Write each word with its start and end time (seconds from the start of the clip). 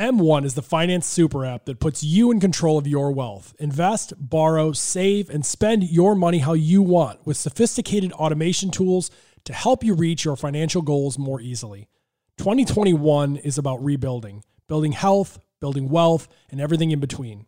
M1 0.00 0.46
is 0.46 0.54
the 0.54 0.62
finance 0.62 1.06
super 1.06 1.44
app 1.44 1.66
that 1.66 1.78
puts 1.78 2.02
you 2.02 2.30
in 2.30 2.40
control 2.40 2.78
of 2.78 2.86
your 2.86 3.12
wealth. 3.12 3.54
Invest, 3.58 4.14
borrow, 4.18 4.72
save, 4.72 5.28
and 5.28 5.44
spend 5.44 5.90
your 5.90 6.14
money 6.14 6.38
how 6.38 6.54
you 6.54 6.80
want 6.80 7.26
with 7.26 7.36
sophisticated 7.36 8.10
automation 8.12 8.70
tools 8.70 9.10
to 9.44 9.52
help 9.52 9.84
you 9.84 9.92
reach 9.92 10.24
your 10.24 10.36
financial 10.36 10.80
goals 10.80 11.18
more 11.18 11.38
easily. 11.38 11.90
2021 12.38 13.36
is 13.36 13.58
about 13.58 13.84
rebuilding, 13.84 14.42
building 14.68 14.92
health, 14.92 15.38
building 15.60 15.90
wealth, 15.90 16.28
and 16.48 16.62
everything 16.62 16.92
in 16.92 16.98
between. 16.98 17.44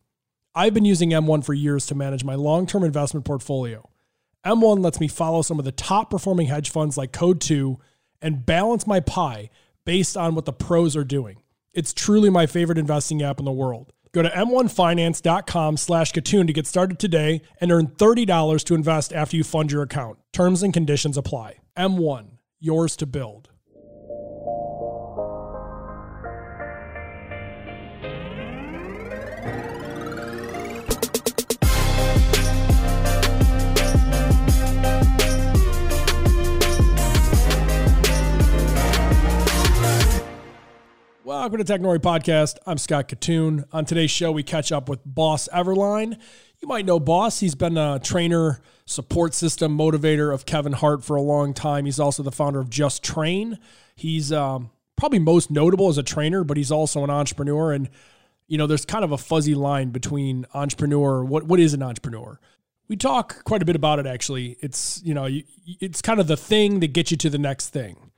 I've 0.54 0.74
been 0.74 0.84
using 0.84 1.08
M1 1.08 1.46
for 1.46 1.54
years 1.54 1.86
to 1.86 1.94
manage 1.94 2.22
my 2.22 2.34
long 2.34 2.66
term 2.66 2.84
investment 2.84 3.24
portfolio. 3.24 3.88
M1 4.44 4.84
lets 4.84 5.00
me 5.00 5.08
follow 5.08 5.40
some 5.40 5.58
of 5.58 5.64
the 5.64 5.72
top 5.72 6.10
performing 6.10 6.48
hedge 6.48 6.68
funds 6.68 6.98
like 6.98 7.12
Coatue 7.12 7.78
and 8.20 8.44
balance 8.44 8.86
my 8.86 9.00
pie 9.00 9.48
based 9.86 10.18
on 10.18 10.34
what 10.34 10.44
the 10.44 10.52
pros 10.52 10.94
are 10.94 11.02
doing. 11.02 11.41
It's 11.74 11.94
truly 11.94 12.28
my 12.28 12.46
favorite 12.46 12.76
investing 12.76 13.22
app 13.22 13.38
in 13.38 13.46
the 13.46 13.52
world. 13.52 13.92
Go 14.12 14.20
to 14.20 14.28
m1finance.com 14.28 15.78
slash 15.78 16.12
Kitun 16.12 16.46
to 16.46 16.52
get 16.52 16.66
started 16.66 16.98
today 16.98 17.40
and 17.62 17.72
earn 17.72 17.86
$30 17.86 18.64
to 18.64 18.74
invest 18.74 19.12
after 19.14 19.38
you 19.38 19.44
fund 19.44 19.72
your 19.72 19.82
account. 19.82 20.18
Terms 20.32 20.62
and 20.62 20.74
conditions 20.74 21.16
apply. 21.16 21.56
M1, 21.78 22.32
yours 22.60 22.94
to 22.96 23.06
build. 23.06 23.48
Welcome 41.32 41.64
to 41.64 41.64
Technori 41.64 41.98
Podcast. 41.98 42.58
I'm 42.66 42.76
Scott 42.76 43.08
Kitun. 43.08 43.64
On 43.72 43.86
today's 43.86 44.10
show, 44.10 44.30
we 44.30 44.42
catch 44.42 44.70
up 44.70 44.90
with 44.90 45.00
Boss 45.06 45.48
Everline. 45.50 46.18
You 46.60 46.68
might 46.68 46.84
know 46.84 47.00
Boss. 47.00 47.40
He's 47.40 47.54
been 47.54 47.78
a 47.78 47.98
trainer, 47.98 48.60
support 48.84 49.32
system 49.32 49.76
motivator 49.76 50.32
of 50.32 50.44
Kevin 50.44 50.74
Hart 50.74 51.02
for 51.02 51.16
a 51.16 51.22
long 51.22 51.54
time. 51.54 51.86
He's 51.86 51.98
also 51.98 52.22
the 52.22 52.30
founder 52.30 52.60
of 52.60 52.68
Just 52.68 53.02
Train. 53.02 53.58
He's 53.96 54.30
um, 54.30 54.72
probably 54.94 55.20
most 55.20 55.50
notable 55.50 55.88
as 55.88 55.96
a 55.96 56.02
trainer, 56.02 56.44
but 56.44 56.58
he's 56.58 56.70
also 56.70 57.02
an 57.02 57.08
entrepreneur. 57.08 57.72
And 57.72 57.88
you 58.46 58.58
know, 58.58 58.66
there's 58.66 58.84
kind 58.84 59.02
of 59.02 59.10
a 59.10 59.18
fuzzy 59.18 59.54
line 59.54 59.88
between 59.88 60.44
entrepreneur. 60.52 61.24
What 61.24 61.44
what 61.44 61.58
is 61.58 61.72
an 61.72 61.82
entrepreneur? 61.82 62.38
We 62.88 62.96
talk 62.96 63.42
quite 63.44 63.62
a 63.62 63.64
bit 63.64 63.74
about 63.74 63.98
it. 63.98 64.06
Actually, 64.06 64.58
it's 64.60 65.00
you 65.02 65.14
know, 65.14 65.26
it's 65.66 66.02
kind 66.02 66.20
of 66.20 66.26
the 66.26 66.36
thing 66.36 66.80
that 66.80 66.92
gets 66.92 67.10
you 67.10 67.16
to 67.16 67.30
the 67.30 67.38
next 67.38 67.70
thing. 67.70 68.11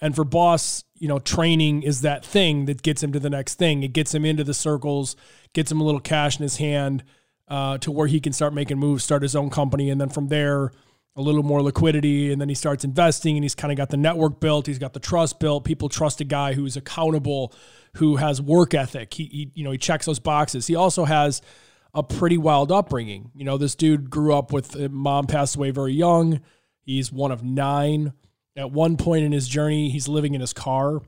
And 0.00 0.14
for 0.14 0.24
Boss, 0.24 0.84
you 0.94 1.08
know, 1.08 1.18
training 1.18 1.82
is 1.82 2.00
that 2.02 2.24
thing 2.24 2.66
that 2.66 2.82
gets 2.82 3.02
him 3.02 3.12
to 3.12 3.20
the 3.20 3.30
next 3.30 3.54
thing. 3.54 3.82
It 3.82 3.92
gets 3.92 4.14
him 4.14 4.24
into 4.24 4.44
the 4.44 4.54
circles, 4.54 5.16
gets 5.52 5.70
him 5.70 5.80
a 5.80 5.84
little 5.84 6.00
cash 6.00 6.38
in 6.38 6.42
his 6.42 6.56
hand 6.56 7.04
uh, 7.48 7.78
to 7.78 7.90
where 7.90 8.06
he 8.06 8.20
can 8.20 8.32
start 8.32 8.54
making 8.54 8.78
moves, 8.78 9.04
start 9.04 9.22
his 9.22 9.36
own 9.36 9.50
company. 9.50 9.90
And 9.90 10.00
then 10.00 10.08
from 10.08 10.28
there, 10.28 10.72
a 11.16 11.22
little 11.22 11.42
more 11.42 11.62
liquidity. 11.62 12.32
And 12.32 12.40
then 12.40 12.48
he 12.48 12.54
starts 12.54 12.84
investing 12.84 13.36
and 13.36 13.44
he's 13.44 13.54
kind 13.54 13.72
of 13.72 13.76
got 13.76 13.90
the 13.90 13.96
network 13.96 14.40
built. 14.40 14.66
He's 14.66 14.78
got 14.78 14.92
the 14.92 15.00
trust 15.00 15.40
built. 15.40 15.64
People 15.64 15.88
trust 15.88 16.20
a 16.20 16.24
guy 16.24 16.54
who's 16.54 16.76
accountable, 16.76 17.52
who 17.96 18.16
has 18.16 18.40
work 18.40 18.74
ethic. 18.74 19.12
He, 19.14 19.24
he 19.24 19.50
you 19.54 19.64
know, 19.64 19.72
he 19.72 19.78
checks 19.78 20.06
those 20.06 20.20
boxes. 20.20 20.66
He 20.66 20.76
also 20.76 21.04
has 21.04 21.42
a 21.92 22.02
pretty 22.02 22.38
wild 22.38 22.70
upbringing. 22.70 23.30
You 23.34 23.44
know, 23.44 23.58
this 23.58 23.74
dude 23.74 24.10
grew 24.10 24.34
up 24.34 24.52
with 24.52 24.76
uh, 24.76 24.88
mom 24.88 25.26
passed 25.26 25.56
away 25.56 25.72
very 25.72 25.92
young. 25.92 26.40
He's 26.82 27.12
one 27.12 27.32
of 27.32 27.42
nine 27.42 28.12
at 28.56 28.70
one 28.70 28.96
point 28.96 29.24
in 29.24 29.32
his 29.32 29.48
journey, 29.48 29.90
he's 29.90 30.08
living 30.08 30.34
in 30.34 30.40
his 30.40 30.52
car. 30.52 31.00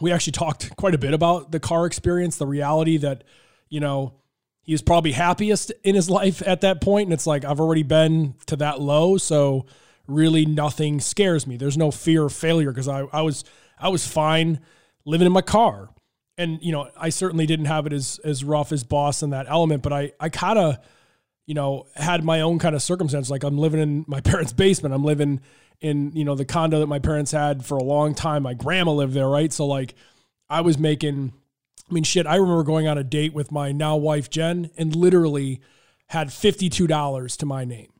We 0.00 0.12
actually 0.12 0.32
talked 0.32 0.76
quite 0.76 0.94
a 0.94 0.98
bit 0.98 1.14
about 1.14 1.52
the 1.52 1.60
car 1.60 1.86
experience, 1.86 2.36
the 2.36 2.46
reality 2.46 2.98
that, 2.98 3.24
you 3.68 3.80
know, 3.80 4.14
he 4.62 4.72
was 4.72 4.82
probably 4.82 5.12
happiest 5.12 5.72
in 5.84 5.94
his 5.94 6.10
life 6.20 6.42
at 6.46 6.60
that 6.62 6.80
point. 6.80 7.06
And 7.06 7.12
it's 7.12 7.26
like, 7.26 7.44
I've 7.44 7.60
already 7.60 7.82
been 7.82 8.34
to 8.46 8.56
that 8.56 8.80
low. 8.80 9.16
So 9.16 9.66
really 10.06 10.44
nothing 10.44 11.00
scares 11.00 11.46
me. 11.46 11.56
There's 11.56 11.78
no 11.78 11.90
fear 11.90 12.24
of 12.24 12.32
failure 12.32 12.70
because 12.70 12.88
I, 12.88 13.00
I 13.12 13.22
was 13.22 13.44
I 13.78 13.88
was 13.88 14.06
fine 14.06 14.60
living 15.04 15.26
in 15.26 15.32
my 15.32 15.42
car. 15.42 15.90
And, 16.38 16.58
you 16.62 16.70
know, 16.72 16.90
I 16.96 17.08
certainly 17.08 17.46
didn't 17.46 17.66
have 17.66 17.86
it 17.86 17.92
as 17.92 18.20
as 18.24 18.44
rough 18.44 18.72
as 18.72 18.84
boss 18.84 19.22
in 19.22 19.30
that 19.30 19.46
element, 19.48 19.82
but 19.82 19.92
I 19.92 20.12
I 20.20 20.28
kind 20.28 20.58
of, 20.58 20.78
you 21.46 21.54
know, 21.54 21.86
had 21.94 22.24
my 22.24 22.42
own 22.42 22.58
kind 22.58 22.74
of 22.74 22.82
circumstance. 22.82 23.30
Like 23.30 23.44
I'm 23.44 23.58
living 23.58 23.80
in 23.80 24.04
my 24.06 24.20
parents' 24.22 24.52
basement. 24.52 24.94
I'm 24.94 25.04
living 25.04 25.40
in 25.80 26.12
you 26.12 26.24
know 26.24 26.34
the 26.34 26.44
condo 26.44 26.80
that 26.80 26.86
my 26.86 26.98
parents 26.98 27.32
had 27.32 27.64
for 27.64 27.76
a 27.76 27.82
long 27.82 28.14
time. 28.14 28.42
My 28.42 28.54
grandma 28.54 28.92
lived 28.92 29.14
there, 29.14 29.28
right? 29.28 29.52
So 29.52 29.66
like 29.66 29.94
I 30.48 30.60
was 30.60 30.78
making 30.78 31.32
I 31.88 31.92
mean 31.92 32.04
shit, 32.04 32.26
I 32.26 32.36
remember 32.36 32.62
going 32.62 32.88
on 32.88 32.98
a 32.98 33.04
date 33.04 33.34
with 33.34 33.52
my 33.52 33.72
now 33.72 33.96
wife 33.96 34.30
Jen 34.30 34.70
and 34.76 34.94
literally 34.94 35.60
had 36.08 36.28
$52 36.28 37.36
to 37.38 37.46
my 37.46 37.64
name. 37.64 37.92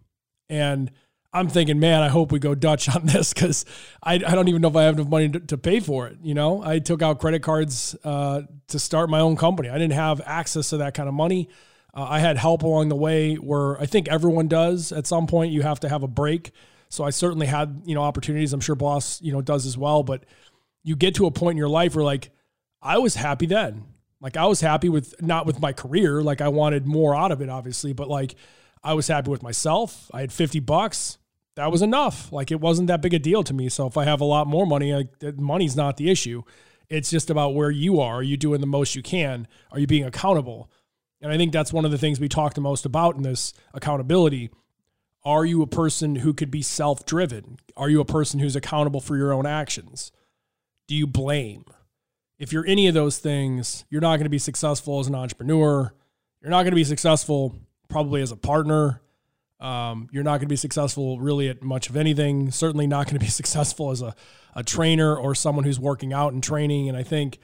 And 0.49 0.93
I'm 1.33 1.49
thinking, 1.49 1.79
man, 1.79 2.03
I 2.03 2.09
hope 2.09 2.33
we 2.33 2.39
go 2.39 2.55
Dutch 2.55 2.89
on 2.95 3.07
this 3.07 3.33
because 3.33 3.65
I, 4.03 4.15
I 4.15 4.19
don't 4.19 4.49
even 4.49 4.63
know 4.63 4.69
if 4.69 4.77
I 4.77 4.85
have 4.85 4.95
enough 4.95 5.09
money 5.09 5.29
to, 5.29 5.41
to 5.41 5.59
pay 5.59 5.81
for 5.81 6.07
it. 6.07 6.19
You 6.23 6.35
know, 6.35 6.63
I 6.63 6.79
took 6.79 7.03
out 7.03 7.21
credit 7.21 7.43
cards 7.43 7.97
uh, 8.05 8.43
to 8.69 8.79
start 8.79 9.11
my 9.11 9.21
own 9.21 9.37
company. 9.37 9.69
I 9.69 9.79
didn't 9.79 9.95
have 9.95 10.21
access 10.25 10.71
to 10.71 10.79
that 10.79 10.95
kind 10.95 11.09
of 11.09 11.15
money. 11.15 11.49
Uh, 11.95 12.07
I 12.09 12.21
had 12.21 12.37
help 12.37 12.63
along 12.63 12.89
the 12.89 12.97
way 12.97 13.35
where 13.35 13.81
I 13.81 13.87
think 13.87 14.09
everyone 14.09 14.49
does 14.49 14.93
at 14.93 15.07
some 15.07 15.27
point. 15.27 15.53
You 15.53 15.63
have 15.63 15.81
to 15.81 15.89
have 15.89 16.03
a 16.03 16.09
break. 16.09 16.53
So 16.89 17.05
I 17.05 17.11
certainly 17.11 17.47
had, 17.47 17.83
you 17.85 17.95
know, 17.95 18.03
opportunities. 18.03 18.53
I'm 18.53 18.61
sure 18.61 18.75
boss, 18.75 19.21
you 19.21 19.33
know, 19.33 19.43
does 19.43 19.67
as 19.67 19.77
well. 19.77 20.03
But 20.03 20.25
you 20.83 20.97
get 20.97 21.15
to 21.17 21.27
a 21.27 21.31
point 21.31 21.55
in 21.55 21.59
your 21.59 21.69
life 21.69 21.95
where 21.95 22.05
like 22.05 22.31
I 22.81 22.99
was 22.99 23.17
happy 23.17 23.47
then. 23.47 23.85
Like 24.21 24.37
I 24.37 24.47
was 24.47 24.61
happy 24.61 24.89
with 24.89 25.21
not 25.21 25.47
with 25.47 25.61
my 25.61 25.73
career. 25.73 26.23
Like 26.23 26.41
I 26.41 26.49
wanted 26.49 26.87
more 26.87 27.15
out 27.15 27.33
of 27.33 27.41
it, 27.41 27.49
obviously, 27.49 27.93
but 27.93 28.09
like 28.09 28.35
I 28.83 28.95
was 28.95 29.09
happy 29.09 29.31
with 29.31 29.43
myself. 29.43 30.11
I 30.15 30.21
had 30.21 30.33
50 30.33 30.61
bucks. 30.61 31.19
That 31.57 31.73
was 31.73 31.83
enough. 31.83 32.33
Like 32.33 32.51
it 32.51 32.61
wasn't 32.61 32.89
that 32.89 33.03
big 33.03 33.15
a 33.15 33.19
deal 33.19 33.43
to 33.43 33.55
me. 33.55 33.69
So 33.69 33.87
if 33.87 33.97
I 33.97 34.05
have 34.05 34.21
a 34.21 34.25
lot 34.25 34.47
more 34.47 34.67
money, 34.67 35.09
money's 35.37 35.77
not 35.77 35.97
the 35.97 36.11
issue. 36.11 36.43
It's 36.89 37.11
just 37.11 37.31
about 37.31 37.55
where 37.55 37.71
you 37.71 38.01
are. 38.01 38.17
Are 38.17 38.23
you 38.23 38.37
doing 38.37 38.61
the 38.61 38.67
most 38.67 38.95
you 38.95 39.03
can? 39.03 39.49
Are 39.73 39.79
you 39.79 39.87
being 39.87 40.05
accountable? 40.05 40.71
And 41.21 41.33
I 41.33 41.37
think 41.37 41.53
that's 41.53 41.73
one 41.73 41.85
of 41.85 41.91
the 41.91 41.99
things 41.99 42.21
we 42.21 42.29
talk 42.29 42.55
the 42.55 42.61
most 42.61 42.87
about 42.87 43.17
in 43.17 43.23
this 43.23 43.53
accountability 43.75 44.51
are 45.27 45.45
you 45.45 45.61
a 45.61 45.67
person 45.67 46.17
who 46.17 46.33
could 46.33 46.53
be 46.53 46.63
self 46.63 47.05
driven? 47.05 47.59
Are 47.77 47.91
you 47.91 48.01
a 48.01 48.05
person 48.05 48.39
who's 48.39 48.55
accountable 48.55 49.01
for 49.01 49.17
your 49.17 49.33
own 49.33 49.45
actions? 49.45 50.13
Do 50.87 50.95
you 50.95 51.07
blame? 51.07 51.65
If 52.39 52.53
you're 52.53 52.67
any 52.67 52.87
of 52.87 52.95
those 52.95 53.19
things, 53.19 53.85
you're 53.91 54.01
not 54.01 54.17
going 54.17 54.25
to 54.25 54.31
be 54.31 54.39
successful 54.39 55.01
as 55.01 55.09
an 55.09 55.17
entrepreneur. 55.17 55.93
You're 56.41 56.51
not 56.51 56.63
going 56.63 56.71
to 56.71 56.77
be 56.77 56.85
successful 56.85 57.57
probably 57.89 58.23
as 58.23 58.31
a 58.31 58.37
partner. 58.37 59.03
Um, 59.59 60.09
you're 60.13 60.23
not 60.23 60.33
going 60.33 60.43
to 60.43 60.47
be 60.47 60.57
successful 60.57 61.19
really 61.19 61.49
at 61.49 61.61
much 61.61 61.91
of 61.91 61.97
anything. 61.97 62.53
Certainly 62.53 62.87
not 62.87 63.07
going 63.07 63.19
to 63.19 63.25
be 63.25 63.27
successful 63.31 63.91
as 63.91 64.03
a, 64.03 64.15
a 64.55 64.63
trainer 64.63 65.17
or 65.17 65.35
someone 65.35 65.65
who's 65.65 65.81
working 65.81 66.13
out 66.13 66.35
and 66.35 66.43
training. 66.43 66.89
And 66.89 66.97
I 66.97 67.03
think, 67.03 67.39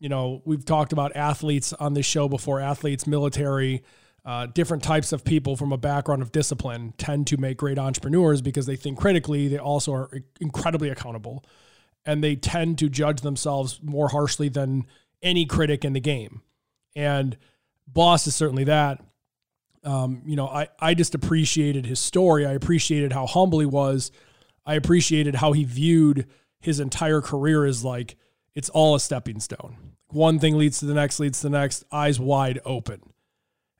you 0.00 0.08
know, 0.08 0.42
we've 0.44 0.64
talked 0.64 0.92
about 0.92 1.14
athletes 1.14 1.72
on 1.74 1.94
this 1.94 2.06
show 2.06 2.28
before 2.28 2.58
athletes, 2.58 3.06
military, 3.06 3.84
uh, 4.24 4.46
different 4.46 4.82
types 4.82 5.12
of 5.12 5.24
people 5.24 5.56
from 5.56 5.72
a 5.72 5.76
background 5.76 6.22
of 6.22 6.30
discipline 6.30 6.94
tend 6.96 7.26
to 7.26 7.36
make 7.36 7.56
great 7.56 7.78
entrepreneurs 7.78 8.40
because 8.40 8.66
they 8.66 8.76
think 8.76 8.98
critically. 8.98 9.48
They 9.48 9.58
also 9.58 9.92
are 9.92 10.10
incredibly 10.40 10.90
accountable, 10.90 11.44
and 12.06 12.22
they 12.22 12.36
tend 12.36 12.78
to 12.78 12.88
judge 12.88 13.20
themselves 13.20 13.80
more 13.82 14.08
harshly 14.08 14.48
than 14.48 14.86
any 15.22 15.44
critic 15.44 15.84
in 15.84 15.92
the 15.92 16.00
game. 16.00 16.42
And 16.94 17.36
Boss 17.86 18.26
is 18.26 18.34
certainly 18.34 18.64
that. 18.64 19.02
Um, 19.84 20.22
you 20.24 20.36
know, 20.36 20.46
I, 20.46 20.68
I 20.78 20.94
just 20.94 21.14
appreciated 21.14 21.86
his 21.86 21.98
story. 21.98 22.46
I 22.46 22.52
appreciated 22.52 23.12
how 23.12 23.26
humble 23.26 23.58
he 23.58 23.66
was. 23.66 24.12
I 24.64 24.74
appreciated 24.74 25.36
how 25.36 25.52
he 25.52 25.64
viewed 25.64 26.28
his 26.60 26.78
entire 26.78 27.20
career 27.20 27.64
as 27.64 27.84
like 27.84 28.16
it's 28.54 28.68
all 28.68 28.94
a 28.94 29.00
stepping 29.00 29.40
stone. 29.40 29.76
One 30.08 30.38
thing 30.38 30.56
leads 30.56 30.78
to 30.80 30.86
the 30.86 30.94
next, 30.94 31.18
leads 31.18 31.40
to 31.40 31.48
the 31.48 31.58
next, 31.58 31.84
eyes 31.90 32.20
wide 32.20 32.60
open. 32.64 33.11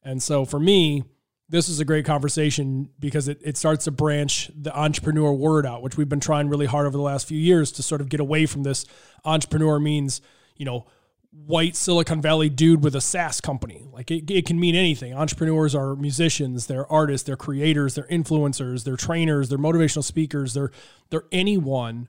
And 0.02 0.22
so 0.22 0.44
for 0.44 0.58
me, 0.58 1.04
this 1.48 1.68
is 1.68 1.80
a 1.80 1.84
great 1.84 2.06
conversation 2.06 2.88
because 2.98 3.28
it, 3.28 3.38
it 3.42 3.56
starts 3.56 3.84
to 3.84 3.90
branch 3.90 4.50
the 4.54 4.76
entrepreneur 4.76 5.32
word 5.32 5.66
out, 5.66 5.82
which 5.82 5.96
we've 5.96 6.08
been 6.08 6.20
trying 6.20 6.48
really 6.48 6.66
hard 6.66 6.86
over 6.86 6.96
the 6.96 7.02
last 7.02 7.28
few 7.28 7.38
years 7.38 7.70
to 7.72 7.82
sort 7.82 8.00
of 8.00 8.08
get 8.08 8.20
away 8.20 8.46
from 8.46 8.62
this 8.62 8.86
entrepreneur 9.24 9.78
means, 9.78 10.22
you 10.56 10.64
know, 10.64 10.86
white 11.30 11.76
Silicon 11.76 12.20
Valley 12.20 12.48
dude 12.48 12.82
with 12.82 12.94
a 12.94 13.00
SaaS 13.00 13.40
company. 13.40 13.86
Like 13.92 14.10
it, 14.10 14.30
it 14.30 14.46
can 14.46 14.58
mean 14.58 14.74
anything. 14.74 15.14
Entrepreneurs 15.14 15.74
are 15.74 15.94
musicians, 15.96 16.66
they're 16.66 16.90
artists, 16.90 17.26
they're 17.26 17.36
creators, 17.36 17.94
they're 17.94 18.08
influencers, 18.08 18.84
they're 18.84 18.96
trainers, 18.96 19.48
they're 19.48 19.58
motivational 19.58 20.04
speakers, 20.04 20.54
they're 20.54 20.70
they're 21.10 21.24
anyone 21.32 22.08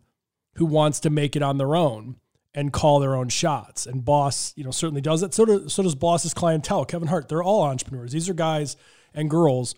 who 0.56 0.66
wants 0.66 1.00
to 1.01 1.10
make 1.10 1.36
it 1.36 1.42
on 1.42 1.57
their 1.57 1.75
own 1.75 2.18
and 2.56 2.72
call 2.72 3.00
their 3.00 3.16
own 3.16 3.30
shots. 3.30 3.86
And 3.86 4.06
Boss, 4.06 4.54
you 4.56 4.64
know, 4.64 4.72
certainly 4.72 5.02
does 5.02 5.24
it. 5.24 5.34
So, 5.34 5.68
so 5.68 5.84
does 5.84 5.96
Boss's 5.96 6.34
clientele. 6.34 6.86
Kevin 6.86 7.08
Hart, 7.08 7.30
they're 7.30 7.44
all 7.44 7.64
entrepreneurs. 7.64 8.12
These 8.12 8.30
are 8.30 8.34
guys 8.34 8.78
and 9.14 9.30
girls 9.30 9.76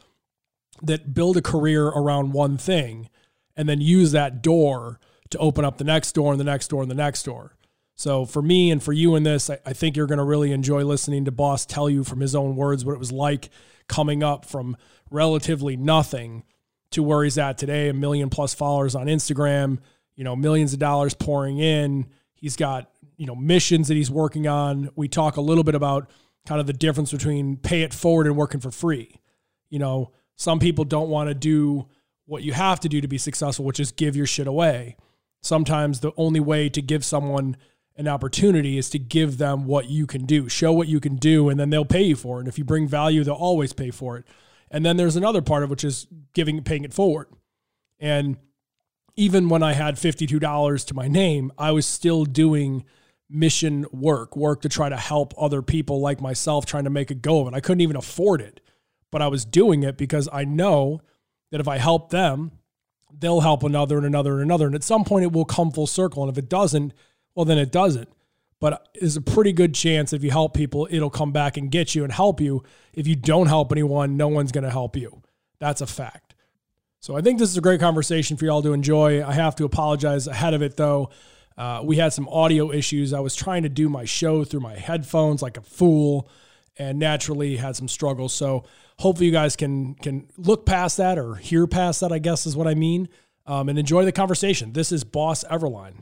that 0.81 1.13
build 1.13 1.37
a 1.37 1.41
career 1.41 1.87
around 1.87 2.33
one 2.33 2.57
thing 2.57 3.09
and 3.55 3.69
then 3.69 3.79
use 3.79 4.11
that 4.11 4.41
door 4.41 4.99
to 5.29 5.37
open 5.37 5.63
up 5.63 5.77
the 5.77 5.83
next 5.83 6.11
door 6.11 6.31
and 6.31 6.39
the 6.39 6.45
next 6.45 6.67
door 6.67 6.81
and 6.81 6.91
the 6.91 6.95
next 6.95 7.23
door. 7.23 7.55
So 7.95 8.25
for 8.25 8.41
me 8.41 8.71
and 8.71 8.83
for 8.83 8.91
you 8.91 9.15
in 9.15 9.23
this, 9.23 9.49
I, 9.49 9.57
I 9.65 9.73
think 9.73 9.95
you're 9.95 10.07
going 10.07 10.17
to 10.17 10.25
really 10.25 10.51
enjoy 10.51 10.83
listening 10.83 11.25
to 11.25 11.31
Boss 11.31 11.65
tell 11.65 11.89
you 11.89 12.03
from 12.03 12.19
his 12.19 12.35
own 12.35 12.57
words 12.57 12.83
what 12.83 12.93
it 12.93 12.99
was 12.99 13.11
like 13.11 13.49
coming 13.87 14.21
up 14.21 14.45
from 14.45 14.75
relatively 15.09 15.77
nothing 15.77 16.43
to 16.91 17.01
where 17.01 17.23
he's 17.23 17.37
at 17.37 17.57
today, 17.57 17.89
a 17.89 17.93
million 17.93 18.29
plus 18.29 18.53
followers 18.53 18.95
on 18.95 19.07
Instagram, 19.07 19.79
you 20.15 20.23
know, 20.23 20.35
millions 20.35 20.73
of 20.73 20.79
dollars 20.79 21.13
pouring 21.13 21.59
in. 21.59 22.07
He's 22.45 22.55
got, 22.55 22.91
you 23.17 23.25
know, 23.25 23.33
missions 23.33 23.87
that 23.87 23.95
he's 23.95 24.11
working 24.11 24.45
on. 24.45 24.91
We 24.95 25.07
talk 25.07 25.37
a 25.37 25.41
little 25.41 25.63
bit 25.63 25.73
about 25.73 26.11
kind 26.45 26.61
of 26.61 26.67
the 26.67 26.73
difference 26.73 27.11
between 27.11 27.57
pay 27.57 27.81
it 27.81 27.91
forward 27.91 28.27
and 28.27 28.37
working 28.37 28.59
for 28.59 28.69
free. 28.69 29.19
You 29.71 29.79
know, 29.79 30.11
some 30.35 30.59
people 30.59 30.85
don't 30.85 31.09
want 31.09 31.27
to 31.27 31.33
do 31.33 31.87
what 32.27 32.43
you 32.43 32.53
have 32.53 32.79
to 32.81 32.87
do 32.87 33.01
to 33.01 33.07
be 33.07 33.17
successful, 33.17 33.65
which 33.65 33.79
is 33.79 33.91
give 33.91 34.15
your 34.15 34.27
shit 34.27 34.45
away. 34.45 34.95
Sometimes 35.41 36.01
the 36.01 36.11
only 36.17 36.39
way 36.39 36.69
to 36.69 36.83
give 36.83 37.03
someone 37.03 37.57
an 37.95 38.07
opportunity 38.07 38.77
is 38.77 38.91
to 38.91 38.99
give 38.99 39.39
them 39.39 39.65
what 39.65 39.89
you 39.89 40.05
can 40.05 40.27
do, 40.27 40.47
show 40.47 40.71
what 40.71 40.87
you 40.87 40.99
can 40.99 41.15
do, 41.15 41.49
and 41.49 41.59
then 41.59 41.71
they'll 41.71 41.83
pay 41.83 42.03
you 42.03 42.15
for 42.15 42.37
it. 42.37 42.41
And 42.41 42.47
if 42.47 42.59
you 42.59 42.63
bring 42.63 42.87
value, 42.87 43.23
they'll 43.23 43.33
always 43.33 43.73
pay 43.73 43.89
for 43.89 44.17
it. 44.17 44.25
And 44.69 44.85
then 44.85 44.97
there's 44.97 45.15
another 45.15 45.41
part 45.41 45.63
of 45.63 45.71
which 45.71 45.83
is 45.83 46.05
giving, 46.35 46.61
paying 46.61 46.83
it 46.83 46.93
forward. 46.93 47.25
And 47.99 48.37
even 49.15 49.49
when 49.49 49.63
I 49.63 49.73
had 49.73 49.95
$52 49.95 50.85
to 50.85 50.93
my 50.93 51.07
name, 51.07 51.51
I 51.57 51.71
was 51.71 51.85
still 51.85 52.25
doing 52.25 52.85
mission 53.29 53.85
work, 53.91 54.35
work 54.35 54.61
to 54.61 54.69
try 54.69 54.89
to 54.89 54.97
help 54.97 55.33
other 55.37 55.61
people 55.61 55.99
like 55.99 56.21
myself 56.21 56.65
trying 56.65 56.83
to 56.83 56.89
make 56.89 57.11
a 57.11 57.15
go 57.15 57.41
of 57.41 57.47
it. 57.47 57.55
I 57.55 57.59
couldn't 57.59 57.81
even 57.81 57.95
afford 57.95 58.41
it, 58.41 58.61
but 59.11 59.21
I 59.21 59.27
was 59.27 59.45
doing 59.45 59.83
it 59.83 59.97
because 59.97 60.29
I 60.31 60.43
know 60.43 61.01
that 61.51 61.61
if 61.61 61.67
I 61.67 61.77
help 61.77 62.09
them, 62.09 62.51
they'll 63.17 63.41
help 63.41 63.63
another 63.63 63.97
and 63.97 64.05
another 64.05 64.33
and 64.33 64.41
another. 64.41 64.65
And 64.65 64.75
at 64.75 64.83
some 64.83 65.05
point 65.05 65.23
it 65.23 65.31
will 65.31 65.45
come 65.45 65.71
full 65.71 65.87
circle. 65.87 66.23
And 66.23 66.31
if 66.31 66.37
it 66.37 66.49
doesn't, 66.49 66.93
well, 67.33 67.45
then 67.45 67.57
it 67.57 67.71
doesn't. 67.71 68.09
But 68.59 68.87
there's 68.99 69.17
a 69.17 69.21
pretty 69.21 69.53
good 69.53 69.73
chance 69.73 70.13
if 70.13 70.23
you 70.23 70.31
help 70.31 70.53
people, 70.53 70.87
it'll 70.89 71.09
come 71.09 71.31
back 71.31 71.57
and 71.57 71.71
get 71.71 71.93
you 71.93 72.03
and 72.03 72.11
help 72.11 72.39
you. 72.41 72.63
If 72.93 73.07
you 73.07 73.15
don't 73.15 73.47
help 73.47 73.71
anyone, 73.71 74.17
no 74.17 74.27
one's 74.27 74.51
going 74.51 74.63
to 74.63 74.69
help 74.69 74.95
you. 74.95 75.21
That's 75.59 75.81
a 75.81 75.87
fact. 75.87 76.24
So 77.05 77.15
I 77.15 77.21
think 77.21 77.37
this 77.37 77.51
is 77.51 77.57
a 77.57 77.61
great 77.61 77.79
conversation 77.79 78.35
for 78.35 78.45
y'all 78.45 78.63
to 78.63 78.73
enjoy. 78.73 79.23
I 79.23 79.31
have 79.31 79.55
to 79.57 79.65
apologize 79.65 80.25
ahead 80.25 80.55
of 80.55 80.63
it 80.63 80.75
though. 80.75 81.11
Uh, 81.55 81.81
we 81.83 81.97
had 81.97 82.13
some 82.13 82.27
audio 82.29 82.71
issues. 82.71 83.13
I 83.13 83.19
was 83.19 83.35
trying 83.35 83.61
to 83.61 83.69
do 83.69 83.89
my 83.89 84.05
show 84.05 84.43
through 84.43 84.61
my 84.61 84.75
headphones 84.75 85.43
like 85.43 85.55
a 85.55 85.61
fool, 85.61 86.27
and 86.79 86.97
naturally 86.97 87.57
had 87.57 87.75
some 87.75 87.87
struggles. 87.87 88.33
So 88.33 88.63
hopefully 88.97 89.27
you 89.27 89.31
guys 89.31 89.55
can 89.55 89.93
can 89.93 90.27
look 90.35 90.65
past 90.65 90.97
that 90.97 91.19
or 91.19 91.35
hear 91.35 91.67
past 91.67 92.01
that. 92.01 92.11
I 92.11 92.17
guess 92.17 92.47
is 92.47 92.57
what 92.57 92.65
I 92.65 92.73
mean, 92.73 93.07
um, 93.45 93.69
and 93.69 93.77
enjoy 93.77 94.03
the 94.03 94.11
conversation. 94.11 94.73
This 94.73 94.91
is 94.91 95.03
Boss 95.03 95.43
Everline. 95.43 95.93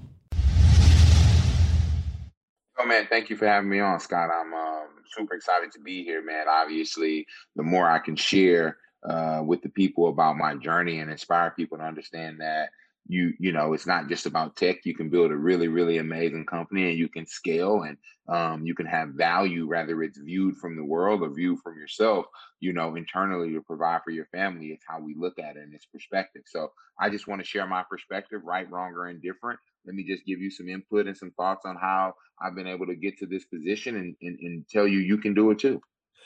Oh 2.80 2.86
man, 2.86 3.08
thank 3.10 3.30
you 3.30 3.36
for 3.36 3.46
having 3.46 3.70
me 3.70 3.82
on, 3.82 4.00
Scott. 4.00 4.30
I'm 4.34 4.54
um, 4.54 4.88
super 5.14 5.36
excited 5.36 5.70
to 5.74 5.82
be 5.82 6.06
here, 6.06 6.24
man. 6.24 6.46
Obviously, 6.48 7.28
the 7.58 7.64
more 7.64 7.90
I 7.90 8.00
can 8.00 8.16
share 8.16 8.78
uh, 9.06 9.42
with 9.46 9.62
the 9.62 9.70
people 9.70 10.10
about 10.10 10.38
my 10.38 10.56
journey 10.56 11.00
and 11.00 11.12
inspire 11.12 11.52
people 11.52 11.78
to 11.78 11.84
understand 11.84 12.40
that 12.40 12.70
you 13.08 13.34
you 13.38 13.52
know 13.52 13.74
it's 13.74 13.88
not 13.88 14.08
just 14.08 14.26
about 14.26 14.56
tech. 14.56 14.86
You 14.86 14.96
can 14.96 15.10
build 15.10 15.32
a 15.32 15.36
really 15.36 15.68
really 15.68 15.98
amazing 15.98 16.46
company 16.46 16.90
and 16.90 16.98
you 16.98 17.10
can 17.10 17.26
scale 17.26 17.84
and 17.84 17.98
um, 18.30 18.66
you 18.66 18.74
can 18.74 18.86
have 18.86 19.10
value 19.10 19.68
whether 19.68 20.02
it's 20.04 20.18
viewed 20.18 20.56
from 20.56 20.78
the 20.78 20.86
world 20.86 21.22
or 21.22 21.30
viewed 21.30 21.60
from 21.60 21.78
yourself 21.78 22.26
you 22.62 22.72
know 22.72 22.96
internally 22.96 23.52
to 23.54 23.62
provide 23.62 24.02
for 24.04 24.12
your 24.12 24.28
family. 24.28 24.68
It's 24.68 24.86
how 24.88 25.00
we 25.00 25.16
look 25.16 25.38
at 25.38 25.58
it 25.58 25.64
and 25.64 25.74
its 25.74 25.86
perspective. 25.86 26.44
So 26.46 26.72
i 27.00 27.10
just 27.10 27.28
want 27.28 27.42
to 27.42 27.48
share 27.48 27.68
my 27.68 27.84
perspective 27.90 28.42
right 28.46 28.70
wrong 28.70 28.94
or 28.94 29.10
indifferent. 29.10 29.60
Let 29.86 29.96
me 29.96 30.06
just 30.06 30.26
give 30.26 30.40
you 30.40 30.50
some 30.50 30.70
input 30.70 31.08
and 31.08 31.18
some 31.18 31.32
thoughts 31.32 31.66
on 31.66 31.76
how 31.76 32.14
i've 32.42 32.56
been 32.56 32.68
able 32.68 32.86
to 32.86 32.96
get 32.96 33.18
to 33.20 33.26
this 33.26 33.46
position 33.46 33.96
and, 33.98 34.16
and, 34.22 34.40
and 34.40 34.68
tell 34.70 34.88
you 34.88 35.00
you 35.00 35.18
can 35.18 35.34
do 35.34 35.52
it 35.52 35.60
too 35.60 35.82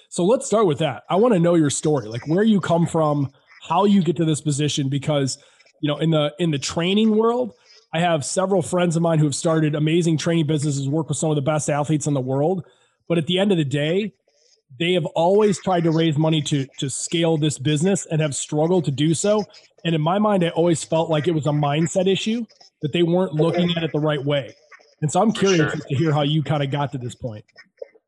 so 0.09 0.23
let's 0.23 0.45
start 0.45 0.67
with 0.67 0.79
that. 0.79 1.03
I 1.09 1.15
want 1.15 1.33
to 1.33 1.39
know 1.39 1.55
your 1.55 1.69
story 1.69 2.07
like 2.07 2.27
where 2.27 2.43
you 2.43 2.59
come 2.59 2.85
from 2.85 3.31
how 3.67 3.85
you 3.85 4.01
get 4.01 4.15
to 4.17 4.25
this 4.25 4.41
position 4.41 4.89
because 4.89 5.37
you 5.81 5.87
know 5.87 5.97
in 5.97 6.11
the 6.11 6.33
in 6.39 6.51
the 6.51 6.59
training 6.59 7.15
world 7.15 7.53
i 7.93 7.99
have 7.99 8.23
several 8.23 8.61
friends 8.61 8.95
of 8.95 9.01
mine 9.01 9.19
who 9.19 9.25
have 9.25 9.35
started 9.35 9.75
amazing 9.75 10.17
training 10.17 10.47
businesses 10.47 10.87
work 10.87 11.09
with 11.09 11.17
some 11.17 11.29
of 11.29 11.35
the 11.35 11.41
best 11.41 11.69
athletes 11.69 12.07
in 12.07 12.13
the 12.13 12.21
world. 12.21 12.65
But 13.07 13.17
at 13.17 13.27
the 13.27 13.39
end 13.39 13.51
of 13.51 13.57
the 13.57 13.65
day 13.65 14.13
they 14.79 14.93
have 14.93 15.05
always 15.07 15.61
tried 15.61 15.83
to 15.85 15.91
raise 15.91 16.17
money 16.17 16.41
to 16.43 16.65
to 16.77 16.89
scale 16.89 17.37
this 17.37 17.57
business 17.57 18.05
and 18.05 18.21
have 18.21 18.35
struggled 18.35 18.85
to 18.85 18.91
do 18.91 19.13
so. 19.13 19.45
And 19.85 19.95
in 19.95 20.01
my 20.01 20.19
mind 20.19 20.43
i 20.43 20.49
always 20.49 20.83
felt 20.83 21.09
like 21.09 21.27
it 21.27 21.33
was 21.33 21.45
a 21.45 21.51
mindset 21.51 22.07
issue 22.07 22.45
that 22.81 22.93
they 22.93 23.03
weren't 23.03 23.33
looking 23.33 23.71
at 23.75 23.83
it 23.83 23.91
the 23.91 23.99
right 23.99 24.23
way. 24.23 24.53
And 25.01 25.11
so 25.11 25.21
i'm 25.21 25.31
curious 25.31 25.71
sure. 25.71 25.81
to 25.87 25.95
hear 25.95 26.11
how 26.11 26.23
you 26.23 26.43
kind 26.43 26.63
of 26.63 26.71
got 26.71 26.91
to 26.93 26.97
this 26.97 27.15
point. 27.15 27.45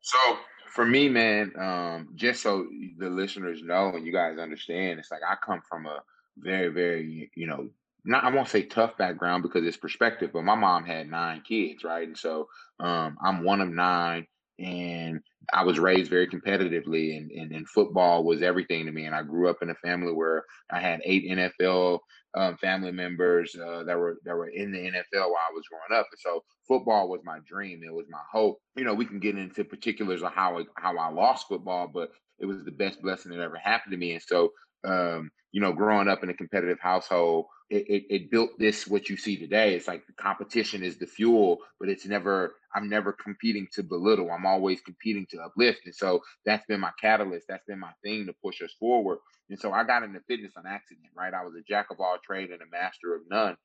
So 0.02 0.38
for 0.70 0.86
me 0.86 1.10
man 1.10 1.52
um, 1.60 2.10
just 2.16 2.42
so 2.42 2.68
the 2.98 3.10
listeners 3.10 3.62
know 3.64 3.90
and 3.90 4.06
you 4.06 4.14
guys 4.14 4.38
understand 4.38 5.00
it's 5.00 5.12
like 5.12 5.22
i 5.28 5.36
come 5.44 5.62
from 5.68 5.86
a 5.86 6.00
very, 6.42 6.70
very, 6.70 7.32
you 7.36 7.48
know, 7.48 7.70
not 8.06 8.24
I 8.24 8.30
won't 8.30 8.48
say 8.48 8.64
tough 8.64 8.98
background 8.98 9.44
because 9.44 9.66
it's 9.66 9.78
perspective, 9.78 10.32
but 10.34 10.44
my 10.44 10.56
mom 10.56 10.86
had 10.86 11.10
nine 11.10 11.42
kids, 11.42 11.84
right? 11.84 12.08
And 12.08 12.18
so 12.18 12.48
um, 12.80 13.18
I'm 13.22 13.44
one 13.44 13.62
of 13.62 13.70
nine, 13.70 14.26
and 14.60 15.20
I 15.54 15.64
was 15.64 15.80
raised 15.80 16.10
very 16.10 16.28
competitively, 16.28 17.18
and, 17.18 17.32
and, 17.32 17.52
and 17.52 17.70
football 17.70 18.24
was 18.24 18.42
everything 18.42 18.86
to 18.86 18.92
me. 18.92 19.06
And 19.06 19.16
I 19.16 19.24
grew 19.24 19.50
up 19.50 19.58
in 19.62 19.70
a 19.70 19.76
family 19.76 20.14
where 20.14 20.44
I 20.72 20.80
had 20.80 21.02
eight 21.04 21.30
NFL 21.30 22.00
um, 22.36 22.58
family 22.58 22.92
members 22.92 23.56
uh, 23.56 23.84
that 23.84 23.98
were 23.98 24.18
that 24.26 24.36
were 24.36 24.50
in 24.50 24.72
the 24.72 24.78
NFL 24.78 25.30
while 25.30 25.48
I 25.50 25.54
was 25.54 25.64
growing 25.70 26.00
up, 26.00 26.08
and 26.12 26.20
so 26.20 26.44
football 26.68 27.10
was 27.10 27.22
my 27.24 27.40
dream. 27.46 27.82
It 27.84 27.94
was 27.94 28.06
my 28.10 28.22
hope. 28.32 28.60
You 28.76 28.84
know, 28.84 28.94
we 28.94 29.06
can 29.06 29.20
get 29.20 29.38
into 29.38 29.64
particulars 29.64 30.22
of 30.22 30.34
how 30.34 30.64
how 30.78 30.98
I 30.98 31.10
lost 31.10 31.48
football, 31.48 31.90
but 31.92 32.12
it 32.40 32.46
was 32.46 32.64
the 32.64 32.72
best 32.72 33.02
blessing 33.02 33.32
that 33.32 33.42
ever 33.42 33.58
happened 33.58 33.92
to 33.92 33.98
me. 33.98 34.14
And 34.14 34.22
so 34.22 34.52
um, 34.84 35.32
you 35.52 35.62
know, 35.62 35.74
growing 35.74 36.08
up 36.08 36.24
in 36.24 36.30
a 36.30 36.34
competitive 36.34 36.80
household, 36.80 37.46
it, 37.70 37.88
it, 37.88 38.04
it, 38.10 38.32
built 38.32 38.52
this 38.58 38.88
what 38.88 39.10
you 39.10 39.18
see 39.18 39.38
today. 39.38 39.76
It's 39.76 39.88
like 39.88 40.06
the 40.08 40.14
competition 40.14 40.84
is 40.84 40.98
the 40.98 41.06
fuel, 41.06 41.60
but 41.80 41.90
it's 41.90 42.06
never. 42.06 42.56
I'm 42.76 42.88
never 42.88 43.14
competing 43.14 43.68
to 43.74 43.82
belittle. 43.82 44.32
I'm 44.32 44.46
always 44.46 44.80
competing 44.82 45.26
to 45.32 45.42
uplift, 45.42 45.82
and 45.86 45.96
so 45.96 46.22
that's 46.46 46.66
been 46.68 46.80
my 46.80 46.92
catalyst. 47.02 47.48
That's 47.48 47.66
been 47.66 47.80
my 47.80 47.92
thing 48.04 48.28
to 48.28 48.34
push 48.44 48.62
us 48.62 48.74
forward. 48.80 49.20
And 49.50 49.60
so 49.60 49.72
I 49.72 49.84
got 49.84 50.04
into 50.04 50.20
fitness 50.28 50.54
on 50.56 50.68
accident. 50.68 51.08
Right, 51.16 51.34
I 51.34 51.44
was 51.44 51.56
a 51.56 51.64
jack 51.68 51.88
of 51.92 52.00
all 52.00 52.18
trade 52.24 52.52
and 52.52 52.62
a 52.62 52.70
master 52.72 53.16
of 53.16 53.22
none, 53.30 53.58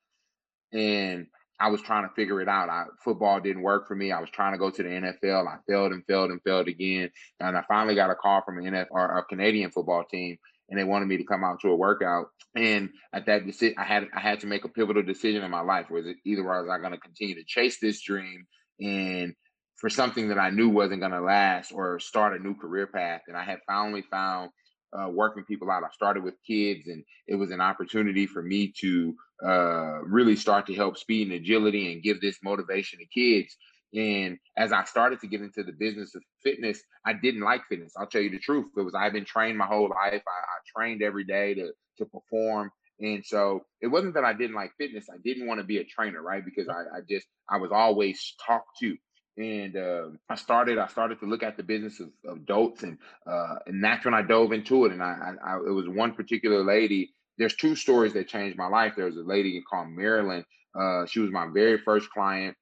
and 0.72 1.26
I 1.60 1.68
was 1.68 1.80
trying 1.80 2.08
to 2.08 2.14
figure 2.14 2.40
it 2.40 2.48
out. 2.48 2.68
I, 2.68 2.84
football 3.02 3.40
didn't 3.40 3.62
work 3.62 3.86
for 3.86 3.94
me. 3.94 4.10
I 4.10 4.20
was 4.20 4.30
trying 4.30 4.52
to 4.52 4.58
go 4.58 4.70
to 4.70 4.82
the 4.82 4.88
NFL. 4.88 5.46
I 5.46 5.56
failed 5.68 5.92
and 5.92 6.04
failed 6.06 6.30
and 6.30 6.42
failed 6.42 6.68
again. 6.68 7.10
And 7.40 7.56
I 7.56 7.62
finally 7.68 7.94
got 7.94 8.10
a 8.10 8.14
call 8.14 8.42
from 8.42 8.58
an 8.58 8.64
NFL 8.64 8.86
or 8.90 9.18
a 9.18 9.24
Canadian 9.24 9.70
football 9.70 10.04
team 10.04 10.36
and 10.68 10.78
they 10.78 10.84
wanted 10.84 11.06
me 11.06 11.16
to 11.18 11.24
come 11.24 11.44
out 11.44 11.60
to 11.60 11.68
a 11.68 11.76
workout. 11.76 12.26
And 12.56 12.90
at 13.12 13.26
that 13.26 13.46
decision, 13.46 13.76
I 13.78 13.84
had 13.84 14.08
I 14.14 14.20
had 14.20 14.40
to 14.40 14.46
make 14.46 14.64
a 14.64 14.68
pivotal 14.68 15.02
decision 15.02 15.42
in 15.42 15.50
my 15.50 15.60
life. 15.60 15.90
Was 15.90 16.06
it 16.06 16.16
either 16.24 16.42
was 16.42 16.68
I 16.70 16.78
going 16.78 16.92
to 16.92 16.98
continue 16.98 17.34
to 17.34 17.44
chase 17.44 17.78
this 17.80 18.00
dream 18.02 18.46
and 18.80 19.34
for 19.76 19.90
something 19.90 20.28
that 20.28 20.38
I 20.38 20.50
knew 20.50 20.68
wasn't 20.68 21.00
going 21.00 21.12
to 21.12 21.20
last, 21.20 21.72
or 21.72 21.98
start 21.98 22.38
a 22.38 22.42
new 22.42 22.54
career 22.54 22.86
path? 22.86 23.22
And 23.28 23.36
I 23.36 23.44
had 23.44 23.58
finally 23.66 24.02
found 24.02 24.50
uh, 24.96 25.08
working 25.08 25.44
people 25.44 25.70
out. 25.70 25.82
I 25.82 25.90
started 25.92 26.22
with 26.22 26.34
kids, 26.46 26.86
and 26.86 27.04
it 27.26 27.34
was 27.34 27.50
an 27.50 27.60
opportunity 27.60 28.26
for 28.26 28.42
me 28.42 28.72
to 28.80 29.14
uh, 29.44 30.02
really 30.04 30.36
start 30.36 30.66
to 30.66 30.74
help 30.74 30.96
speed 30.96 31.28
and 31.28 31.36
agility 31.36 31.92
and 31.92 32.02
give 32.02 32.20
this 32.20 32.38
motivation 32.42 33.00
to 33.00 33.06
kids. 33.06 33.56
And 33.94 34.38
as 34.56 34.72
I 34.72 34.84
started 34.84 35.20
to 35.20 35.28
get 35.28 35.40
into 35.40 35.62
the 35.62 35.72
business 35.72 36.14
of 36.14 36.22
fitness, 36.42 36.82
I 37.06 37.12
didn't 37.12 37.42
like 37.42 37.62
fitness. 37.68 37.92
I'll 37.96 38.08
tell 38.08 38.22
you 38.22 38.30
the 38.30 38.38
truth. 38.38 38.66
It 38.76 38.80
was 38.80 38.94
I've 38.94 39.12
been 39.12 39.24
trained 39.24 39.56
my 39.56 39.66
whole 39.66 39.88
life. 39.88 40.22
I, 40.26 40.40
I 40.40 40.58
trained 40.76 41.02
every 41.02 41.24
day 41.24 41.54
to 41.54 41.72
to 41.98 42.06
perform. 42.06 42.70
And 43.00 43.24
so 43.24 43.64
it 43.80 43.88
wasn't 43.88 44.14
that 44.14 44.24
I 44.24 44.32
didn't 44.32 44.56
like 44.56 44.72
fitness. 44.78 45.06
I 45.12 45.18
didn't 45.24 45.46
want 45.46 45.60
to 45.60 45.66
be 45.66 45.78
a 45.78 45.84
trainer, 45.84 46.22
right? 46.22 46.44
Because 46.44 46.68
I, 46.68 46.96
I 46.96 47.00
just 47.08 47.26
I 47.48 47.58
was 47.58 47.70
always 47.72 48.34
talked 48.44 48.78
to. 48.80 48.96
And 49.36 49.76
uh, 49.76 50.08
I 50.28 50.36
started 50.36 50.78
I 50.78 50.88
started 50.88 51.20
to 51.20 51.26
look 51.26 51.42
at 51.42 51.56
the 51.56 51.62
business 51.62 52.00
of, 52.00 52.10
of 52.24 52.38
adults 52.38 52.82
and 52.82 52.98
uh, 53.30 53.56
and 53.66 53.82
that's 53.82 54.04
when 54.04 54.14
I 54.14 54.22
dove 54.22 54.52
into 54.52 54.86
it. 54.86 54.92
And 54.92 55.02
I, 55.02 55.34
I, 55.44 55.52
I 55.52 55.56
it 55.58 55.72
was 55.72 55.88
one 55.88 56.14
particular 56.14 56.64
lady. 56.64 57.12
There's 57.38 57.54
two 57.54 57.76
stories 57.76 58.12
that 58.14 58.28
changed 58.28 58.56
my 58.56 58.68
life. 58.68 58.94
There 58.96 59.06
was 59.06 59.16
a 59.16 59.22
lady 59.22 59.60
called 59.68 59.88
Marilyn. 59.88 60.44
Uh, 60.78 61.06
she 61.06 61.20
was 61.20 61.30
my 61.30 61.48
very 61.52 61.78
first 61.78 62.10
client 62.10 62.56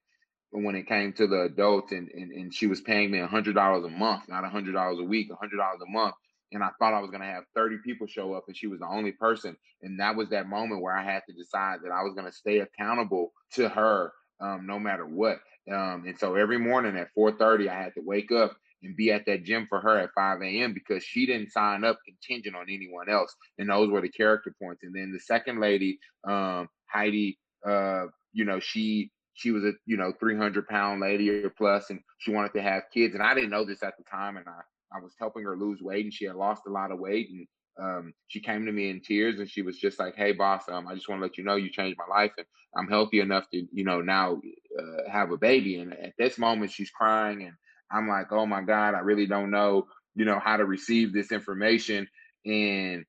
when 0.52 0.76
it 0.76 0.87
came 0.87 1.12
to 1.14 1.26
the 1.26 1.42
adults 1.42 1.92
and, 1.92 2.09
and, 2.11 2.30
and 2.32 2.54
she 2.54 2.66
was 2.66 2.80
paying 2.80 3.11
me 3.11 3.18
a 3.21 3.26
hundred 3.26 3.54
dollars 3.54 3.85
a 3.85 3.88
month, 3.88 4.25
not 4.28 4.44
a 4.44 4.49
hundred 4.49 4.73
dollars 4.73 4.99
a 5.00 5.04
week, 5.04 5.28
a 5.30 5.37
hundred 5.37 5.56
dollars 5.56 5.80
a 5.87 5.90
month. 5.90 6.14
And 6.52 6.62
I 6.62 6.68
thought 6.78 6.92
I 6.92 7.00
was 7.00 7.11
going 7.11 7.23
to 7.23 7.26
have 7.26 7.44
30 7.56 7.78
people 7.85 8.06
show 8.06 8.35
up 8.35 8.44
and 8.47 8.56
she 8.56 8.66
was 8.66 8.80
the 8.80 8.87
only 8.87 9.12
person. 9.12 9.56
And 9.82 9.99
that 10.00 10.16
was 10.16 10.28
that 10.30 10.47
moment 10.49 10.82
where 10.82 10.94
I 10.94 11.02
had 11.02 11.23
to 11.26 11.35
decide 11.35 11.78
that 11.82 11.92
I 11.92 12.02
was 12.02 12.12
going 12.14 12.26
to 12.26 12.37
stay 12.37 12.59
accountable 12.59 13.32
to 13.54 13.71
her 13.71 14.12
um, 14.42 14.66
no 14.66 14.78
matter 14.78 15.06
what. 15.06 15.38
Um, 15.71 16.04
and 16.06 16.18
so 16.18 16.35
every 16.35 16.59
morning 16.59 16.97
at 16.97 17.09
4:30, 17.16 17.68
I 17.68 17.82
had 17.82 17.94
to 17.94 18.02
wake 18.04 18.32
up 18.32 18.56
and 18.82 18.97
be 18.97 19.12
at 19.12 19.25
that 19.26 19.44
gym 19.44 19.66
for 19.68 19.80
her 19.80 19.99
at 19.99 20.11
5 20.14 20.42
a.m. 20.42 20.75
because 20.75 21.04
she 21.04 21.25
didn't 21.25 21.52
sign 21.52 21.85
up 21.85 22.00
contingent 22.04 22.56
on 22.56 22.66
anyone 22.68 23.09
else. 23.09 23.32
And 23.59 23.71
those 23.71 23.88
were 23.88 24.00
the 24.00 24.09
character 24.09 24.52
points. 24.61 24.82
And 24.82 24.92
then 24.94 25.12
the 25.12 25.21
second 25.21 25.61
lady, 25.61 26.00
um, 26.26 26.68
Heidi, 26.92 27.38
uh, 27.64 28.06
you 28.32 28.44
know, 28.44 28.59
she 28.59 29.12
she 29.34 29.50
was 29.50 29.64
a 29.64 29.72
you 29.86 29.96
know 29.96 30.12
300 30.18 30.66
pound 30.68 31.00
lady 31.00 31.30
or 31.30 31.50
plus, 31.50 31.90
and 31.90 32.00
she 32.18 32.30
wanted 32.32 32.52
to 32.54 32.62
have 32.62 32.84
kids. 32.92 33.14
And 33.14 33.22
I 33.22 33.34
didn't 33.34 33.50
know 33.50 33.64
this 33.64 33.82
at 33.82 33.94
the 33.98 34.04
time, 34.04 34.36
and 34.36 34.46
I 34.48 34.60
I 34.96 35.00
was 35.00 35.14
helping 35.18 35.44
her 35.44 35.56
lose 35.56 35.80
weight, 35.82 36.04
and 36.04 36.12
she 36.14 36.26
had 36.26 36.36
lost 36.36 36.62
a 36.66 36.70
lot 36.70 36.92
of 36.92 36.98
weight, 36.98 37.28
and 37.30 37.46
um, 37.80 38.14
she 38.28 38.40
came 38.40 38.66
to 38.66 38.72
me 38.72 38.90
in 38.90 39.00
tears, 39.00 39.38
and 39.38 39.48
she 39.48 39.62
was 39.62 39.78
just 39.78 39.98
like, 39.98 40.14
"Hey, 40.16 40.32
boss, 40.32 40.68
um, 40.68 40.86
I 40.88 40.94
just 40.94 41.08
want 41.08 41.20
to 41.20 41.24
let 41.24 41.38
you 41.38 41.44
know 41.44 41.56
you 41.56 41.70
changed 41.70 41.98
my 41.98 42.14
life, 42.14 42.32
and 42.36 42.46
I'm 42.76 42.88
healthy 42.88 43.20
enough 43.20 43.48
to 43.50 43.66
you 43.72 43.84
know 43.84 44.00
now 44.00 44.40
uh, 44.78 45.10
have 45.10 45.30
a 45.30 45.38
baby." 45.38 45.78
And 45.78 45.92
at 45.94 46.14
this 46.18 46.38
moment, 46.38 46.72
she's 46.72 46.90
crying, 46.90 47.42
and 47.42 47.54
I'm 47.90 48.08
like, 48.08 48.32
"Oh 48.32 48.46
my 48.46 48.62
God, 48.62 48.94
I 48.94 49.00
really 49.00 49.26
don't 49.26 49.50
know." 49.50 49.86
you 50.14 50.24
know 50.26 50.38
how 50.38 50.56
to 50.56 50.64
receive 50.66 51.12
this 51.12 51.32
information 51.32 52.06
and 52.44 53.04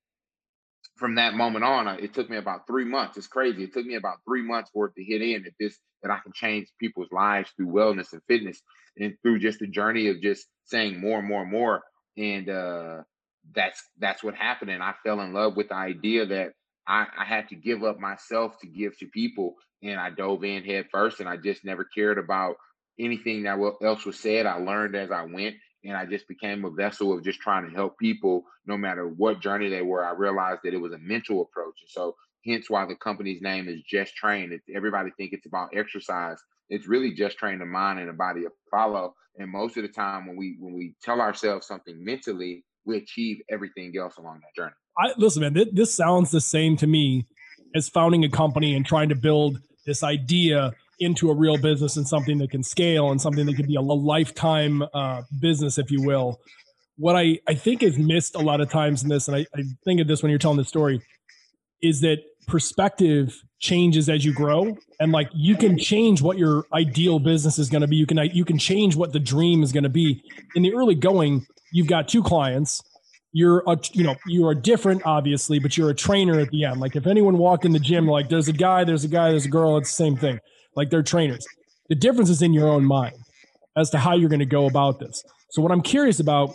from 0.96 1.16
that 1.16 1.34
moment 1.34 1.66
on, 1.66 1.88
it 1.88 2.14
took 2.14 2.30
me 2.30 2.38
about 2.38 2.68
three 2.68 2.86
months. 2.86 3.18
It's 3.18 3.28
crazy. 3.28 3.64
It 3.64 3.74
took 3.74 3.86
me 3.86 3.96
about 3.96 4.18
three 4.28 4.42
months 4.44 4.70
for 4.74 4.88
it 4.88 4.96
to 4.96 5.04
hit 5.04 5.22
in 5.22 5.44
that 5.44 5.54
this 5.60 5.78
that 6.02 6.12
I 6.12 6.20
can 6.20 6.34
change 6.34 6.68
people's 6.80 7.12
lives 7.12 7.50
through 7.56 7.68
wellness 7.68 8.12
and 8.12 8.22
fitness, 8.28 8.62
and 8.98 9.16
through 9.22 9.40
just 9.40 9.60
the 9.60 9.68
journey 9.68 10.10
of 10.10 10.22
just 10.22 10.46
saying 10.66 11.00
more 11.00 11.20
and 11.20 11.28
more 11.28 11.42
and 11.42 11.52
more. 11.52 11.82
And 12.18 12.50
uh, 12.50 13.02
that's 13.56 13.82
that's 14.00 14.24
what 14.24 14.36
happened. 14.36 14.72
And 14.72 14.84
I 14.84 14.94
fell 15.04 15.22
in 15.22 15.34
love 15.34 15.56
with 15.56 15.70
the 15.70 15.76
idea 15.76 16.26
that 16.28 16.52
I, 16.88 17.08
I 17.18 17.26
had 17.26 17.50
to 17.50 17.56
give 17.56 17.84
up 17.84 18.00
myself 18.00 18.60
to 18.60 18.68
give 18.68 18.98
to 19.00 19.08
people, 19.08 19.56
and 19.82 20.00
I 20.00 20.10
dove 20.10 20.44
in 20.44 20.64
head 20.64 20.88
first. 20.92 21.20
And 21.20 21.30
I 21.30 21.38
just 21.38 21.66
never 21.66 21.86
cared 21.86 22.18
about 22.18 22.58
anything 23.00 23.44
that 23.44 23.58
else 23.82 24.06
was 24.06 24.20
said. 24.20 24.46
I 24.46 24.58
learned 24.60 24.96
as 24.96 25.10
I 25.10 25.24
went, 25.24 25.56
and 25.84 25.98
I 25.98 26.06
just 26.06 26.28
became 26.28 26.66
a 26.66 26.70
vessel 26.70 27.14
of 27.14 27.24
just 27.24 27.40
trying 27.40 27.68
to 27.68 27.76
help 27.76 27.98
people 27.98 28.44
no 28.66 28.78
matter 28.78 29.08
what 29.08 29.42
journey 29.42 29.70
they 29.70 29.82
were. 29.82 30.06
I 30.06 30.12
realized 30.12 30.62
that 30.64 30.74
it 30.74 30.82
was 30.82 30.94
a 30.94 30.98
mental 31.00 31.42
approach. 31.42 31.76
And 31.82 31.90
so 31.90 32.16
hence 32.46 32.70
why 32.70 32.86
the 32.86 32.96
company's 32.96 33.42
name 33.42 33.68
is 33.68 33.82
Just 33.84 34.16
Train. 34.16 34.52
It's, 34.52 34.66
everybody 34.74 35.12
think 35.18 35.34
it's 35.34 35.46
about 35.46 35.76
exercise. 35.76 36.38
It's 36.70 36.88
really 36.88 37.14
just 37.14 37.38
train 37.38 37.60
the 37.60 37.66
mind 37.66 38.00
and 38.00 38.10
the 38.10 38.14
body 38.14 38.46
of 38.46 38.52
follow. 38.72 39.14
And 39.38 39.50
most 39.50 39.78
of 39.78 39.84
the 39.84 39.90
time 39.90 40.28
when 40.28 40.38
we 40.38 40.58
when 40.60 40.74
we 40.74 40.96
tell 41.02 41.20
ourselves 41.20 41.68
something 41.68 42.04
mentally, 42.04 42.64
we 42.86 42.98
achieve 42.98 43.42
everything 43.50 43.94
else 43.98 44.18
along 44.18 44.42
that 44.42 44.56
journey. 44.56 44.76
I 44.98 45.12
listen, 45.18 45.42
man, 45.42 45.70
this 45.74 45.94
sounds 45.94 46.32
the 46.32 46.42
same 46.42 46.78
to 46.78 46.88
me 46.88 47.26
as 47.76 47.90
founding 47.90 48.24
a 48.24 48.30
company 48.30 48.76
and 48.76 48.86
trying 48.86 49.10
to 49.10 49.16
build 49.16 49.60
this 49.86 50.04
idea 50.04 50.72
into 51.00 51.30
a 51.30 51.36
real 51.36 51.58
business 51.58 51.98
and 51.98 52.08
something 52.08 52.38
that 52.40 52.52
can 52.52 52.64
scale 52.64 53.12
and 53.12 53.20
something 53.20 53.46
that 53.46 53.56
can 53.56 53.68
be 53.68 53.76
a, 53.76 53.82
lifetime 53.82 54.84
uh, 54.94 55.22
business, 55.40 55.78
if 55.78 55.92
you 55.92 56.02
will. 56.02 56.40
What 56.98 57.16
I, 57.16 57.40
I 57.48 57.56
think 57.56 57.84
is 57.84 57.98
missed 57.98 58.36
a 58.36 58.40
lot 58.40 58.62
of 58.62 58.70
times 58.70 59.04
in 59.04 59.10
this, 59.10 59.28
and 59.28 59.36
I, 59.38 59.46
I 59.56 59.64
think 59.84 60.00
of 60.00 60.08
this 60.08 60.22
when 60.22 60.30
you're 60.30 60.40
telling 60.40 60.58
the 60.58 60.64
story, 60.64 61.02
is 61.82 62.02
that 62.02 62.20
perspective 62.48 63.42
changes 63.60 64.10
as 64.10 64.26
you 64.26 64.34
grow. 64.34 64.76
And 65.00 65.12
like 65.12 65.30
you 65.34 65.56
can 65.56 65.78
change 65.78 66.22
what 66.22 66.38
your 66.38 66.66
ideal 66.74 67.20
business 67.20 67.58
is 67.58 67.70
going 67.70 67.82
to 67.82 67.88
be. 67.88 67.96
You 67.96 68.06
can 68.06 68.18
you 68.34 68.46
can 68.46 68.58
change 68.58 68.96
what 68.96 69.14
the 69.14 69.20
dream 69.20 69.64
is 69.64 69.72
going 69.72 69.84
to 69.84 69.90
be. 69.90 70.22
In 70.56 70.64
the 70.64 70.74
early 70.74 70.96
going 70.96 71.46
you've 71.72 71.88
got 71.88 72.08
two 72.08 72.24
clients. 72.24 72.82
You're 73.32 73.64
a 73.66 73.78
you 73.94 74.04
know 74.04 74.16
you 74.28 74.46
are 74.48 74.54
different 74.54 75.02
obviously 75.06 75.60
but 75.60 75.78
you're 75.78 75.90
a 75.90 75.96
trainer 75.96 76.40
at 76.40 76.50
the 76.52 76.66
end. 76.66 76.80
Like 76.80 76.96
if 76.96 77.08
anyone 77.08 77.38
walked 77.38 77.66
in 77.66 77.72
the 77.72 77.80
gym 77.80 78.08
like 78.08 78.30
there's 78.30 78.48
a 78.48 78.54
guy 78.54 78.84
there's 78.84 79.04
a 79.04 79.08
guy 79.08 79.32
there's 79.32 79.46
a 79.46 79.50
girl 79.50 79.78
it's 79.78 79.90
the 79.90 79.96
same 79.96 80.16
thing 80.16 80.40
like 80.76 80.90
they're 80.90 81.04
trainers. 81.04 81.46
The 81.90 81.96
difference 81.96 82.30
is 82.30 82.42
in 82.42 82.54
your 82.54 82.68
own 82.68 82.86
mind 82.86 83.16
as 83.78 83.90
to 83.92 83.98
how 83.98 84.16
you're 84.16 84.30
going 84.30 84.40
to 84.40 84.46
go 84.46 84.66
about 84.66 85.00
this. 85.00 85.24
So, 85.52 85.62
what 85.62 85.72
I'm 85.72 85.82
curious 85.82 86.20
about, 86.20 86.54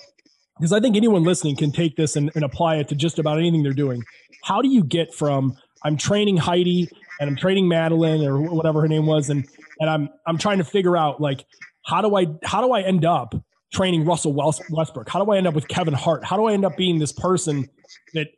because 0.59 0.73
I 0.73 0.81
think 0.81 0.97
anyone 0.97 1.23
listening 1.23 1.57
can 1.57 1.73
take 1.73 1.97
this 1.97 2.17
and, 2.17 2.31
and 2.35 2.45
apply 2.45 2.77
it 2.77 2.89
to 2.89 2.95
just 2.95 3.19
about 3.19 3.39
anything 3.39 3.63
they're 3.63 3.73
doing. 3.73 4.03
How 4.45 4.63
do 4.63 4.69
you 4.69 4.83
get 4.83 5.15
from 5.15 5.57
I'm 5.85 5.97
training 5.97 6.37
Heidi 6.37 6.89
and 7.21 7.31
I'm 7.31 7.37
training 7.37 7.69
Madeline 7.69 8.25
or 8.25 8.41
whatever 8.41 8.81
her 8.81 8.89
name 8.89 9.07
was, 9.07 9.31
and 9.31 9.47
and 9.81 9.91
I'm 9.91 10.09
I'm 10.27 10.39
trying 10.39 10.59
to 10.59 10.65
figure 10.65 10.97
out 10.97 11.21
like 11.21 11.45
how 11.87 12.01
do 12.01 12.17
I 12.17 12.27
how 12.45 12.61
do 12.61 12.73
I 12.73 12.83
end 12.83 13.05
up 13.05 13.35
training 13.73 14.05
Russell 14.05 14.33
Westbrook? 14.33 15.09
How 15.09 15.25
do 15.25 15.31
I 15.31 15.37
end 15.37 15.47
up 15.47 15.55
with 15.55 15.69
Kevin 15.69 15.95
Hart? 15.95 16.25
How 16.25 16.37
do 16.37 16.47
I 16.47 16.53
end 16.53 16.65
up 16.65 16.77
being 16.77 16.99
this 16.99 17.13
person 17.13 17.69
that 18.15 18.29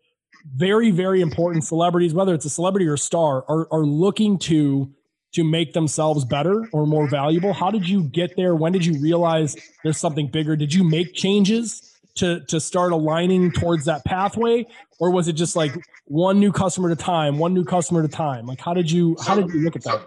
very 0.54 0.90
very 0.90 1.20
important 1.20 1.64
celebrities, 1.64 2.14
whether 2.14 2.34
it's 2.34 2.44
a 2.44 2.50
celebrity 2.50 2.86
or 2.86 2.94
a 2.94 2.98
star, 2.98 3.44
are 3.48 3.68
are 3.72 3.84
looking 3.84 4.38
to 4.40 4.92
to 5.32 5.44
make 5.44 5.72
themselves 5.72 6.24
better 6.24 6.68
or 6.72 6.86
more 6.86 7.08
valuable? 7.08 7.52
How 7.52 7.70
did 7.70 7.88
you 7.88 8.04
get 8.04 8.36
there? 8.36 8.54
When 8.54 8.72
did 8.72 8.84
you 8.84 9.00
realize 9.00 9.56
there's 9.84 9.98
something 9.98 10.28
bigger? 10.28 10.56
Did 10.56 10.74
you 10.74 10.84
make 10.84 11.14
changes 11.14 11.98
to 12.16 12.40
to 12.46 12.60
start 12.60 12.92
aligning 12.92 13.52
towards 13.52 13.84
that 13.84 14.04
pathway, 14.04 14.66
or 14.98 15.10
was 15.10 15.28
it 15.28 15.34
just 15.34 15.56
like 15.56 15.72
one 16.06 16.40
new 16.40 16.52
customer 16.52 16.90
at 16.90 16.98
a 16.98 17.02
time, 17.02 17.38
one 17.38 17.54
new 17.54 17.64
customer 17.64 18.00
at 18.00 18.06
a 18.06 18.12
time? 18.12 18.46
Like 18.46 18.60
how 18.60 18.74
did 18.74 18.90
you 18.90 19.16
how 19.24 19.36
did 19.36 19.48
you 19.50 19.60
look 19.60 19.76
at 19.76 19.84
that? 19.84 20.06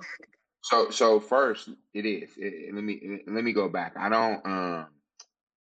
So 0.64 0.90
so 0.92 1.20
first, 1.20 1.70
it 1.94 2.06
is. 2.06 2.32
It, 2.38 2.74
let 2.74 2.84
me 2.84 3.22
let 3.28 3.44
me 3.44 3.54
go 3.54 3.70
back. 3.70 3.96
I 3.98 4.10
don't. 4.10 4.46
Um, 4.46 4.88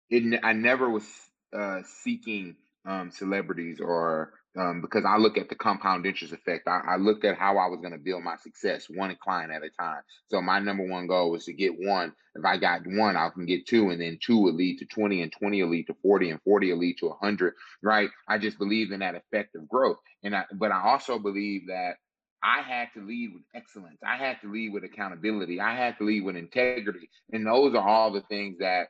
it. 0.10 0.40
I 0.44 0.54
never 0.54 0.90
was 0.90 1.06
uh, 1.54 1.82
seeking 2.04 2.56
um, 2.86 3.12
celebrities 3.12 3.80
or 3.80 4.34
um, 4.60 4.82
because 4.82 5.06
I 5.06 5.18
look 5.18 5.38
at 5.38 5.48
the 5.48 5.56
compound 5.56 6.06
interest 6.06 6.34
effect. 6.34 6.68
I, 6.68 6.82
I 6.86 6.96
looked 6.98 7.24
at 7.24 7.38
how 7.38 7.58
I 7.58 7.68
was 7.68 7.80
going 7.80 7.94
to 7.94 7.98
build 7.98 8.24
my 8.24 8.36
success 8.36 8.88
one 8.90 9.16
client 9.24 9.52
at 9.52 9.64
a 9.64 9.70
time. 9.70 10.02
So 10.28 10.42
my 10.42 10.60
number 10.60 10.86
one 10.86 11.08
goal 11.08 11.32
was 11.32 11.46
to 11.46 11.54
get 11.54 11.80
one. 11.80 12.14
If 12.36 12.44
I 12.44 12.58
got 12.58 12.82
one, 12.86 13.16
I 13.16 13.30
can 13.30 13.46
get 13.46 13.66
two, 13.66 13.90
and 13.90 14.02
then 14.02 14.20
two 14.22 14.38
will 14.38 14.54
lead 14.54 14.80
to 14.80 14.86
20, 14.86 15.22
and 15.22 15.32
20 15.32 15.64
will 15.64 15.70
lead 15.70 15.88
to 15.88 15.96
40, 16.02 16.32
and 16.32 16.42
40 16.42 16.72
will 16.72 16.80
lead 16.80 16.98
to 17.00 17.08
100, 17.08 17.54
right? 17.82 18.10
I 18.28 18.38
just 18.38 18.58
believe 18.58 18.92
in 18.92 19.00
that 19.00 19.16
effect 19.16 19.56
of 19.56 19.68
growth. 19.70 19.98
And 20.24 20.36
I, 20.36 20.44
but 20.54 20.72
I 20.72 20.82
also 20.82 21.20
believe 21.20 21.68
that 21.68 21.96
I 22.44 22.62
had 22.62 22.90
to 22.94 23.06
lead 23.06 23.34
with 23.34 23.44
excellence. 23.54 24.00
I 24.06 24.16
had 24.16 24.42
to 24.42 24.52
lead 24.52 24.74
with 24.74 24.84
accountability. 24.84 25.60
I 25.60 25.76
had 25.76 25.98
to 25.98 26.06
lead 26.06 26.24
with 26.24 26.36
integrity. 26.36 27.10
And 27.34 27.46
those 27.46 27.76
are 27.76 27.86
all 27.86 28.12
the 28.12 28.22
things 28.22 28.58
that 28.60 28.88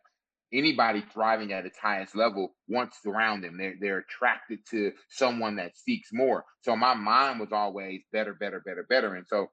anybody 0.54 1.04
thriving 1.14 1.54
at 1.54 1.66
its 1.66 1.78
highest 1.78 2.16
level 2.16 2.56
wants 2.68 2.98
around 3.06 3.42
them. 3.42 3.58
They're 3.58 3.76
they're 3.80 4.00
attracted 4.00 4.60
to 4.72 4.92
someone 5.10 5.58
that 5.58 5.78
seeks 5.78 6.10
more. 6.12 6.46
So 6.62 6.76
my 6.76 6.94
mind 6.94 7.40
was 7.40 7.52
always 7.52 8.02
better, 8.12 8.34
better, 8.34 8.62
better, 8.66 8.86
better. 8.90 9.16
And 9.16 9.28
so 9.28 9.50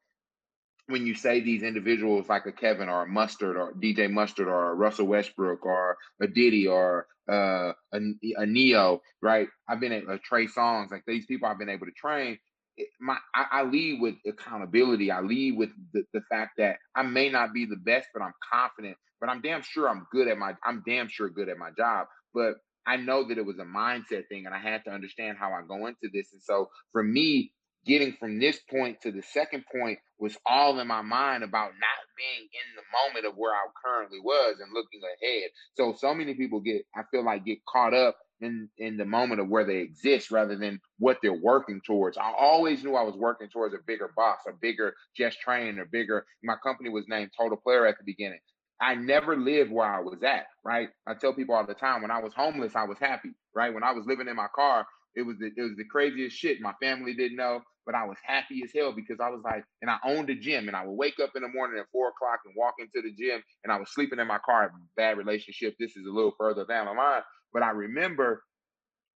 when 0.89 1.07
you 1.07 1.15
say 1.15 1.41
these 1.41 1.63
individuals 1.63 2.29
like 2.29 2.47
a 2.47 2.53
Kevin 2.53 2.89
or 2.89 3.03
a 3.03 3.09
Mustard 3.09 3.57
or 3.57 3.73
DJ 3.75 4.11
Mustard 4.11 4.47
or 4.47 4.71
a 4.71 4.75
Russell 4.75 5.07
Westbrook 5.07 5.67
or 5.67 5.97
a 6.21 6.29
Diddy 6.29 6.69
or 6.69 7.07
uh, 7.29 7.73
a, 7.93 8.01
a 8.37 8.47
Ne-Yo, 8.47 9.03
right? 9.21 9.49
I've 9.69 9.81
been 9.81 9.93
at 9.93 10.09
uh, 10.09 10.19
Trey 10.23 10.47
Songz, 10.47 10.93
like 10.93 11.03
these 11.07 11.27
people 11.27 11.49
I've 11.49 11.59
been 11.59 11.69
able 11.69 11.87
to 11.87 11.93
train. 11.93 12.39
My 13.01 13.17
I, 13.35 13.47
I, 13.51 13.63
lead 13.63 14.01
with 14.01 14.17
accountability. 14.27 15.11
I 15.11 15.23
lead 15.23 15.57
with 15.57 15.71
the, 15.95 16.05
the 16.13 16.21
fact 16.31 16.53
that 16.59 16.77
I 16.95 17.03
may 17.03 17.31
not 17.31 17.55
be 17.55 17.65
the 17.65 17.77
best, 17.77 18.09
but 18.13 18.23
I'm 18.23 18.35
confident 18.53 18.99
but 19.21 19.29
I'm 19.29 19.41
damn 19.41 19.63
sure 19.63 19.89
I'm 19.89 20.07
good 20.11 20.29
at 20.29 20.39
my 20.39 20.55
I'm 20.65 20.83
damn 20.87 21.09
sure 21.09 21.29
good 21.29 21.49
at 21.49 21.59
my 21.59 21.71
job. 21.77 22.07
But 22.35 22.55
I 22.87 22.97
know 22.97 23.27
that 23.29 23.39
it 23.39 23.45
was 23.45 23.59
a 23.59 23.65
mindset 23.65 24.29
thing 24.29 24.47
and 24.47 24.55
I 24.55 24.59
had 24.59 24.85
to 24.85 24.93
understand 24.93 25.39
how 25.39 25.53
I 25.53 25.63
go 25.67 25.87
into 25.87 26.09
this. 26.13 26.33
And 26.33 26.43
so 26.43 26.71
for 26.93 27.03
me, 27.03 27.53
getting 27.85 28.13
from 28.13 28.39
this 28.39 28.59
point 28.71 29.01
to 29.01 29.13
the 29.13 29.23
second 29.23 29.65
point 29.73 29.99
was 30.19 30.37
all 30.47 30.79
in 30.81 30.87
my 30.87 31.03
mind 31.03 31.45
about 31.45 31.71
not 31.71 32.03
being 32.17 32.49
in 32.49 32.77
the 32.77 32.83
moment 33.05 33.27
of 33.27 33.39
where 33.39 33.53
I 33.53 33.67
currently 33.85 34.19
was 34.23 34.57
and 34.61 34.73
looking 34.73 35.01
ahead. 35.03 35.51
So 35.75 35.95
so 35.99 36.15
many 36.15 36.35
people 36.35 36.61
get 36.61 36.83
I 36.97 37.03
feel 37.11 37.25
like 37.25 37.45
get 37.45 37.59
caught 37.67 37.95
up 37.95 38.17
in 38.41 38.69
in 38.79 38.97
the 38.97 39.05
moment 39.05 39.41
of 39.41 39.49
where 39.49 39.65
they 39.65 39.79
exist 39.79 40.31
rather 40.31 40.57
than 40.57 40.81
what 40.99 41.19
they're 41.23 41.41
working 41.41 41.81
towards. 41.87 42.19
I 42.19 42.33
always 42.39 42.83
knew 42.83 42.95
I 42.95 43.03
was 43.03 43.17
working 43.17 43.49
towards 43.49 43.75
a 43.75 43.79
bigger 43.87 44.11
boss, 44.17 44.39
a 44.49 44.53
bigger 44.61 44.95
just 45.17 45.41
train, 45.41 45.79
a 45.79 45.87
bigger 45.87 46.27
my 46.43 46.57
company 46.63 46.89
was 46.91 47.05
named 47.09 47.31
Total 47.39 47.57
Player 47.57 47.87
at 47.87 47.97
the 47.99 48.05
beginning. 48.05 48.41
I 48.81 48.95
never 48.95 49.37
lived 49.37 49.73
where 49.73 49.87
I 49.87 50.01
was 50.01 50.23
at, 50.23 50.47
right? 50.65 50.89
I 51.07 51.15
tell 51.15 51.35
people 51.35 51.55
all 51.55 51.67
the 51.67 51.75
time 51.75 52.03
when 52.03 52.11
I 52.11 52.21
was 52.21 52.35
homeless, 52.35 52.77
I 52.77 52.85
was 52.85 52.99
happy, 52.99 53.31
right? 53.55 53.73
When 53.73 53.83
I 53.85 53.93
was 53.93 54.07
living 54.07 54.29
in 54.29 54.37
my 54.37 54.49
car, 54.55 54.87
it 55.15 55.23
was 55.23 55.37
the, 55.39 55.47
it 55.57 55.63
was 55.63 55.77
the 55.77 55.85
craziest 55.85 56.37
shit. 56.37 56.61
My 56.61 56.75
family 56.83 57.15
didn't 57.15 57.39
know, 57.39 57.61
but 57.87 57.95
I 57.95 58.05
was 58.05 58.19
happy 58.23 58.61
as 58.65 58.71
hell 58.75 58.93
because 58.93 59.19
I 59.19 59.31
was 59.31 59.41
like, 59.45 59.65
and 59.81 59.91
I 59.91 59.97
owned 60.05 60.29
a 60.29 60.35
gym, 60.35 60.69
and 60.69 60.77
I 60.77 60.85
would 60.85 60.97
wake 60.97 61.19
up 61.23 61.31
in 61.35 61.43
the 61.43 61.49
morning 61.49 61.81
at 61.81 61.87
four 61.91 62.09
o'clock 62.09 62.41
and 62.45 62.55
walk 62.57 62.75
into 62.79 63.03
the 63.03 63.15
gym, 63.15 63.43
and 63.65 63.73
I 63.73 63.79
was 63.79 63.91
sleeping 63.95 64.19
in 64.19 64.27
my 64.27 64.39
car. 64.45 64.71
Bad 64.97 65.17
relationship. 65.17 65.75
This 65.79 65.97
is 65.97 66.07
a 66.07 66.13
little 66.13 66.35
further 66.39 66.67
down 66.67 66.87
the 66.87 66.93
line, 66.93 67.23
but 67.55 67.63
I 67.63 67.71
remember 67.71 68.43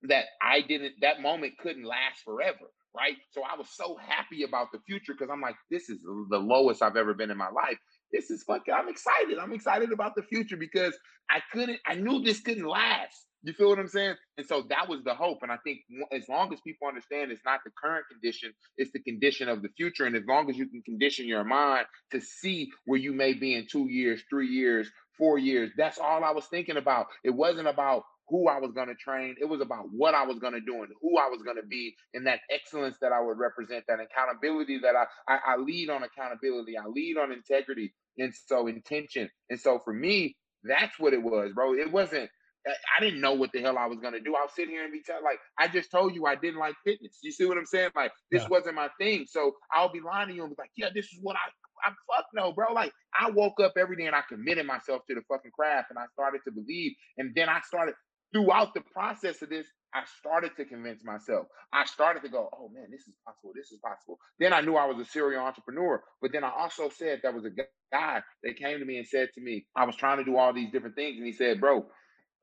that 0.03 0.25
I 0.41 0.61
didn't. 0.61 0.93
That 1.01 1.21
moment 1.21 1.57
couldn't 1.59 1.83
last 1.83 2.21
forever, 2.23 2.71
right? 2.96 3.15
So 3.31 3.41
I 3.41 3.58
was 3.58 3.67
so 3.72 3.98
happy 3.98 4.43
about 4.43 4.67
the 4.74 4.79
future 4.88 5.13
because 5.13 5.29
I'm 5.31 5.41
like, 5.41 5.55
this 5.69 5.89
is 5.89 6.00
the 6.29 6.39
lowest 6.39 6.81
I've 6.81 6.98
ever 6.98 7.13
been 7.13 7.31
in 7.31 7.38
my 7.38 7.50
life 7.50 7.77
this 8.12 8.29
is 8.29 8.43
fucking, 8.43 8.74
I'm 8.74 8.89
excited. 8.89 9.38
I'm 9.39 9.53
excited 9.53 9.91
about 9.91 10.15
the 10.15 10.24
future 10.24 10.58
because 10.58 10.98
I 11.29 11.41
couldn't, 11.51 11.79
I 11.86 11.96
knew 11.96 12.22
this 12.22 12.41
couldn't 12.41 12.67
last. 12.67 13.25
You 13.43 13.53
feel 13.53 13.69
what 13.69 13.79
I'm 13.79 13.88
saying? 13.88 14.15
And 14.38 14.46
so 14.46 14.65
that 14.69 14.89
was 14.89 15.01
the 15.05 15.13
hope. 15.13 15.39
And 15.43 15.51
I 15.51 15.58
think 15.63 15.79
as 16.12 16.27
long 16.27 16.51
as 16.51 16.60
people 16.62 16.88
understand 16.89 17.31
it's 17.31 17.46
not 17.46 17.62
the 17.63 17.72
current 17.81 18.05
condition, 18.12 18.51
it's 18.77 18.91
the 18.91 19.00
condition 19.00 19.48
of 19.48 19.62
the 19.62 19.69
future. 19.77 20.05
And 20.05 20.15
as 20.15 20.24
long 20.27 20.50
as 20.50 20.58
you 20.58 20.67
can 20.67 20.81
condition 20.81 21.25
your 21.25 21.46
mind 21.46 21.86
to 22.12 22.19
see 22.19 22.69
where 22.86 23.00
you 23.00 23.13
may 23.13 23.34
be 23.34 23.55
in 23.55 23.65
two 23.72 23.89
years, 23.89 24.22
three 24.29 24.50
years, 24.50 24.89
four 25.17 25.38
years, 25.38 25.72
that's 25.77 25.98
all 26.00 26.24
I 26.25 26.31
was 26.31 26.48
thinking 26.48 26.75
about. 26.75 27.08
It 27.24 27.29
wasn't 27.29 27.69
about 27.69 28.03
who 28.29 28.48
I 28.48 28.59
was 28.59 28.71
going 28.71 28.88
to 28.88 28.95
train. 28.95 29.36
It 29.39 29.45
was 29.45 29.62
about 29.62 29.86
what 29.91 30.13
I 30.13 30.24
was 30.24 30.39
going 30.39 30.53
to 30.53 30.62
do 30.62 30.83
and 30.83 30.91
who 31.01 31.17
I 31.17 31.27
was 31.29 31.41
going 31.43 31.57
to 31.57 31.65
be 31.65 31.95
and 32.13 32.25
that 32.27 32.39
excellence 32.51 32.98
that 33.01 33.12
I 33.12 33.21
would 33.21 33.38
represent, 33.38 33.86
that 33.88 34.00
accountability 34.00 34.79
that 34.79 34.95
I, 34.95 35.05
I, 35.33 35.53
I 35.53 35.57
lead 35.57 35.89
on 35.89 36.03
accountability. 36.03 36.77
I 36.77 36.88
lead 36.88 37.17
on 37.17 37.31
integrity. 37.31 37.93
And 38.17 38.33
so 38.48 38.67
intention. 38.67 39.29
And 39.50 39.59
so 39.59 39.79
for 39.79 39.93
me, 39.93 40.36
that's 40.63 41.00
what 41.00 41.13
it 41.13 41.24
was, 41.24 41.53
bro. 41.53 41.74
It 41.74 41.91
wasn't, 41.91 42.29
I 42.67 43.00
didn't 43.00 43.21
know 43.21 43.33
what 43.33 43.51
the 43.53 43.62
hell 43.62 43.77
I 43.77 43.86
was 43.86 44.00
gonna 44.00 44.19
do. 44.19 44.36
I'll 44.36 44.50
sit 44.50 44.67
here 44.67 44.83
and 44.83 44.91
be 44.91 45.01
tell, 45.01 45.24
like, 45.24 45.39
I 45.57 45.69
just 45.69 45.89
told 45.89 46.13
you 46.13 46.25
I 46.25 46.36
didn't 46.36 46.59
like 46.59 46.75
fitness. 46.83 47.17
You 47.24 47.31
see 47.31 47.45
what 47.45 47.57
I'm 47.57 47.65
saying? 47.65 47.91
Like, 47.95 48.12
this 48.29 48.41
yeah. 48.43 48.50
wasn't 48.50 48.75
my 48.75 48.89
thing. 49.00 49.25
So 49.27 49.53
I'll 49.74 49.91
be 49.91 50.01
lying 50.01 50.27
to 50.27 50.36
you 50.36 50.43
and 50.43 50.51
be 50.51 50.62
like, 50.62 50.71
yeah, 50.75 50.89
this 50.93 51.05
is 51.05 51.19
what 51.21 51.38
I 51.38 51.50
I'm 51.86 51.95
fuck 52.07 52.25
no, 52.33 52.51
bro. 52.51 52.74
Like 52.74 52.91
I 53.19 53.29
woke 53.29 53.59
up 53.59 53.74
every 53.77 53.95
day 53.95 54.05
and 54.07 54.15
I 54.15 54.21
committed 54.27 54.65
myself 54.65 55.01
to 55.07 55.15
the 55.15 55.21
fucking 55.27 55.51
craft 55.51 55.88
and 55.89 56.00
I 56.00 56.05
started 56.13 56.41
to 56.45 56.51
believe. 56.51 56.93
And 57.17 57.33
then 57.36 57.50
I 57.50 57.62
started 57.65 57.95
throughout 58.33 58.74
the 58.74 58.81
process 58.93 59.41
of 59.41 59.50
this, 59.50 59.67
I 59.93 60.03
started 60.19 60.51
to 60.57 60.65
convince 60.65 61.03
myself. 61.03 61.48
I 61.74 61.86
started 61.86 62.21
to 62.24 62.29
go, 62.29 62.50
oh 62.53 62.69
man, 62.69 62.88
this 62.91 63.01
is 63.01 63.15
possible. 63.25 63.51
This 63.55 63.71
is 63.71 63.79
possible. 63.79 64.19
Then 64.39 64.53
I 64.53 64.62
knew 64.62 64.75
I 64.75 64.86
was 64.86 65.00
a 65.00 65.09
serial 65.09 65.43
entrepreneur. 65.43 66.01
But 66.21 66.31
then 66.31 66.43
I 66.43 66.51
also 66.57 66.89
said 66.89 67.19
there 67.24 67.33
was 67.33 67.45
a 67.45 67.51
guy 67.91 68.21
that 68.43 68.57
came 68.57 68.79
to 68.79 68.86
me 68.86 68.98
and 68.98 69.07
said 69.07 69.29
to 69.36 69.41
me, 69.41 69.65
I 69.75 69.86
was 69.86 69.95
trying 69.95 70.17
to 70.17 70.24
do 70.24 70.38
all 70.38 70.53
these 70.53 70.71
different 70.71 70.95
things. 70.95 71.17
And 71.17 71.25
he 71.25 71.33
said, 71.33 71.59
bro, 71.59 71.86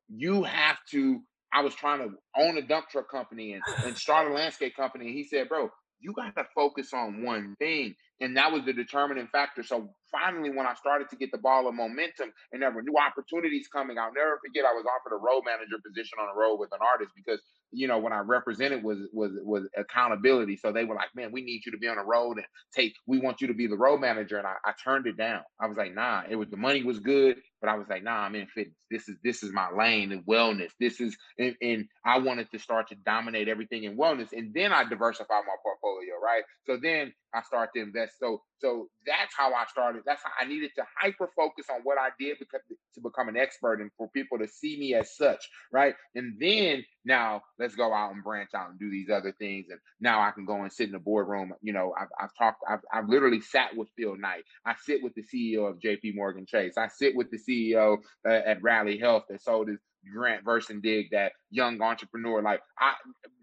you 0.09 0.43
have 0.43 0.79
to. 0.91 1.21
I 1.53 1.63
was 1.63 1.75
trying 1.75 2.01
to 2.01 2.11
own 2.37 2.59
a 2.59 2.63
dump 2.63 2.89
truck 2.91 3.09
company 3.11 3.53
and, 3.53 3.63
and 3.85 3.97
start 3.97 4.31
a 4.31 4.35
landscape 4.35 4.75
company. 4.75 5.07
And 5.07 5.15
he 5.15 5.25
said, 5.25 5.49
bro, 5.49 5.71
you 6.01 6.13
got 6.13 6.35
to 6.37 6.45
focus 6.55 6.93
on 6.93 7.23
one 7.23 7.57
thing. 7.59 7.95
And 8.21 8.37
that 8.37 8.53
was 8.53 8.65
the 8.65 8.73
determining 8.73 9.29
factor. 9.29 9.63
So 9.63 9.91
finally, 10.11 10.51
when 10.51 10.67
I 10.67 10.75
started 10.75 11.09
to 11.11 11.17
get 11.17 11.33
the 11.33 11.39
ball 11.39 11.69
of 11.69 11.75
momentum 11.75 12.33
and 12.53 12.63
there 12.63 12.71
were 12.71 12.83
new 12.83 12.97
opportunities 12.97 13.69
coming, 13.69 13.99
I'll 13.99 14.13
never 14.13 14.41
forget 14.45 14.65
I 14.65 14.73
was 14.73 14.87
offered 14.89 15.15
a 15.15 15.21
road 15.21 15.43
manager 15.45 15.77
position 15.85 16.19
on 16.21 16.29
a 16.33 16.39
road 16.39 16.57
with 16.57 16.73
an 16.73 16.81
artist 16.81 17.13
because 17.17 17.41
you 17.73 17.89
know, 17.89 17.99
when 17.99 18.13
I 18.13 18.21
represented 18.21 18.83
was 18.83 18.99
was 19.13 19.33
was 19.43 19.69
accountability. 19.77 20.57
So 20.57 20.73
they 20.73 20.85
were 20.85 20.95
like, 20.95 21.15
man, 21.15 21.33
we 21.33 21.43
need 21.43 21.63
you 21.67 21.73
to 21.73 21.79
be 21.79 21.89
on 21.89 21.97
the 21.97 22.05
road 22.05 22.37
and 22.39 22.47
take, 22.75 22.95
we 23.07 23.19
want 23.19 23.41
you 23.41 23.49
to 23.49 23.55
be 23.55 23.67
the 23.67 23.77
road 23.77 24.01
manager. 24.01 24.39
And 24.39 24.47
I, 24.47 24.55
I 24.65 24.73
turned 24.83 25.07
it 25.07 25.17
down. 25.17 25.43
I 25.61 25.67
was 25.67 25.77
like, 25.77 25.95
nah, 25.95 26.23
it 26.29 26.37
was 26.37 26.49
the 26.49 26.57
money 26.57 26.83
was 26.83 27.01
good, 27.01 27.37
but 27.61 27.69
I 27.69 27.77
was 27.77 27.87
like, 27.89 28.03
nah, 28.03 28.21
I'm 28.21 28.35
in 28.35 28.47
fitness. 28.47 28.77
This 28.91 29.09
is 29.09 29.17
this 29.23 29.43
is 29.43 29.53
my 29.53 29.69
lane 29.77 30.13
in 30.13 30.23
wellness. 30.25 30.71
This 30.79 31.01
is 31.01 31.17
and, 31.39 31.57
and 31.61 31.87
I 32.05 32.19
wanted 32.19 32.51
to 32.53 32.59
start 32.59 32.89
to 32.89 32.95
dominate 33.05 33.49
everything 33.49 33.85
in 33.85 33.97
wellness. 33.97 34.33
And 34.33 34.55
then 34.55 34.73
I 34.73 34.85
diversified 34.85 35.43
my 35.47 35.57
portfolio, 35.63 36.15
right? 36.23 36.45
So 36.67 36.79
then 36.83 37.13
I 37.37 37.43
started 37.43 37.73
to 37.77 37.83
invest. 37.83 38.19
So 38.19 38.43
so 38.59 38.89
that's 39.07 39.35
how 39.37 39.53
I 39.53 39.67
started. 39.71 40.03
That's 40.07 40.23
how 40.23 40.31
I 40.41 40.47
needed 40.49 40.71
to 40.77 40.85
hyper 40.99 41.29
focus 41.37 41.67
on 41.71 41.81
what 41.83 41.99
I 41.99 42.09
did 42.19 42.39
because 42.39 42.61
to 42.95 43.01
become 43.01 43.29
an 43.29 43.37
expert 43.37 43.81
and 43.81 43.91
for 43.97 44.09
people 44.09 44.39
to 44.39 44.49
see 44.49 44.79
me 44.79 44.95
as 44.95 45.17
such, 45.17 45.49
right? 45.73 45.95
And 46.15 46.37
then 46.41 46.85
now 47.05 47.43
let's 47.59 47.77
go 47.77 47.93
out 47.93 48.13
and 48.15 48.25
branch 48.25 48.51
out 48.55 48.71
and 48.71 48.79
do 48.79 48.91
these 48.91 49.11
other 49.11 49.33
things. 49.39 49.67
And 49.71 49.79
now 50.01 50.21
I 50.21 50.31
can 50.31 50.47
go 50.47 50.63
and 50.63 50.73
sit 50.73 50.87
in 50.87 50.93
the 50.93 50.99
boardroom. 50.99 51.53
You 51.63 51.75
know, 51.75 51.95
I've, 51.99 52.09
I've 52.19 52.35
talked, 52.39 52.63
I've, 52.69 52.81
I've 52.93 53.09
literally 53.09 53.41
sat 53.41 53.77
with 53.77 53.89
Phil 53.97 54.17
Knight. 54.17 54.45
I 54.65 54.75
sit 54.85 55.03
with 55.03 55.13
the 55.15 55.23
CEO 55.23 55.69
of 55.71 55.79
JP 55.79 56.15
Morgan 56.15 56.47
Chase. 56.47 56.75
I 56.79 56.89
sit 56.89 57.15
with 57.15 57.29
the 57.31 57.39
CEO 57.39 57.99
uh, 58.27 58.33
at 58.33 58.63
Rally 58.63 58.99
Health 58.99 59.25
that 59.29 59.43
sold 59.43 59.69
his 59.69 59.79
Grant 60.13 60.45
Verstandig, 60.45 61.11
that 61.11 61.33
young 61.51 61.81
entrepreneur. 61.81 62.43
Like 62.43 62.61
I, 62.79 62.93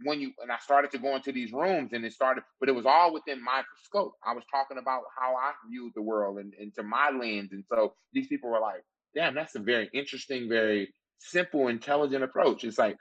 when 0.04 0.22
you 0.22 0.32
and 0.42 0.52
I 0.52 0.58
started 0.60 0.92
to 0.92 0.98
go 0.98 1.16
into 1.16 1.32
these 1.32 1.52
rooms, 1.52 1.94
and 1.94 2.06
it 2.06 2.14
started, 2.14 2.44
but 2.60 2.70
it 2.70 2.74
was 2.74 2.86
all 2.86 3.14
within 3.14 3.44
my 3.44 3.64
scope. 3.84 4.14
I 4.26 4.34
was 4.34 4.44
talking 4.52 4.78
about 4.78 5.04
how 5.18 5.36
I 5.36 5.52
viewed 5.70 5.94
the 5.96 6.02
world 6.02 6.40
and 6.40 6.54
into 6.56 6.84
my 6.84 7.10
lens, 7.10 7.52
and 7.52 7.64
so 7.70 7.94
these 8.14 8.28
people 8.28 8.50
were 8.50 8.60
like, 8.60 8.84
"Damn, 9.16 9.36
that's 9.36 9.56
a 9.56 9.60
very 9.60 9.90
interesting, 9.94 10.50
very 10.50 10.94
simple, 11.20 11.68
intelligent 11.68 12.24
approach." 12.24 12.64
It's 12.64 12.78
like, 12.78 12.98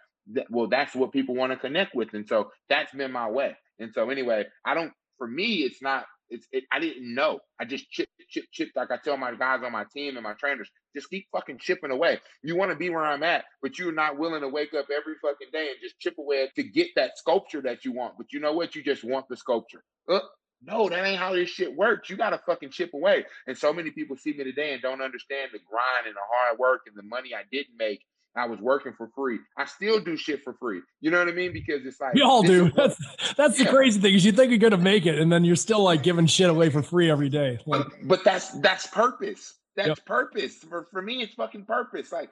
well, 0.51 0.69
that's 0.69 0.95
what 0.95 1.13
people 1.13 1.35
want 1.35 1.53
to 1.53 1.59
connect 1.59 1.95
with, 1.95 2.15
and 2.15 2.27
so 2.27 2.51
that's 2.69 2.95
been 2.95 3.13
my 3.13 3.29
way. 3.29 3.57
And 3.79 3.93
so 3.93 4.11
anyway, 4.11 4.45
I 4.65 4.75
don't. 4.75 4.93
For 5.19 5.27
me, 5.27 5.63
it's 5.63 5.83
not 5.83 6.05
it's 6.33 6.47
it, 6.53 6.65
I 6.73 6.81
didn't 6.81 7.15
know. 7.15 7.41
I 7.61 7.65
just 7.65 7.91
chip, 7.91 8.09
chip, 8.29 8.45
chip. 8.53 8.71
Like 8.75 8.91
I 8.91 8.97
tell 8.97 9.17
my 9.17 9.35
guys 9.35 9.61
on 9.65 9.73
my 9.73 9.85
team 9.95 10.17
and 10.17 10.25
my 10.25 10.35
trainers, 10.35 10.71
just 10.95 11.11
keep 11.11 11.27
fucking 11.33 11.59
chipping 11.59 11.91
away. 11.91 12.21
You 12.43 12.57
want 12.57 12.71
to 12.73 12.77
be 12.77 12.91
where 12.91 13.05
I'm 13.05 13.23
at, 13.23 13.45
but 13.63 13.79
you're 13.79 13.93
not 13.93 14.19
willing 14.19 14.41
to 14.41 14.49
wake 14.49 14.75
up 14.75 14.87
every 14.91 15.15
fucking 15.23 15.49
day 15.53 15.69
and 15.69 15.77
just 15.83 15.99
chip 16.01 16.17
away 16.19 16.49
to 16.57 16.63
get 16.63 16.89
that 16.97 17.19
sculpture 17.19 17.63
that 17.63 17.85
you 17.85 17.93
want. 17.93 18.15
But 18.17 18.33
you 18.33 18.41
know 18.41 18.53
what? 18.53 18.75
You 18.75 18.83
just 18.83 19.05
want 19.05 19.27
the 19.29 19.37
sculpture. 19.37 19.85
Uh, 20.09 20.21
no, 20.65 20.89
that 20.89 21.05
ain't 21.05 21.19
how 21.19 21.33
this 21.35 21.51
shit 21.51 21.75
works. 21.77 22.09
You 22.09 22.17
gotta 22.17 22.41
fucking 22.47 22.71
chip 22.71 22.95
away. 22.95 23.25
And 23.47 23.59
so 23.59 23.73
many 23.73 23.91
people 23.91 24.17
see 24.17 24.33
me 24.33 24.45
today 24.45 24.73
and 24.73 24.83
don't 24.83 25.03
understand 25.03 25.51
the 25.53 25.59
grind 25.69 26.07
and 26.07 26.15
the 26.15 26.21
hard 26.33 26.59
work 26.59 26.83
and 26.87 26.97
the 26.97 27.03
money 27.03 27.31
I 27.35 27.43
didn't 27.51 27.77
make 27.77 28.03
I 28.37 28.47
was 28.47 28.61
working 28.61 28.95
for 28.97 29.11
free. 29.15 29.39
I 29.59 29.67
still 29.67 30.01
do 30.01 30.17
shit 30.17 30.43
for 30.43 30.55
free. 30.55 30.81
You 31.01 31.11
know 31.11 31.19
what 31.19 31.29
I 31.29 31.33
mean? 31.33 31.53
Because 31.53 31.85
it's 31.85 32.01
like 32.01 32.15
we 32.15 32.23
all 32.23 32.43
do. 32.43 32.71
That's 32.77 32.97
that's 33.37 33.59
yeah. 33.59 33.65
the 33.65 33.71
crazy 33.71 34.01
thing 34.01 34.15
is 34.15 34.25
you 34.25 34.33
think 34.33 34.51
you're 34.51 34.59
gonna 34.59 34.83
make 34.83 35.07
it, 35.07 35.19
and 35.19 35.31
then 35.31 35.45
you're 35.45 35.57
still 35.57 35.83
like 35.83 36.03
giving 36.03 36.27
shit 36.27 36.49
away 36.49 36.71
for 36.71 36.83
free 36.83 37.11
every 37.11 37.29
day. 37.29 37.59
Like, 37.67 37.85
but, 37.85 38.09
but 38.09 38.25
that's 38.25 38.51
that's 38.61 38.87
purpose. 38.87 39.55
That's 39.77 39.89
yep. 39.89 40.07
purpose. 40.07 40.57
For 40.57 40.87
for 40.91 41.03
me, 41.03 41.23
it's 41.23 41.35
fucking 41.35 41.67
purpose. 41.67 42.13
Like 42.13 42.31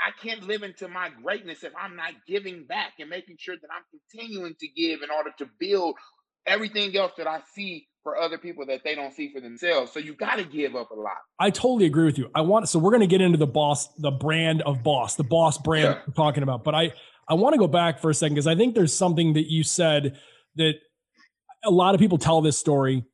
I 0.00 0.10
can't 0.22 0.46
live 0.46 0.62
into 0.62 0.88
my 0.88 1.10
greatness 1.22 1.64
if 1.64 1.72
I'm 1.78 1.96
not 1.96 2.12
giving 2.26 2.64
back 2.64 2.94
and 3.00 3.08
making 3.08 3.36
sure 3.38 3.56
that 3.56 3.68
I'm 3.74 3.84
continuing 3.90 4.54
to 4.60 4.68
give 4.68 5.02
in 5.02 5.10
order 5.10 5.30
to 5.38 5.48
build 5.58 5.96
everything 6.46 6.96
else 6.96 7.12
that 7.16 7.26
I 7.26 7.40
see 7.54 7.86
for 8.04 8.18
other 8.18 8.38
people 8.38 8.66
that 8.66 8.82
they 8.84 8.94
don't 8.94 9.12
see 9.12 9.32
for 9.32 9.40
themselves. 9.40 9.90
So 9.90 9.98
you 9.98 10.14
got 10.14 10.36
to 10.36 10.44
give 10.44 10.76
up 10.76 10.90
a 10.90 10.94
lot. 10.94 11.16
I 11.40 11.50
totally 11.50 11.86
agree 11.86 12.04
with 12.04 12.18
you. 12.18 12.30
I 12.34 12.42
want 12.42 12.68
so 12.68 12.78
we're 12.78 12.90
going 12.90 13.00
to 13.00 13.08
get 13.08 13.20
into 13.20 13.38
the 13.38 13.46
boss, 13.46 13.88
the 13.98 14.12
brand 14.12 14.62
of 14.62 14.84
boss, 14.84 15.16
the 15.16 15.24
boss 15.24 15.58
brand 15.58 15.84
yeah. 15.84 16.02
we're 16.06 16.14
talking 16.14 16.44
about. 16.44 16.62
But 16.62 16.76
I 16.76 16.92
I 17.26 17.34
want 17.34 17.54
to 17.54 17.58
go 17.58 17.66
back 17.66 17.98
for 17.98 18.10
a 18.10 18.14
second 18.14 18.34
because 18.34 18.46
I 18.46 18.54
think 18.54 18.74
there's 18.74 18.94
something 18.94 19.32
that 19.32 19.50
you 19.50 19.64
said 19.64 20.18
that 20.56 20.74
a 21.64 21.70
lot 21.70 21.94
of 21.94 22.00
people 22.00 22.18
tell 22.18 22.42
this 22.42 22.58
story, 22.58 23.04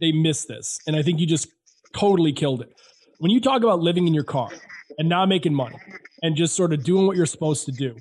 they 0.00 0.12
miss 0.12 0.46
this, 0.46 0.78
and 0.86 0.96
I 0.96 1.02
think 1.02 1.18
you 1.18 1.26
just 1.26 1.48
totally 1.94 2.32
killed 2.32 2.62
it. 2.62 2.72
When 3.18 3.32
you 3.32 3.40
talk 3.40 3.62
about 3.62 3.80
living 3.80 4.06
in 4.06 4.14
your 4.14 4.24
car 4.24 4.50
and 4.98 5.08
not 5.08 5.28
making 5.28 5.54
money 5.54 5.76
and 6.22 6.36
just 6.36 6.54
sort 6.54 6.72
of 6.72 6.84
doing 6.84 7.06
what 7.06 7.16
you're 7.16 7.26
supposed 7.26 7.66
to 7.66 7.72
do, 7.72 7.96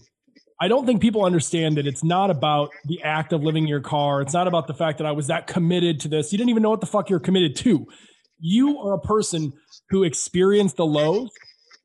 I 0.60 0.68
don't 0.68 0.86
think 0.86 1.02
people 1.02 1.26
understand 1.26 1.78
that 1.78 1.86
it's 1.86 2.04
not 2.04 2.30
about 2.30 2.70
the 2.86 3.02
act 3.04 3.34
of 3.34 3.44
living 3.44 3.64
in 3.64 3.70
your 3.70 3.82
car. 3.82 4.22
It's 4.22 4.34
not 4.34 4.48
about 4.48 4.68
the 4.68 4.74
fact 4.74 5.00
that 5.00 5.08
I 5.08 5.12
was 5.12 5.28
that 5.28 5.48
committed 5.48 6.00
to 6.02 6.08
this. 6.08 6.32
You 6.32 6.38
didn't 6.38 6.50
even 6.50 6.64
know 6.64 6.70
what 6.70 6.82
the 6.82 6.88
fuck 6.88 7.10
you're 7.10 7.20
committed 7.20 7.56
to. 7.58 7.88
You 8.40 8.80
are 8.80 8.94
a 8.94 9.00
person 9.00 9.54
who 9.90 10.04
experienced 10.04 10.78
the 10.78 10.86
lows 10.86 11.30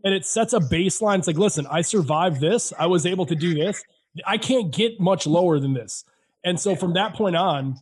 and 0.05 0.15
it 0.15 0.25
sets 0.25 0.53
a 0.53 0.61
baseline. 0.61 1.19
It's 1.19 1.27
like, 1.27 1.37
listen, 1.37 1.67
I 1.71 1.83
survived 1.83 2.41
this. 2.41 2.73
I 2.79 2.87
was 2.87 3.07
able 3.07 3.27
to 3.27 3.35
do 3.35 3.55
this. 3.55 3.83
I 4.27 4.39
can't 4.39 4.73
get 4.73 5.01
much 5.01 5.27
lower 5.27 5.59
than 5.59 5.75
this. 5.75 6.05
And 6.45 6.59
so 6.59 6.75
from 6.75 6.95
that 6.95 7.15
point 7.15 7.37
on, 7.37 7.77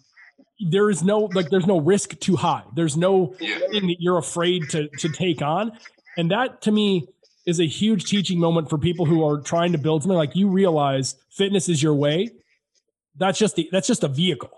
there 0.70 0.90
is 0.90 1.04
no 1.04 1.28
like 1.34 1.50
there's 1.50 1.66
no 1.66 1.78
risk 1.78 2.18
too 2.18 2.34
high. 2.34 2.64
There's 2.74 2.96
no 2.96 3.34
thing 3.38 3.86
that 3.86 3.96
you're 4.00 4.18
afraid 4.18 4.68
to 4.70 4.88
to 4.98 5.08
take 5.08 5.40
on. 5.40 5.72
And 6.16 6.32
that 6.32 6.62
to 6.62 6.72
me 6.72 7.06
is 7.48 7.60
a 7.60 7.66
huge 7.66 8.04
teaching 8.04 8.38
moment 8.38 8.68
for 8.68 8.76
people 8.76 9.06
who 9.06 9.26
are 9.26 9.40
trying 9.40 9.72
to 9.72 9.78
build 9.78 10.02
something. 10.02 10.18
Like 10.18 10.36
you 10.36 10.48
realize 10.48 11.16
fitness 11.30 11.70
is 11.70 11.82
your 11.82 11.94
way. 11.94 12.28
That's 13.16 13.38
just 13.38 13.56
the 13.56 13.70
that's 13.72 13.86
just 13.86 14.04
a 14.04 14.08
vehicle. 14.08 14.50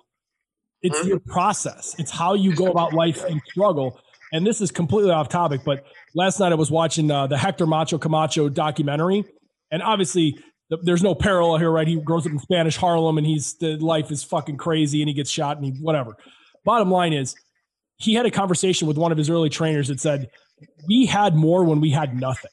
It's 0.83 0.99
mm-hmm. 0.99 1.09
your 1.09 1.21
process. 1.21 1.95
It's 1.99 2.11
how 2.11 2.35
you 2.35 2.53
go 2.53 2.67
about 2.67 2.93
life 2.93 3.23
and 3.23 3.41
struggle. 3.47 4.01
And 4.33 4.45
this 4.45 4.61
is 4.61 4.73
completely 4.73 5.13
off 5.13 5.29
topic 5.29 5.61
but 5.65 5.85
last 6.15 6.41
night 6.41 6.51
i 6.51 6.57
was 6.57 6.71
watching 6.71 7.11
uh, 7.11 7.29
the 7.29 7.39
hector 7.39 7.65
macho 7.65 7.97
camacho 7.97 8.49
documentary. 8.49 9.25
And 9.71 9.85
obviously 9.85 10.37
the, 10.69 10.79
there's 10.83 11.03
no 11.03 11.15
parallel 11.15 11.59
here 11.59 11.71
right? 11.71 11.87
He 11.87 11.95
grows 12.01 12.27
up 12.27 12.33
in 12.33 12.41
spanish 12.41 12.77
harlem 12.77 13.19
and 13.19 13.27
he's 13.27 13.55
the 13.55 13.77
life 13.77 14.11
is 14.11 14.25
fucking 14.25 14.57
crazy 14.57 15.01
and 15.01 15.09
he 15.09 15.15
gets 15.15 15.31
shot 15.31 15.59
and 15.59 15.65
he 15.65 15.73
whatever. 15.81 16.17
Bottom 16.65 16.91
line 16.91 17.13
is 17.13 17.37
he 17.99 18.15
had 18.15 18.27
a 18.27 18.33
conversation 18.33 18.89
with 18.89 18.99
one 18.99 19.13
of 19.13 19.19
his 19.19 19.31
early 19.31 19.49
trainers 19.49 19.87
that 19.89 20.01
said 20.01 20.29
we 20.89 21.07
had 21.07 21.37
more 21.37 21.63
when 21.63 21.81
we 21.81 21.91
had 21.91 22.19
nothing 22.19 22.51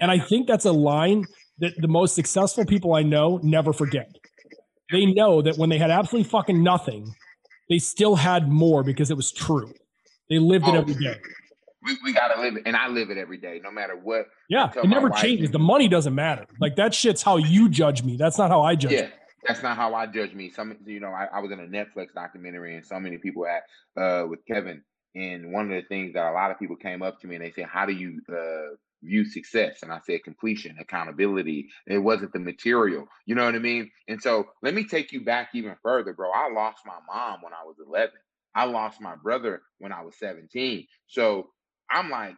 and 0.00 0.10
I 0.10 0.18
think 0.18 0.46
that's 0.46 0.64
a 0.64 0.72
line 0.72 1.24
that 1.58 1.72
the 1.78 1.88
most 1.88 2.14
successful 2.14 2.64
people 2.64 2.94
I 2.94 3.02
know 3.02 3.40
never 3.42 3.72
forget. 3.72 4.10
They 4.90 5.06
know 5.06 5.42
that 5.42 5.56
when 5.56 5.70
they 5.70 5.78
had 5.78 5.90
absolutely 5.90 6.28
fucking 6.28 6.62
nothing, 6.62 7.14
they 7.68 7.78
still 7.78 8.14
had 8.14 8.48
more 8.48 8.84
because 8.84 9.10
it 9.10 9.16
was 9.16 9.32
true. 9.32 9.72
They 10.30 10.38
lived 10.38 10.66
oh, 10.66 10.74
it 10.74 10.78
every 10.78 10.94
day. 10.94 11.16
We, 11.82 11.96
we 12.04 12.12
gotta 12.12 12.40
live 12.40 12.56
it, 12.56 12.64
and 12.66 12.76
I 12.76 12.88
live 12.88 13.10
it 13.10 13.18
every 13.18 13.38
day, 13.38 13.60
no 13.62 13.70
matter 13.70 13.96
what. 13.96 14.26
Yeah, 14.48 14.70
it 14.74 14.88
never 14.88 15.08
changes. 15.10 15.50
The 15.50 15.58
money 15.58 15.88
doesn't 15.88 16.14
matter. 16.14 16.46
Like 16.60 16.76
that 16.76 16.94
shit's 16.94 17.22
how 17.22 17.36
you 17.36 17.68
judge 17.68 18.02
me. 18.02 18.16
That's 18.16 18.38
not 18.38 18.50
how 18.50 18.62
I 18.62 18.74
judge. 18.74 18.92
Yeah, 18.92 19.08
that's 19.46 19.62
not 19.62 19.76
how 19.76 19.94
I 19.94 20.06
judge 20.06 20.34
me. 20.34 20.50
Some, 20.50 20.76
you 20.84 21.00
know, 21.00 21.10
I, 21.10 21.28
I 21.32 21.40
was 21.40 21.52
in 21.52 21.60
a 21.60 21.66
Netflix 21.66 22.12
documentary, 22.12 22.76
and 22.76 22.84
so 22.84 22.98
many 22.98 23.18
people 23.18 23.46
at 23.46 23.62
uh, 24.00 24.26
with 24.26 24.44
Kevin, 24.46 24.82
and 25.14 25.52
one 25.52 25.70
of 25.70 25.82
the 25.82 25.86
things 25.88 26.14
that 26.14 26.28
a 26.28 26.32
lot 26.32 26.50
of 26.50 26.58
people 26.58 26.76
came 26.76 27.02
up 27.02 27.20
to 27.20 27.28
me 27.28 27.36
and 27.36 27.44
they 27.44 27.52
said, 27.52 27.66
"How 27.66 27.86
do 27.86 27.92
you 27.92 28.20
uh, 28.28 28.74
view 29.06 29.24
success 29.24 29.78
and 29.82 29.92
I 29.92 30.00
said 30.04 30.24
completion, 30.24 30.76
accountability. 30.80 31.68
It 31.86 31.98
wasn't 31.98 32.32
the 32.32 32.38
material. 32.38 33.06
You 33.24 33.34
know 33.34 33.44
what 33.44 33.54
I 33.54 33.58
mean? 33.58 33.90
And 34.08 34.20
so 34.20 34.48
let 34.62 34.74
me 34.74 34.84
take 34.84 35.12
you 35.12 35.24
back 35.24 35.50
even 35.54 35.76
further, 35.82 36.12
bro. 36.12 36.30
I 36.30 36.50
lost 36.52 36.80
my 36.86 36.98
mom 37.06 37.42
when 37.42 37.52
I 37.52 37.64
was 37.64 37.76
11. 37.86 38.10
I 38.54 38.64
lost 38.64 39.00
my 39.00 39.16
brother 39.16 39.62
when 39.78 39.92
I 39.92 40.02
was 40.02 40.16
17. 40.18 40.86
So 41.06 41.48
I'm 41.90 42.10
like, 42.10 42.34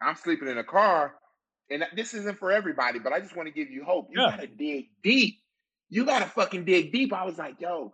I'm 0.00 0.16
sleeping 0.16 0.48
in 0.48 0.58
a 0.58 0.64
car 0.64 1.14
and 1.70 1.84
this 1.94 2.14
isn't 2.14 2.38
for 2.38 2.52
everybody, 2.52 2.98
but 2.98 3.12
I 3.12 3.20
just 3.20 3.36
want 3.36 3.48
to 3.48 3.54
give 3.54 3.70
you 3.70 3.84
hope. 3.84 4.08
You 4.10 4.20
yeah. 4.20 4.30
gotta 4.30 4.46
dig 4.46 4.86
deep. 5.02 5.38
You 5.88 6.04
gotta 6.04 6.26
fucking 6.26 6.64
dig 6.64 6.92
deep. 6.92 7.12
I 7.12 7.24
was 7.24 7.38
like, 7.38 7.60
yo, 7.60 7.92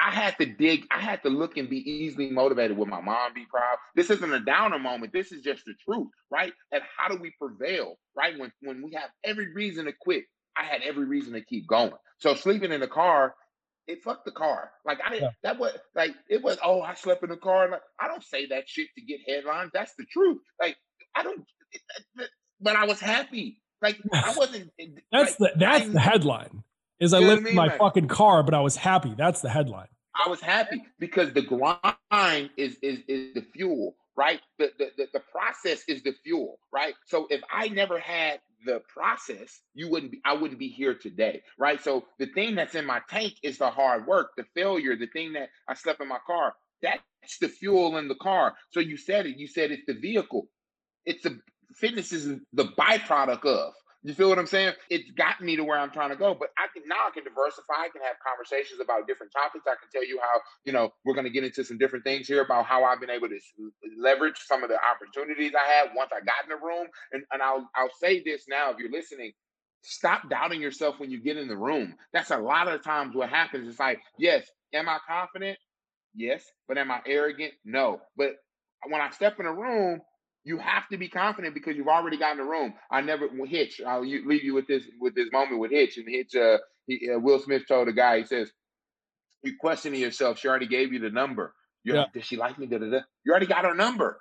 I 0.00 0.10
had 0.10 0.36
to 0.38 0.46
dig, 0.46 0.86
I 0.90 1.00
had 1.00 1.22
to 1.24 1.28
look 1.28 1.56
and 1.56 1.68
be 1.68 1.78
easily 1.88 2.30
motivated. 2.30 2.76
Will 2.76 2.86
my 2.86 3.00
mom 3.00 3.34
be 3.34 3.44
proud? 3.44 3.76
This 3.94 4.10
isn't 4.10 4.32
a 4.32 4.40
downer 4.40 4.78
moment. 4.78 5.12
This 5.12 5.30
is 5.30 5.42
just 5.42 5.64
the 5.66 5.74
truth, 5.84 6.08
right? 6.30 6.52
And 6.72 6.82
how 6.96 7.08
do 7.08 7.20
we 7.20 7.32
prevail, 7.38 7.98
right? 8.16 8.38
When 8.38 8.50
when 8.62 8.82
we 8.82 8.94
have 8.94 9.10
every 9.24 9.52
reason 9.52 9.84
to 9.84 9.92
quit, 10.00 10.24
I 10.56 10.64
had 10.64 10.82
every 10.82 11.04
reason 11.04 11.34
to 11.34 11.44
keep 11.44 11.66
going. 11.66 11.92
So 12.18 12.34
sleeping 12.34 12.72
in 12.72 12.80
the 12.80 12.88
car, 12.88 13.34
it 13.86 14.02
fucked 14.02 14.24
the 14.24 14.32
car. 14.32 14.70
Like 14.86 15.00
I 15.04 15.10
didn't 15.10 15.22
yeah. 15.22 15.30
that 15.42 15.58
was 15.58 15.76
like 15.94 16.14
it 16.28 16.42
was, 16.42 16.58
oh, 16.64 16.80
I 16.80 16.94
slept 16.94 17.22
in 17.22 17.30
the 17.30 17.36
car. 17.36 17.70
Like, 17.70 17.82
I 18.00 18.08
don't 18.08 18.24
say 18.24 18.46
that 18.46 18.68
shit 18.68 18.88
to 18.96 19.04
get 19.04 19.20
headlines. 19.28 19.70
That's 19.74 19.94
the 19.98 20.04
truth. 20.10 20.38
Like 20.60 20.76
I 21.14 21.22
don't 21.22 21.44
but 22.60 22.76
I 22.76 22.84
was 22.84 23.00
happy. 23.00 23.60
Like 23.82 23.98
I 24.12 24.34
wasn't 24.36 24.70
That's 25.12 25.38
like, 25.40 25.52
the 25.54 25.58
that's 25.58 25.88
the 25.88 26.00
headline 26.00 26.62
is 27.00 27.14
I 27.14 27.18
lived 27.18 27.46
in 27.46 27.54
my 27.54 27.66
like, 27.66 27.78
fucking 27.78 28.08
car, 28.08 28.42
but 28.42 28.54
I 28.54 28.60
was 28.60 28.76
happy. 28.76 29.14
That's 29.16 29.40
the 29.40 29.48
headline. 29.48 29.88
I 30.14 30.28
was 30.28 30.40
happy 30.40 30.84
because 30.98 31.32
the 31.32 31.42
grind 31.42 32.50
is 32.56 32.76
is 32.82 33.00
is 33.08 33.34
the 33.34 33.44
fuel, 33.52 33.96
right? 34.16 34.40
The, 34.58 34.70
the 34.78 34.90
the 34.96 35.06
the 35.14 35.22
process 35.32 35.82
is 35.88 36.02
the 36.02 36.14
fuel, 36.22 36.58
right? 36.72 36.94
So 37.06 37.26
if 37.30 37.40
I 37.50 37.68
never 37.68 37.98
had 37.98 38.40
the 38.66 38.82
process, 38.92 39.60
you 39.74 39.88
wouldn't 39.90 40.12
be 40.12 40.20
I 40.24 40.34
wouldn't 40.34 40.58
be 40.58 40.68
here 40.68 40.94
today, 40.94 41.42
right? 41.58 41.82
So 41.82 42.04
the 42.18 42.26
thing 42.26 42.54
that's 42.54 42.74
in 42.74 42.84
my 42.84 43.00
tank 43.08 43.34
is 43.42 43.58
the 43.58 43.70
hard 43.70 44.06
work, 44.06 44.32
the 44.36 44.44
failure, 44.54 44.96
the 44.96 45.06
thing 45.06 45.32
that 45.32 45.48
I 45.68 45.74
slept 45.74 46.02
in 46.02 46.08
my 46.08 46.18
car. 46.26 46.54
That's 46.82 47.38
the 47.40 47.48
fuel 47.48 47.96
in 47.98 48.08
the 48.08 48.14
car. 48.16 48.54
So 48.70 48.80
you 48.80 48.96
said 48.96 49.26
it. 49.26 49.36
You 49.38 49.46
said 49.46 49.70
it's 49.70 49.86
the 49.86 49.94
vehicle. 49.94 50.48
It's 51.06 51.22
the 51.22 51.40
fitness 51.74 52.12
is 52.12 52.26
the 52.52 52.64
byproduct 52.64 53.44
of. 53.44 53.72
You 54.02 54.14
feel 54.14 54.30
what 54.30 54.38
I'm 54.38 54.46
saying? 54.46 54.74
It's 54.90 55.10
got 55.12 55.42
me 55.42 55.56
to 55.56 55.64
where 55.64 55.78
I'm 55.78 55.90
trying 55.90 56.10
to 56.10 56.16
go. 56.16 56.34
But 56.34 56.50
I 56.58 56.68
can 56.72 56.84
now 56.88 57.08
I 57.08 57.10
can 57.12 57.24
diversify. 57.24 57.74
I 57.84 57.90
can 57.92 58.02
have 58.02 58.16
conversations 58.26 58.80
about 58.80 59.06
different 59.06 59.32
topics. 59.32 59.66
I 59.66 59.76
can 59.76 59.90
tell 59.92 60.06
you 60.06 60.18
how, 60.22 60.40
you 60.64 60.72
know, 60.72 60.90
we're 61.04 61.14
going 61.14 61.26
to 61.26 61.32
get 61.32 61.44
into 61.44 61.64
some 61.64 61.78
different 61.78 62.04
things 62.04 62.26
here 62.26 62.42
about 62.42 62.66
how 62.66 62.84
I've 62.84 63.00
been 63.00 63.10
able 63.10 63.28
to 63.28 63.38
leverage 63.98 64.38
some 64.46 64.64
of 64.64 64.70
the 64.70 64.78
opportunities 64.80 65.52
I 65.54 65.70
had 65.70 65.90
once 65.94 66.12
I 66.14 66.20
got 66.24 66.44
in 66.44 66.50
the 66.50 66.56
room. 66.66 66.86
And, 67.12 67.24
and 67.32 67.42
I'll 67.42 67.68
I'll 67.76 67.92
say 68.00 68.22
this 68.24 68.44
now 68.48 68.70
if 68.70 68.78
you're 68.78 68.90
listening, 68.90 69.32
stop 69.82 70.30
doubting 70.30 70.62
yourself 70.62 70.98
when 70.98 71.10
you 71.10 71.22
get 71.22 71.36
in 71.36 71.48
the 71.48 71.56
room. 71.58 71.94
That's 72.14 72.30
a 72.30 72.38
lot 72.38 72.68
of 72.68 72.82
times 72.82 73.14
what 73.14 73.28
happens. 73.28 73.68
It's 73.68 73.80
like, 73.80 74.00
yes, 74.18 74.46
am 74.74 74.88
I 74.88 74.98
confident? 75.06 75.58
Yes. 76.14 76.44
But 76.68 76.78
am 76.78 76.90
I 76.90 77.00
arrogant? 77.06 77.52
No. 77.66 78.00
But 78.16 78.36
when 78.88 79.00
I 79.02 79.10
step 79.10 79.40
in 79.40 79.46
a 79.46 79.54
room, 79.54 80.00
you 80.50 80.58
have 80.58 80.88
to 80.88 80.98
be 80.98 81.08
confident 81.08 81.54
because 81.54 81.76
you've 81.76 81.86
already 81.86 82.16
got 82.16 82.32
in 82.32 82.38
the 82.38 82.44
room. 82.44 82.74
I 82.90 83.02
never 83.02 83.28
Hitch. 83.46 83.80
I'll 83.86 84.04
leave 84.04 84.42
you 84.42 84.52
with 84.52 84.66
this 84.66 84.82
with 85.00 85.14
this 85.14 85.28
moment 85.32 85.60
with 85.60 85.70
Hitch 85.70 85.96
and 85.96 86.08
Hitch. 86.08 86.34
Uh, 86.34 86.58
he, 86.88 87.08
uh, 87.08 87.20
Will 87.20 87.38
Smith 87.38 87.62
told 87.68 87.86
a 87.86 87.92
guy. 87.92 88.18
He 88.18 88.26
says, 88.26 88.50
"You 89.44 89.54
questioning 89.60 90.00
yourself. 90.00 90.40
She 90.40 90.48
already 90.48 90.66
gave 90.66 90.92
you 90.92 90.98
the 90.98 91.10
number. 91.10 91.54
You're 91.84 91.96
yeah. 91.96 92.04
Does 92.12 92.24
she 92.24 92.36
like 92.36 92.58
me? 92.58 92.66
Da, 92.66 92.78
da, 92.78 92.90
da. 92.90 93.00
You 93.24 93.30
already 93.30 93.46
got 93.46 93.64
her 93.64 93.74
number. 93.74 94.18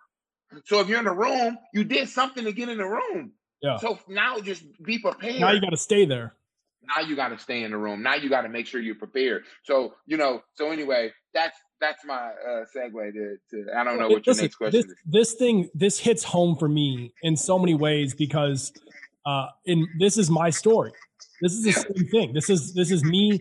So 0.66 0.80
if 0.82 0.88
you're 0.88 1.00
in 1.00 1.06
the 1.06 1.12
room, 1.12 1.58
you 1.74 1.84
did 1.84 2.10
something 2.10 2.44
to 2.44 2.52
get 2.52 2.70
in 2.70 2.78
the 2.78 2.86
room. 2.86 3.32
Yeah. 3.64 3.78
So 3.78 3.98
now 4.08 4.40
just 4.40 4.64
be 4.84 5.00
prepared. 5.00 5.42
Now 5.42 5.52
you 5.52 5.62
got 5.62 5.72
to 5.72 5.78
stay 5.78 6.06
there. 6.06 6.34
Now 6.96 7.08
you 7.08 7.16
got 7.16 7.30
to 7.30 7.40
stay 7.40 7.64
in 7.64 7.72
the 7.72 7.78
room. 7.78 8.04
Now 8.04 8.16
you 8.16 8.30
got 8.30 8.42
to 8.44 8.50
make 8.50 8.68
sure 8.68 8.80
you're 8.80 8.94
prepared. 8.94 9.46
So 9.64 9.96
you 10.06 10.18
know. 10.18 10.44
So 10.54 10.70
anyway, 10.70 11.12
that's 11.34 11.58
that's 11.80 12.04
my 12.06 12.16
uh, 12.16 12.66
segue 12.76 13.14
to, 13.14 13.38
to 13.52 13.66
I 13.76 13.84
don't 13.84 14.00
know 14.00 14.10
what 14.10 14.26
your 14.26 14.36
next 14.36 14.56
question 14.56 14.82
this, 14.82 14.86
is. 14.86 14.96
This 15.06 15.34
thing 15.34 15.70
this 15.74 16.00
hits 16.00 16.24
home 16.24 16.56
for 16.58 16.68
me 16.68 17.14
in 17.22 17.36
so 17.38 17.58
many 17.58 17.76
ways 17.76 18.14
because 18.14 18.74
uh 19.26 19.48
in 19.66 19.88
this 20.00 20.18
is 20.18 20.30
my 20.30 20.50
story. 20.50 20.92
This 21.42 21.54
is 21.54 21.64
the 21.64 21.72
same 21.72 22.08
thing. 22.08 22.34
This 22.34 22.50
is 22.50 22.74
this 22.74 22.92
is 22.92 23.04
me, 23.04 23.40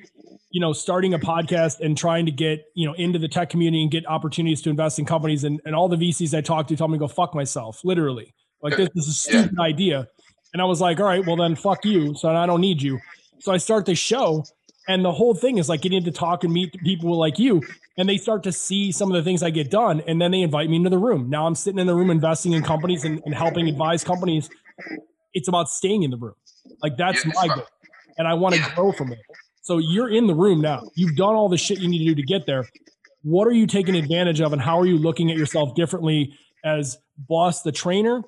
you 0.51 0.61
know, 0.61 0.73
starting 0.73 1.15
a 1.15 1.19
podcast 1.19 1.81
and 1.81 1.97
trying 1.97 2.27
to 2.27 2.33
get, 2.33 2.65
you 2.75 2.87
know, 2.87 2.95
into 2.95 3.19
the 3.19 3.29
tech 3.29 3.51
community 3.51 3.83
and 3.83 3.91
get 3.91 4.07
opportunities 4.07 4.63
to 4.63 4.71
invest 4.71 4.99
in 4.99 5.05
companies 5.05 5.45
and, 5.45 5.61
and 5.65 5.75
all 5.75 5.89
the 5.89 5.97
VCs 5.97 6.37
I 6.37 6.41
talked 6.41 6.69
to 6.69 6.77
told 6.77 6.91
me 6.91 6.99
to 6.99 7.01
go 7.01 7.09
fuck 7.09 7.35
myself, 7.35 7.81
literally. 7.85 8.35
Like 8.63 8.77
this, 8.77 8.89
this 8.95 9.07
is 9.07 9.11
a 9.11 9.15
stupid 9.15 9.55
yeah. 9.57 9.65
idea. 9.65 10.09
And 10.53 10.63
I 10.63 10.65
was 10.65 10.81
like, 10.81 10.99
all 11.01 11.07
right, 11.07 11.25
well 11.27 11.37
then 11.37 11.55
fuck 11.57 11.85
you. 11.85 12.15
So 12.15 12.29
I 12.29 12.47
don't 12.47 12.61
need 12.61 12.83
you. 12.83 12.99
So 13.41 13.53
I 13.53 13.57
start 13.57 13.87
this 13.87 13.99
show 13.99 14.45
and 14.89 15.05
the 15.05 15.13
whole 15.13 15.35
thing 15.35 15.59
is 15.59 15.69
like 15.69 15.83
getting 15.83 16.03
to 16.05 16.11
talk 16.11 16.43
and 16.43 16.53
meet 16.53 16.73
people 16.83 17.17
like 17.17 17.39
you 17.39 17.63
and 17.99 18.09
they 18.09 18.17
start 18.17 18.45
to 18.45 18.53
see 18.53 18.91
some 18.93 19.11
of 19.11 19.17
the 19.17 19.23
things 19.23 19.43
I 19.43 19.51
get 19.51 19.71
done, 19.71 20.03
and 20.07 20.23
then 20.23 20.31
they 20.31 20.41
invite 20.41 20.71
me 20.71 20.77
into 20.77 20.89
the 20.89 20.99
room. 20.99 21.29
Now 21.29 21.47
I'm 21.47 21.57
sitting 21.57 21.81
in 21.81 21.89
the 21.89 21.95
room 21.95 22.11
investing 22.11 22.53
in 22.53 22.63
companies 22.63 23.05
and, 23.05 23.21
and 23.27 23.35
helping 23.35 23.69
advise 23.69 24.05
companies. 24.05 24.49
It's 25.35 25.49
about 25.49 25.69
staying 25.69 26.05
in 26.05 26.13
the 26.13 26.17
room. 26.17 26.35
Like 26.81 26.97
that's 26.97 27.25
yeah, 27.25 27.33
my 27.35 27.49
goal. 27.49 27.67
And 28.17 28.27
I 28.27 28.35
want 28.35 28.55
to 28.55 28.61
yeah. 28.61 28.75
grow 28.75 28.93
from 28.93 29.13
it. 29.13 29.19
So 29.63 29.79
you're 29.79 30.09
in 30.09 30.29
the 30.29 30.35
room 30.35 30.61
now. 30.61 30.89
You've 30.95 31.17
done 31.17 31.35
all 31.35 31.49
the 31.49 31.59
shit 31.59 31.79
you 31.79 31.89
need 31.89 31.99
to 31.99 32.05
do 32.07 32.15
to 32.15 32.23
get 32.23 32.47
there. 32.47 32.69
What 33.23 33.49
are 33.49 33.53
you 33.53 33.67
taking 33.67 33.97
advantage 33.97 34.41
of, 34.41 34.53
and 34.53 34.63
how 34.63 34.79
are 34.79 34.87
you 34.87 34.97
looking 34.97 35.31
at 35.31 35.37
yourself 35.37 35.75
differently 35.75 36.33
as 36.65 36.97
boss 37.29 37.63
the 37.63 37.73
trainer 37.73 38.23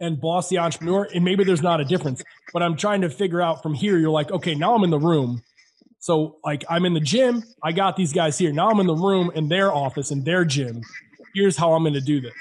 and 0.00 0.18
boss 0.18 0.48
the 0.48 0.58
entrepreneur? 0.58 1.06
And 1.14 1.24
maybe 1.24 1.44
there's 1.44 1.62
not 1.62 1.80
a 1.80 1.84
difference, 1.84 2.22
but 2.54 2.62
I'm 2.62 2.76
trying 2.76 3.02
to 3.02 3.10
figure 3.10 3.42
out 3.42 3.62
from 3.62 3.74
here. 3.74 3.98
You're 3.98 4.10
like, 4.10 4.30
okay, 4.32 4.54
now 4.54 4.74
I'm 4.74 4.82
in 4.82 4.90
the 4.90 4.98
room 4.98 5.42
so 6.04 6.36
like 6.44 6.66
I'm 6.68 6.84
in 6.84 6.92
the 6.92 7.00
gym, 7.00 7.42
I 7.62 7.72
got 7.72 7.96
these 7.96 8.12
guys 8.12 8.36
here. 8.36 8.52
Now 8.52 8.68
I'm 8.68 8.78
in 8.78 8.86
the 8.86 8.94
room 8.94 9.30
in 9.34 9.48
their 9.48 9.72
office 9.72 10.10
in 10.10 10.22
their 10.22 10.44
gym. 10.44 10.82
Here's 11.34 11.56
how 11.56 11.72
I'm 11.72 11.82
going 11.82 11.94
to 11.94 12.02
do 12.02 12.20
this. 12.20 12.34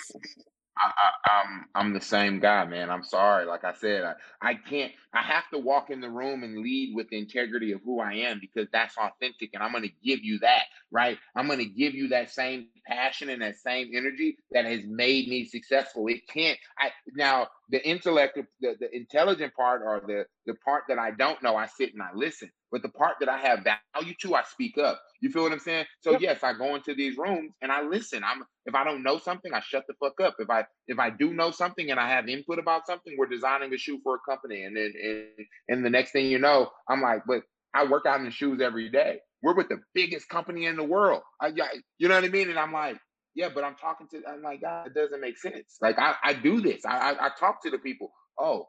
I, 0.78 0.92
I, 0.98 1.32
I'm 1.32 1.66
I'm 1.74 1.94
the 1.94 2.02
same 2.02 2.42
guy, 2.42 2.66
man. 2.66 2.90
I'm 2.90 3.06
sorry. 3.06 3.46
Like 3.46 3.64
I 3.64 3.74
said, 3.74 4.04
I, 4.04 4.16
I 4.42 4.56
can't. 4.56 4.92
I 5.14 5.22
have 5.22 5.46
to 5.54 5.60
walk 5.60 5.92
in 5.92 6.02
the 6.02 6.10
room 6.10 6.44
and 6.44 6.58
lead 6.58 6.94
with 6.94 7.08
the 7.10 7.18
integrity 7.18 7.72
of 7.72 7.80
who 7.86 8.02
I 8.02 8.16
am 8.16 8.42
because 8.42 8.68
that's 8.74 8.98
authentic, 8.98 9.52
and 9.54 9.64
I'm 9.64 9.72
going 9.72 9.84
to 9.86 9.94
give 10.04 10.20
you 10.24 10.40
that, 10.40 10.64
right? 10.92 11.18
I'm 11.34 11.48
going 11.48 11.60
to 11.60 11.66
give 11.66 11.94
you 11.94 12.10
that 12.10 12.32
same 12.32 12.68
passion 12.86 13.30
and 13.30 13.42
that 13.44 13.56
same 13.56 13.92
energy 13.96 14.36
that 14.52 14.66
has 14.66 14.82
made 14.86 15.30
me 15.30 15.46
successful. 15.46 16.08
It 16.08 16.28
can't. 16.28 16.60
I 16.78 16.92
now 17.16 17.48
the 17.70 17.82
intellect, 17.88 18.38
the, 18.60 18.76
the 18.78 18.94
intelligent 18.94 19.54
part, 19.56 19.84
or 19.86 20.02
the 20.06 20.26
the 20.48 20.56
part 20.66 20.84
that 20.90 21.00
I 21.00 21.12
don't 21.12 21.42
know, 21.42 21.56
I 21.56 21.68
sit 21.68 21.94
and 21.94 22.02
I 22.02 22.10
listen. 22.14 22.52
But 22.74 22.82
the 22.82 22.90
part 22.90 23.18
that 23.20 23.30
I 23.30 23.38
have 23.38 23.64
value 23.64 24.16
to, 24.22 24.34
I 24.34 24.42
speak 24.52 24.80
up. 24.80 25.00
You 25.22 25.30
feel 25.30 25.44
what 25.44 25.52
I'm 25.52 25.60
saying? 25.60 25.86
So 26.02 26.14
yep. 26.14 26.22
yes, 26.22 26.44
I 26.44 26.54
go 26.54 26.74
into 26.74 26.96
these 26.96 27.18
rooms 27.18 27.54
and 27.62 27.72
I 27.72 27.84
listen. 27.84 28.24
I'm 28.24 28.44
if 28.66 28.74
I 28.74 28.84
don't 28.84 29.04
know 29.04 29.20
something, 29.20 29.54
I 29.54 29.60
shut 29.62 29.84
the 29.88 29.94
fuck 30.00 30.20
up. 30.20 30.38
If 30.40 30.50
I 30.50 30.66
if 30.88 30.98
I 30.98 31.12
do 31.12 31.36
know 31.36 31.52
something 31.52 31.92
and 31.92 32.00
I 32.00 32.10
have 32.10 32.28
input 32.28 32.58
about 32.58 32.88
something, 32.88 33.16
we're 33.16 33.28
designing 33.28 33.72
a 33.72 33.78
shoe 33.78 34.00
for 34.04 34.16
a 34.16 34.20
company, 34.28 34.64
and 34.64 34.76
then 34.76 34.92
and, 35.02 35.48
and 35.70 35.86
the 35.86 35.92
next 35.92 36.14
thing 36.14 36.26
you 36.26 36.40
know, 36.40 36.72
I'm 36.90 37.00
like, 37.00 37.22
but 37.28 37.44
I 37.76 37.86
work 37.86 38.08
out 38.08 38.20
in 38.20 38.26
the 38.26 38.32
shoes 38.32 38.60
every 38.60 38.90
day. 38.90 39.20
We're 39.44 39.56
with 39.56 39.70
the 39.70 39.82
biggest 39.94 40.28
company 40.28 40.66
in 40.66 40.76
the 40.76 40.84
world. 40.84 41.22
I, 41.40 41.52
you 42.00 42.08
know 42.08 42.16
what 42.16 42.24
I 42.24 42.30
mean? 42.30 42.50
And 42.50 42.58
I'm 42.58 42.74
like, 42.74 42.98
yeah, 43.36 43.50
but 43.54 43.64
I'm 43.64 43.76
talking 43.76 44.08
to. 44.12 44.22
I'm 44.28 44.42
like, 44.42 44.62
God, 44.62 44.88
it 44.88 44.96
doesn't 44.96 45.22
make 45.22 45.38
sense. 45.38 45.78
Like 45.80 46.00
I, 46.00 46.16
I 46.24 46.34
do 46.34 46.60
this. 46.60 46.86
I, 46.86 47.12
I, 47.12 47.28
I 47.28 47.30
talk 47.40 47.62
to 47.64 47.70
the 47.70 47.78
people. 47.78 48.12
Oh, 48.40 48.66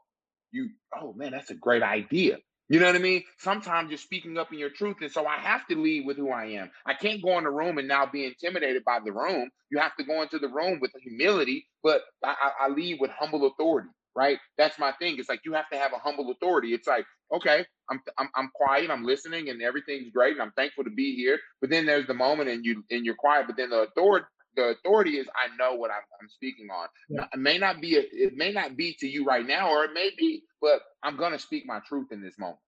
you. 0.51 0.69
Oh 0.95 1.13
man, 1.13 1.31
that's 1.31 1.49
a 1.49 1.55
great 1.55 1.81
idea. 1.81 2.37
You 2.67 2.79
know 2.79 2.87
what 2.87 2.95
I 2.95 2.99
mean? 2.99 3.23
Sometimes 3.37 3.89
you're 3.89 3.97
speaking 3.97 4.37
up 4.37 4.51
in 4.51 4.57
your 4.59 4.71
truth. 4.71 4.97
And 5.01 5.11
so 5.11 5.25
I 5.27 5.37
have 5.37 5.67
to 5.67 5.75
lead 5.79 6.05
with 6.05 6.17
who 6.17 6.31
I 6.31 6.45
am. 6.45 6.71
I 6.85 6.95
can't 6.95 7.21
go 7.23 7.37
in 7.37 7.43
the 7.43 7.51
room 7.51 7.77
and 7.77 7.87
now 7.87 8.05
be 8.07 8.25
intimidated 8.25 8.83
by 8.85 8.99
the 9.05 9.11
room. 9.11 9.49
You 9.69 9.79
have 9.79 9.95
to 9.97 10.03
go 10.03 10.21
into 10.23 10.39
the 10.39 10.47
room 10.47 10.79
with 10.81 10.91
humility, 11.01 11.67
but 11.83 12.01
I, 12.23 12.35
I, 12.61 12.65
I 12.65 12.69
lead 12.69 12.99
with 12.99 13.11
humble 13.11 13.45
authority, 13.47 13.89
right? 14.15 14.39
That's 14.57 14.79
my 14.79 14.93
thing. 14.93 15.17
It's 15.19 15.29
like 15.29 15.41
you 15.45 15.53
have 15.53 15.69
to 15.71 15.77
have 15.77 15.93
a 15.93 15.97
humble 15.99 16.31
authority. 16.31 16.73
It's 16.73 16.87
like, 16.87 17.05
okay, 17.33 17.65
I'm, 17.89 18.01
I'm 18.17 18.29
I'm 18.35 18.49
quiet, 18.55 18.89
I'm 18.89 19.03
listening, 19.03 19.49
and 19.49 19.61
everything's 19.61 20.11
great, 20.11 20.33
and 20.33 20.41
I'm 20.41 20.51
thankful 20.55 20.83
to 20.85 20.89
be 20.89 21.15
here. 21.15 21.39
But 21.61 21.69
then 21.69 21.85
there's 21.85 22.07
the 22.07 22.13
moment 22.15 22.49
and 22.49 22.65
you 22.65 22.83
and 22.91 23.05
you're 23.05 23.15
quiet, 23.15 23.45
but 23.47 23.57
then 23.57 23.69
the 23.71 23.81
authority 23.83 24.25
the 24.55 24.75
authority 24.77 25.17
is 25.17 25.27
I 25.35 25.55
know 25.57 25.75
what 25.75 25.91
I'm, 25.91 26.03
I'm 26.21 26.29
speaking 26.29 26.67
on. 26.69 26.87
Yeah. 27.09 27.25
It 27.33 27.39
may 27.39 27.57
not 27.57 27.81
be 27.81 27.97
a, 27.97 28.01
it 28.11 28.33
may 28.35 28.51
not 28.51 28.75
be 28.75 28.95
to 28.99 29.07
you 29.07 29.25
right 29.25 29.45
now, 29.45 29.69
or 29.69 29.85
it 29.85 29.91
may 29.93 30.11
be, 30.17 30.43
but 30.61 30.81
I'm 31.03 31.17
gonna 31.17 31.39
speak 31.39 31.63
my 31.65 31.79
truth 31.87 32.07
in 32.11 32.21
this 32.21 32.37
moment. 32.37 32.59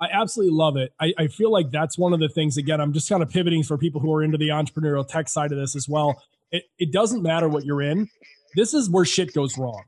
I 0.00 0.08
absolutely 0.12 0.56
love 0.56 0.76
it. 0.76 0.92
I, 0.98 1.12
I 1.18 1.26
feel 1.26 1.52
like 1.52 1.70
that's 1.70 1.98
one 1.98 2.14
of 2.14 2.20
the 2.20 2.28
things. 2.28 2.56
Again, 2.56 2.80
I'm 2.80 2.92
just 2.92 3.08
kind 3.08 3.22
of 3.22 3.28
pivoting 3.28 3.62
for 3.62 3.76
people 3.76 4.00
who 4.00 4.12
are 4.14 4.22
into 4.22 4.38
the 4.38 4.48
entrepreneurial 4.48 5.06
tech 5.06 5.28
side 5.28 5.52
of 5.52 5.58
this 5.58 5.76
as 5.76 5.86
well. 5.88 6.22
It, 6.50 6.64
it 6.78 6.90
doesn't 6.90 7.22
matter 7.22 7.48
what 7.48 7.64
you're 7.64 7.82
in. 7.82 8.08
This 8.56 8.72
is 8.72 8.88
where 8.88 9.04
shit 9.04 9.34
goes 9.34 9.58
wrong. 9.58 9.82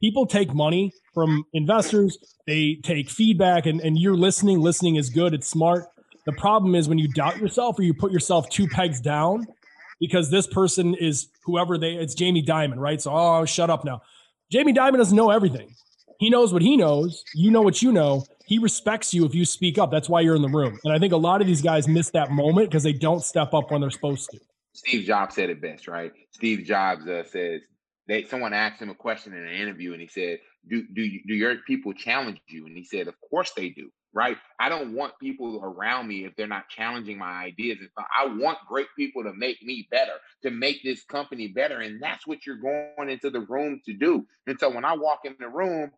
People 0.00 0.24
take 0.24 0.54
money 0.54 0.92
from 1.12 1.44
investors. 1.52 2.16
They 2.46 2.78
take 2.82 3.10
feedback, 3.10 3.66
and, 3.66 3.80
and 3.80 3.98
you're 3.98 4.16
listening. 4.16 4.60
Listening 4.60 4.96
is 4.96 5.10
good. 5.10 5.34
It's 5.34 5.48
smart. 5.48 5.86
The 6.26 6.32
problem 6.32 6.74
is 6.74 6.88
when 6.88 6.98
you 6.98 7.08
doubt 7.08 7.38
yourself 7.38 7.78
or 7.78 7.82
you 7.82 7.94
put 7.94 8.12
yourself 8.12 8.48
two 8.48 8.68
pegs 8.68 9.00
down 9.00 9.46
because 10.00 10.30
this 10.30 10.46
person 10.46 10.94
is 10.94 11.28
whoever 11.44 11.78
they 11.78 11.94
it's 11.94 12.14
Jamie 12.14 12.42
Dimon, 12.42 12.78
right? 12.78 13.00
So 13.00 13.12
oh 13.12 13.44
shut 13.44 13.70
up 13.70 13.84
now. 13.84 14.02
Jamie 14.50 14.72
Dimon 14.72 14.96
doesn't 14.98 15.16
know 15.16 15.30
everything. 15.30 15.74
He 16.18 16.30
knows 16.30 16.52
what 16.52 16.62
he 16.62 16.76
knows. 16.76 17.24
You 17.34 17.50
know 17.50 17.62
what 17.62 17.82
you 17.82 17.92
know. 17.92 18.24
He 18.46 18.58
respects 18.58 19.12
you 19.12 19.26
if 19.26 19.34
you 19.34 19.44
speak 19.44 19.76
up. 19.76 19.90
That's 19.90 20.08
why 20.08 20.20
you're 20.20 20.36
in 20.36 20.42
the 20.42 20.48
room. 20.48 20.78
And 20.84 20.92
I 20.92 20.98
think 20.98 21.12
a 21.12 21.16
lot 21.16 21.40
of 21.40 21.46
these 21.46 21.60
guys 21.60 21.88
miss 21.88 22.10
that 22.10 22.30
moment 22.30 22.70
because 22.70 22.84
they 22.84 22.92
don't 22.92 23.22
step 23.22 23.52
up 23.52 23.70
when 23.70 23.80
they're 23.80 23.90
supposed 23.90 24.30
to. 24.30 24.38
Steve 24.72 25.04
Jobs 25.04 25.34
said 25.34 25.50
it 25.50 25.60
best, 25.60 25.88
right? 25.88 26.12
Steve 26.30 26.64
Jobs 26.64 27.06
uh, 27.06 27.24
says 27.24 27.62
they 28.06 28.24
someone 28.24 28.52
asked 28.52 28.80
him 28.80 28.90
a 28.90 28.94
question 28.94 29.32
in 29.32 29.44
an 29.44 29.54
interview 29.54 29.92
and 29.92 30.00
he 30.00 30.06
said, 30.06 30.38
do 30.68 30.84
do 30.94 31.08
do 31.26 31.34
your 31.34 31.56
people 31.66 31.92
challenge 31.92 32.40
you? 32.48 32.66
And 32.66 32.76
he 32.76 32.84
said, 32.84 33.08
of 33.08 33.14
course 33.30 33.52
they 33.56 33.70
do. 33.70 33.90
Right. 34.16 34.38
I 34.58 34.70
don't 34.70 34.94
want 34.94 35.12
people 35.20 35.60
around 35.62 36.08
me 36.08 36.24
if 36.24 36.34
they're 36.36 36.46
not 36.46 36.70
challenging 36.70 37.18
my 37.18 37.32
ideas. 37.32 37.78
I 37.98 38.26
want 38.26 38.58
great 38.66 38.86
people 38.96 39.22
to 39.24 39.34
make 39.34 39.62
me 39.62 39.88
better, 39.90 40.14
to 40.42 40.50
make 40.50 40.82
this 40.82 41.04
company 41.04 41.48
better. 41.48 41.80
And 41.80 42.02
that's 42.02 42.26
what 42.26 42.46
you're 42.46 42.56
going 42.56 43.10
into 43.10 43.28
the 43.28 43.42
room 43.42 43.82
to 43.84 43.92
do. 43.92 44.26
And 44.46 44.58
so 44.58 44.70
when 44.70 44.86
I 44.86 44.96
walk 44.96 45.20
in 45.26 45.36
the 45.38 45.50
room, 45.50 45.90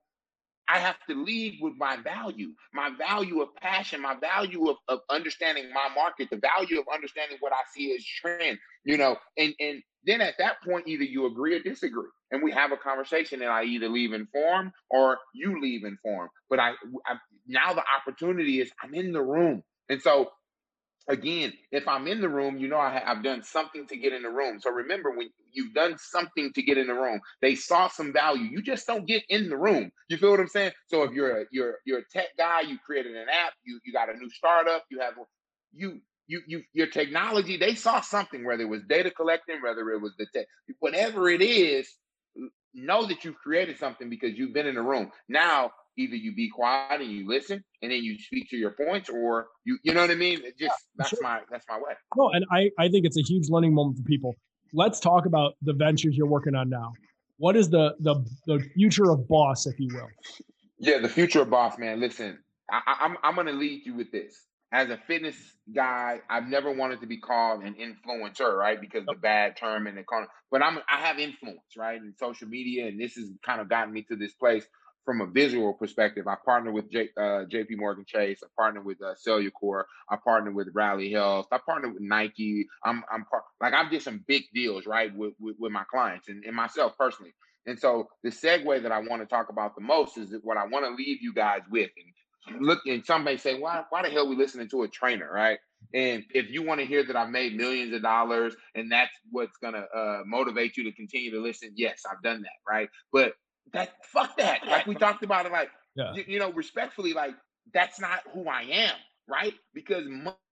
I 0.69 0.79
have 0.79 0.97
to 1.09 1.23
lead 1.23 1.59
with 1.61 1.75
my 1.79 1.97
value, 1.97 2.51
my 2.75 2.91
value 2.99 3.41
of 3.41 3.55
passion, 3.57 4.03
my 4.03 4.15
value 4.15 4.69
of, 4.69 4.77
of 4.89 5.01
understanding 5.11 5.73
my 5.73 5.89
market, 5.95 6.29
the 6.31 6.41
value 6.57 6.79
of 6.79 6.87
understanding 6.93 7.39
what 7.41 7.53
I 7.53 7.63
see 7.75 7.95
as 7.95 8.05
trend, 8.05 8.59
you 8.85 8.97
know, 8.99 9.17
and 9.37 9.55
and 9.61 9.83
then 10.05 10.21
at 10.21 10.35
that 10.39 10.63
point, 10.63 10.87
either 10.89 11.05
you 11.05 11.27
agree 11.27 11.55
or 11.55 11.61
disagree, 11.61 12.09
and 12.31 12.43
we 12.43 12.53
have 12.53 12.73
a 12.73 12.77
conversation, 12.77 13.43
and 13.43 13.51
I 13.51 13.65
either 13.65 13.89
leave 13.89 14.13
informed 14.13 14.73
or 14.91 15.19
you 15.35 15.61
leave 15.61 15.85
informed. 15.85 16.31
But 16.49 16.61
I, 16.61 16.71
I 17.07 17.17
now 17.47 17.75
the 17.75 17.83
opportunity 17.97 18.61
is 18.61 18.71
I'm 18.83 18.95
in 18.95 19.13
the 19.13 19.23
room, 19.23 19.63
and 19.89 20.01
so 20.01 20.31
again, 21.09 21.53
if 21.73 21.89
I'm 21.89 22.09
in 22.09 22.21
the 22.21 22.29
room, 22.29 22.59
you 22.59 22.69
know 22.69 22.79
I 22.79 22.99
have 23.05 23.23
done 23.25 23.43
something 23.45 23.87
to 23.89 23.97
get 23.97 24.13
in 24.13 24.23
the 24.23 24.31
room. 24.31 24.61
So 24.61 24.71
remember, 24.71 25.11
when 25.13 25.31
you've 25.53 25.75
done 25.75 25.97
something 25.99 26.53
to 26.55 26.63
get 26.63 26.79
in 26.79 26.89
the 26.89 26.95
room, 26.95 27.21
they 27.43 27.55
saw 27.57 27.89
some 27.89 28.13
value. 28.13 28.45
You 28.45 28.63
just 28.63 28.87
don't 28.87 29.07
get 29.07 29.25
in 29.29 29.49
the 29.51 29.57
room. 29.57 29.91
You 30.09 30.19
feel 30.19 30.33
what 30.33 30.41
I'm 30.41 30.49
saying? 30.49 30.73
So 30.89 31.05
if 31.05 31.13
you're 31.13 31.43
a 31.43 31.45
you're 31.53 31.77
you're 31.87 32.01
a 32.01 32.09
tech 32.13 32.29
guy, 32.39 32.63
you 32.63 32.79
created 32.85 33.17
an 33.17 33.29
app, 33.29 33.55
you 33.65 33.81
you 33.85 33.93
got 33.93 34.11
a 34.15 34.19
new 34.19 34.31
startup, 34.31 34.85
you 34.91 35.01
have 35.01 35.15
you 35.73 36.01
you 36.29 36.43
you 36.47 36.63
your 36.75 36.89
technology. 36.89 37.57
They 37.59 37.75
saw 37.75 38.01
something, 38.01 38.45
whether 38.45 38.63
it 38.63 38.71
was 38.71 38.83
data 38.89 39.11
collecting, 39.11 39.63
whether 39.63 39.91
it 39.93 40.01
was 40.01 40.15
the 40.19 40.27
tech, 40.35 40.47
whatever 40.81 41.29
it 41.31 41.43
is. 41.43 41.89
Know 42.75 43.07
that 43.07 43.25
you've 43.25 43.39
created 43.39 43.79
something 43.79 44.11
because 44.11 44.37
you've 44.39 44.53
been 44.55 44.67
in 44.67 44.77
the 44.77 44.83
room. 44.83 45.11
Now 45.29 45.73
either 45.99 46.15
you 46.15 46.35
be 46.35 46.49
quiet 46.49 47.01
and 47.01 47.11
you 47.11 47.29
listen 47.29 47.63
and 47.83 47.91
then 47.93 48.03
you 48.03 48.19
speak 48.19 48.49
to 48.51 48.57
your 48.57 48.71
points 48.71 49.09
or 49.11 49.49
you 49.65 49.79
you 49.83 49.93
know 49.93 50.01
what 50.01 50.11
I 50.11 50.15
mean? 50.15 50.39
It 50.45 50.57
just 50.57 50.63
yeah, 50.63 50.71
that's 50.97 51.11
sure. 51.11 51.19
my 51.23 51.41
that's 51.51 51.67
my 51.69 51.77
way. 51.77 51.95
No, 52.17 52.31
and 52.31 52.45
I, 52.51 52.71
I 52.79 52.89
think 52.89 53.05
it's 53.05 53.19
a 53.19 53.23
huge 53.23 53.49
learning 53.51 53.75
moment 53.75 53.99
for 53.99 54.05
people. 54.05 54.35
Let's 54.73 55.01
talk 55.01 55.27
about 55.27 55.55
the 55.63 55.73
ventures 55.73 56.17
you're 56.17 56.27
working 56.27 56.55
on 56.55 56.69
now. 56.71 56.93
What 57.39 57.57
is 57.57 57.69
the 57.69 57.95
the 58.01 58.25
the 58.47 58.61
future 58.75 59.11
of 59.11 59.29
boss, 59.29 59.67
if 59.67 59.79
you 59.79 59.89
will? 59.93 60.09
Yeah, 60.79 60.99
the 60.99 61.09
future 61.09 61.43
of 61.43 61.51
boss, 61.51 61.79
man. 61.79 62.01
Listen, 62.01 62.39
I, 62.71 62.97
I'm 63.01 63.17
I'm 63.23 63.35
gonna 63.35 63.53
lead 63.53 63.85
you 63.85 63.95
with 63.95 64.13
this. 64.13 64.35
As 64.71 64.91
a 64.91 64.99
fitness 65.07 65.37
guy, 65.75 66.21
I've 66.29 66.47
never 66.47 66.71
wanted 66.71 67.01
to 67.01 67.07
be 67.07 67.17
called 67.17 67.63
an 67.63 67.75
influencer, 67.75 68.55
right? 68.55 68.79
Because 68.79 69.07
the 69.07 69.15
bad 69.15 69.57
term 69.57 69.87
and 69.87 69.97
the 69.97 70.03
corner. 70.03 70.27
but 70.51 70.63
I'm 70.63 70.79
I 70.91 70.99
have 71.01 71.19
influence, 71.19 71.77
right? 71.77 71.97
In 71.97 72.13
social 72.19 72.49
media, 72.49 72.87
and 72.87 73.01
this 73.01 73.15
has 73.15 73.31
kind 73.45 73.63
of 73.63 73.71
gotten 73.71 73.95
me 73.95 74.03
to 74.11 74.17
this 74.17 74.35
place 74.35 74.67
from 75.09 75.23
a 75.23 75.27
visual 75.27 75.73
perspective, 75.73 76.29
I 76.29 76.37
partner 76.45 76.71
with 76.71 76.93
J, 76.93 77.09
uh, 77.17 77.47
JP 77.51 77.79
Morgan 77.79 78.05
Chase. 78.07 78.41
I 78.45 78.49
partner 78.55 78.83
with 78.83 79.01
uh, 79.01 79.15
Cellucor. 79.27 79.85
I 80.11 80.17
partner 80.23 80.51
with 80.51 80.69
Rally 80.75 81.11
Health. 81.11 81.47
I 81.51 81.57
partner 81.57 81.89
with 81.91 82.03
Nike. 82.03 82.67
I'm, 82.85 83.03
I'm 83.11 83.25
par- 83.25 83.45
like, 83.59 83.73
I've 83.73 83.91
did 83.91 84.03
some 84.03 84.23
big 84.29 84.43
deals, 84.53 84.85
right, 84.85 85.11
with, 85.17 85.33
with, 85.41 85.57
with 85.59 85.73
my 85.73 85.85
clients 85.91 86.29
and, 86.29 86.45
and 86.45 86.55
myself 86.55 86.93
personally. 86.99 87.33
And 87.65 87.79
so 87.79 88.11
the 88.23 88.29
segue 88.29 88.83
that 88.83 88.93
I 88.93 88.99
want 88.99 89.23
to 89.23 89.27
talk 89.27 89.49
about 89.49 89.75
the 89.75 89.81
most 89.81 90.19
is 90.19 90.31
what 90.43 90.59
I 90.59 90.67
want 90.67 90.85
to 90.85 90.91
leave 90.91 91.23
you 91.23 91.33
guys 91.33 91.63
with. 91.71 91.89
And 92.47 92.67
look, 92.67 92.81
and 92.85 93.03
some 93.03 93.25
may 93.25 93.39
say, 93.39 93.59
why, 93.59 93.85
why 93.89 94.03
the 94.03 94.11
hell 94.11 94.29
we 94.29 94.37
listening 94.37 94.69
to 94.69 94.83
a 94.83 94.89
trainer, 94.89 95.33
right? 95.33 95.59
And 95.95 96.23
if 96.35 96.51
you 96.51 96.63
want 96.63 96.81
to 96.81 96.87
hear 96.87 97.03
that 97.07 97.17
I've 97.17 97.31
made 97.31 97.57
millions 97.57 97.95
of 97.95 98.03
dollars 98.03 98.55
and 98.75 98.93
that's 98.93 99.13
what's 99.31 99.57
going 99.57 99.73
to 99.73 99.85
uh, 99.85 100.23
motivate 100.27 100.77
you 100.77 100.85
to 100.85 100.93
continue 100.93 101.31
to 101.31 101.41
listen, 101.41 101.73
yes, 101.77 102.03
I've 102.11 102.23
done 102.23 102.43
that, 102.43 102.71
right? 102.71 102.91
But 103.11 103.33
that 103.73 103.95
fuck 104.05 104.37
that. 104.39 104.67
Like 104.67 104.87
we 104.87 104.95
talked 104.95 105.23
about 105.23 105.47
it, 105.47 105.53
like 105.53 105.71
yeah. 105.95 106.13
you, 106.15 106.25
you 106.27 106.39
know, 106.39 106.53
respectfully, 106.53 107.13
like 107.13 107.35
that's 107.73 108.01
not 108.01 108.21
who 108.33 108.49
I 108.49 108.63
am, 108.63 108.95
right? 109.29 109.55
Because 109.75 110.05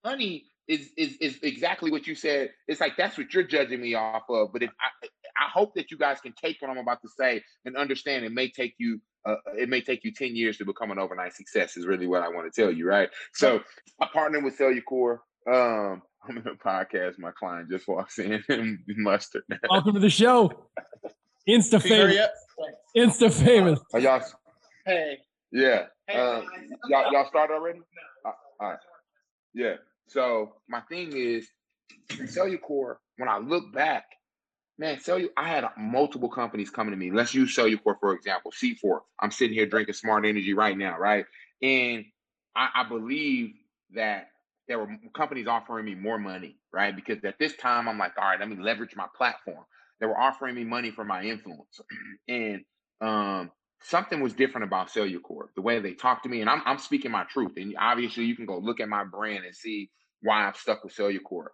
money 0.04 0.44
is 0.68 0.90
is 0.96 1.16
is 1.20 1.38
exactly 1.42 1.90
what 1.90 2.06
you 2.06 2.14
said. 2.14 2.50
It's 2.68 2.80
like 2.80 2.96
that's 2.96 3.16
what 3.16 3.32
you're 3.32 3.44
judging 3.44 3.80
me 3.80 3.94
off 3.94 4.24
of. 4.28 4.52
But 4.52 4.62
if 4.62 4.70
I, 4.80 5.06
I 5.38 5.50
hope 5.52 5.74
that 5.74 5.90
you 5.90 5.98
guys 5.98 6.20
can 6.20 6.32
take 6.32 6.60
what 6.60 6.70
I'm 6.70 6.78
about 6.78 7.02
to 7.02 7.08
say 7.08 7.42
and 7.64 7.76
understand 7.76 8.24
it 8.24 8.32
may 8.32 8.50
take 8.50 8.74
you 8.78 9.00
uh, 9.26 9.36
it 9.58 9.68
may 9.68 9.80
take 9.80 10.04
you 10.04 10.12
10 10.12 10.36
years 10.36 10.56
to 10.58 10.64
become 10.64 10.90
an 10.90 10.98
overnight 10.98 11.34
success 11.34 11.76
is 11.76 11.84
really 11.84 12.06
what 12.06 12.22
I 12.22 12.28
want 12.28 12.52
to 12.52 12.60
tell 12.62 12.70
you, 12.70 12.86
right? 12.86 13.08
So 13.34 13.60
I 14.00 14.06
partnered 14.12 14.44
with 14.44 14.56
Cellucor. 14.56 15.18
Um, 15.50 16.02
I'm 16.28 16.38
in 16.38 16.46
a 16.46 16.54
podcast. 16.54 17.18
My 17.18 17.32
client 17.32 17.70
just 17.70 17.86
walks 17.86 18.18
in 18.18 18.42
and 18.48 18.78
mustard. 18.88 19.42
Welcome 19.68 19.94
to 19.94 20.00
the 20.00 20.10
show. 20.10 20.68
Insta 21.48 21.80
famous. 21.80 22.28
Insta 22.96 23.32
famous. 23.32 23.80
Are 23.92 24.00
y'all? 24.00 24.22
Hey. 24.84 25.18
Yeah. 25.52 25.86
Uh, 26.08 26.42
y'all, 26.88 27.12
y'all 27.12 27.26
started 27.28 27.54
already? 27.54 27.80
Uh, 28.24 28.32
all 28.60 28.70
right. 28.70 28.78
Yeah. 29.54 29.74
So 30.08 30.54
my 30.68 30.80
thing 30.82 31.12
is, 31.16 31.48
Cellucor. 32.10 32.96
When 33.16 33.28
I 33.28 33.38
look 33.38 33.72
back, 33.72 34.04
man, 34.78 34.96
Cellucor. 34.96 35.30
I 35.36 35.48
had 35.48 35.64
multiple 35.76 36.28
companies 36.28 36.70
coming 36.70 36.92
to 36.92 36.96
me. 36.96 37.10
Let's 37.10 37.34
use 37.34 37.56
Cellucor 37.56 37.98
for 38.00 38.12
example. 38.12 38.52
C4. 38.52 39.00
I'm 39.20 39.30
sitting 39.30 39.54
here 39.54 39.66
drinking 39.66 39.94
Smart 39.94 40.24
Energy 40.26 40.54
right 40.54 40.76
now, 40.76 40.98
right? 40.98 41.24
And 41.62 42.04
I, 42.54 42.68
I 42.76 42.88
believe 42.88 43.54
that 43.94 44.28
there 44.68 44.78
were 44.78 44.88
companies 45.14 45.46
offering 45.46 45.84
me 45.84 45.94
more 45.94 46.18
money, 46.18 46.58
right? 46.72 46.94
Because 46.94 47.24
at 47.24 47.38
this 47.38 47.56
time, 47.56 47.88
I'm 47.88 47.98
like, 47.98 48.12
all 48.18 48.24
right, 48.24 48.40
let 48.40 48.48
me 48.48 48.56
leverage 48.56 48.96
my 48.96 49.06
platform. 49.16 49.64
They 50.00 50.06
were 50.06 50.18
offering 50.18 50.54
me 50.54 50.64
money 50.64 50.90
for 50.90 51.04
my 51.04 51.22
influence, 51.22 51.80
and 52.28 52.62
um, 53.00 53.50
something 53.82 54.20
was 54.20 54.34
different 54.34 54.66
about 54.66 54.88
Cellucor. 54.88 55.48
The 55.54 55.62
way 55.62 55.78
they 55.80 55.94
talked 55.94 56.24
to 56.24 56.28
me, 56.28 56.40
and 56.40 56.50
I'm 56.50 56.62
I'm 56.64 56.78
speaking 56.78 57.10
my 57.10 57.24
truth. 57.24 57.52
And 57.56 57.74
obviously, 57.78 58.24
you 58.24 58.36
can 58.36 58.46
go 58.46 58.58
look 58.58 58.80
at 58.80 58.88
my 58.88 59.04
brand 59.04 59.44
and 59.44 59.54
see 59.54 59.90
why 60.22 60.46
I'm 60.46 60.54
stuck 60.54 60.84
with 60.84 60.96
Cellucor. 60.96 61.46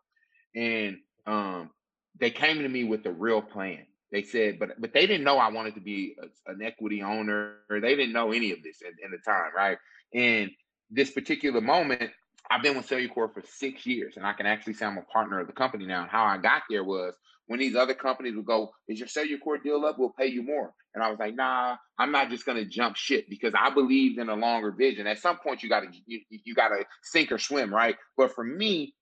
And 0.55 0.99
um, 1.27 1.71
they 2.19 2.31
came 2.31 2.59
to 2.59 2.69
me 2.69 2.85
with 2.85 3.07
a 3.07 3.13
real 3.13 3.43
plan. 3.43 3.87
They 4.11 4.23
said, 4.23 4.59
but 4.59 4.81
but 4.81 4.93
they 4.93 5.07
didn't 5.07 5.25
know 5.25 5.39
I 5.39 5.51
wanted 5.51 5.75
to 5.75 5.81
be 5.81 6.15
a, 6.21 6.53
an 6.53 6.63
equity 6.63 7.03
owner. 7.03 7.57
They 7.71 7.97
didn't 7.97 8.13
know 8.13 8.33
any 8.33 8.53
of 8.53 8.63
this 8.63 8.83
at, 8.83 8.93
at 9.05 9.11
the 9.11 9.19
time, 9.25 9.51
right? 9.57 9.79
And 10.15 10.51
this 10.91 11.11
particular 11.11 11.61
moment, 11.61 12.11
I've 12.53 12.63
been 12.63 12.77
with 12.77 12.87
Cellucor 12.87 13.33
for 13.33 13.43
six 13.47 13.87
years, 13.87 14.19
and 14.19 14.27
I 14.27 14.35
can 14.35 14.45
actually 14.45 14.75
say 14.75 14.85
I'm 14.85 14.99
a 14.99 15.03
partner 15.03 15.41
of 15.41 15.47
the 15.47 15.55
company 15.55 15.87
now. 15.87 16.03
And 16.03 16.11
how 16.11 16.25
I 16.25 16.37
got 16.37 16.63
there 16.69 16.85
was 16.85 17.15
when 17.47 17.59
these 17.59 17.75
other 17.75 17.95
companies 17.95 18.37
would 18.37 18.45
go, 18.45 18.73
"Is 18.89 18.99
your 18.99 19.09
Cellucor 19.09 19.63
deal 19.63 19.87
up? 19.87 19.99
We'll 19.99 20.11
pay 20.11 20.27
you 20.27 20.43
more." 20.43 20.75
And 20.95 21.03
I 21.03 21.09
was 21.09 21.19
like, 21.19 21.35
"Nah, 21.35 21.77
I'm 21.99 22.13
not 22.13 22.29
just 22.29 22.45
gonna 22.45 22.67
jump 22.67 22.97
ship 22.97 23.25
because 23.31 23.55
I 23.59 23.71
believe 23.71 24.19
in 24.19 24.29
a 24.29 24.35
longer 24.35 24.71
vision. 24.71 25.07
At 25.07 25.19
some 25.19 25.39
point, 25.39 25.63
you 25.63 25.71
gotta 25.71 25.87
you, 26.05 26.21
you 26.29 26.55
gotta 26.55 26.85
sink 27.03 27.33
or 27.33 27.39
swim, 27.39 27.73
right? 27.73 27.97
But 28.19 28.35
for 28.35 28.45
me, 28.45 28.95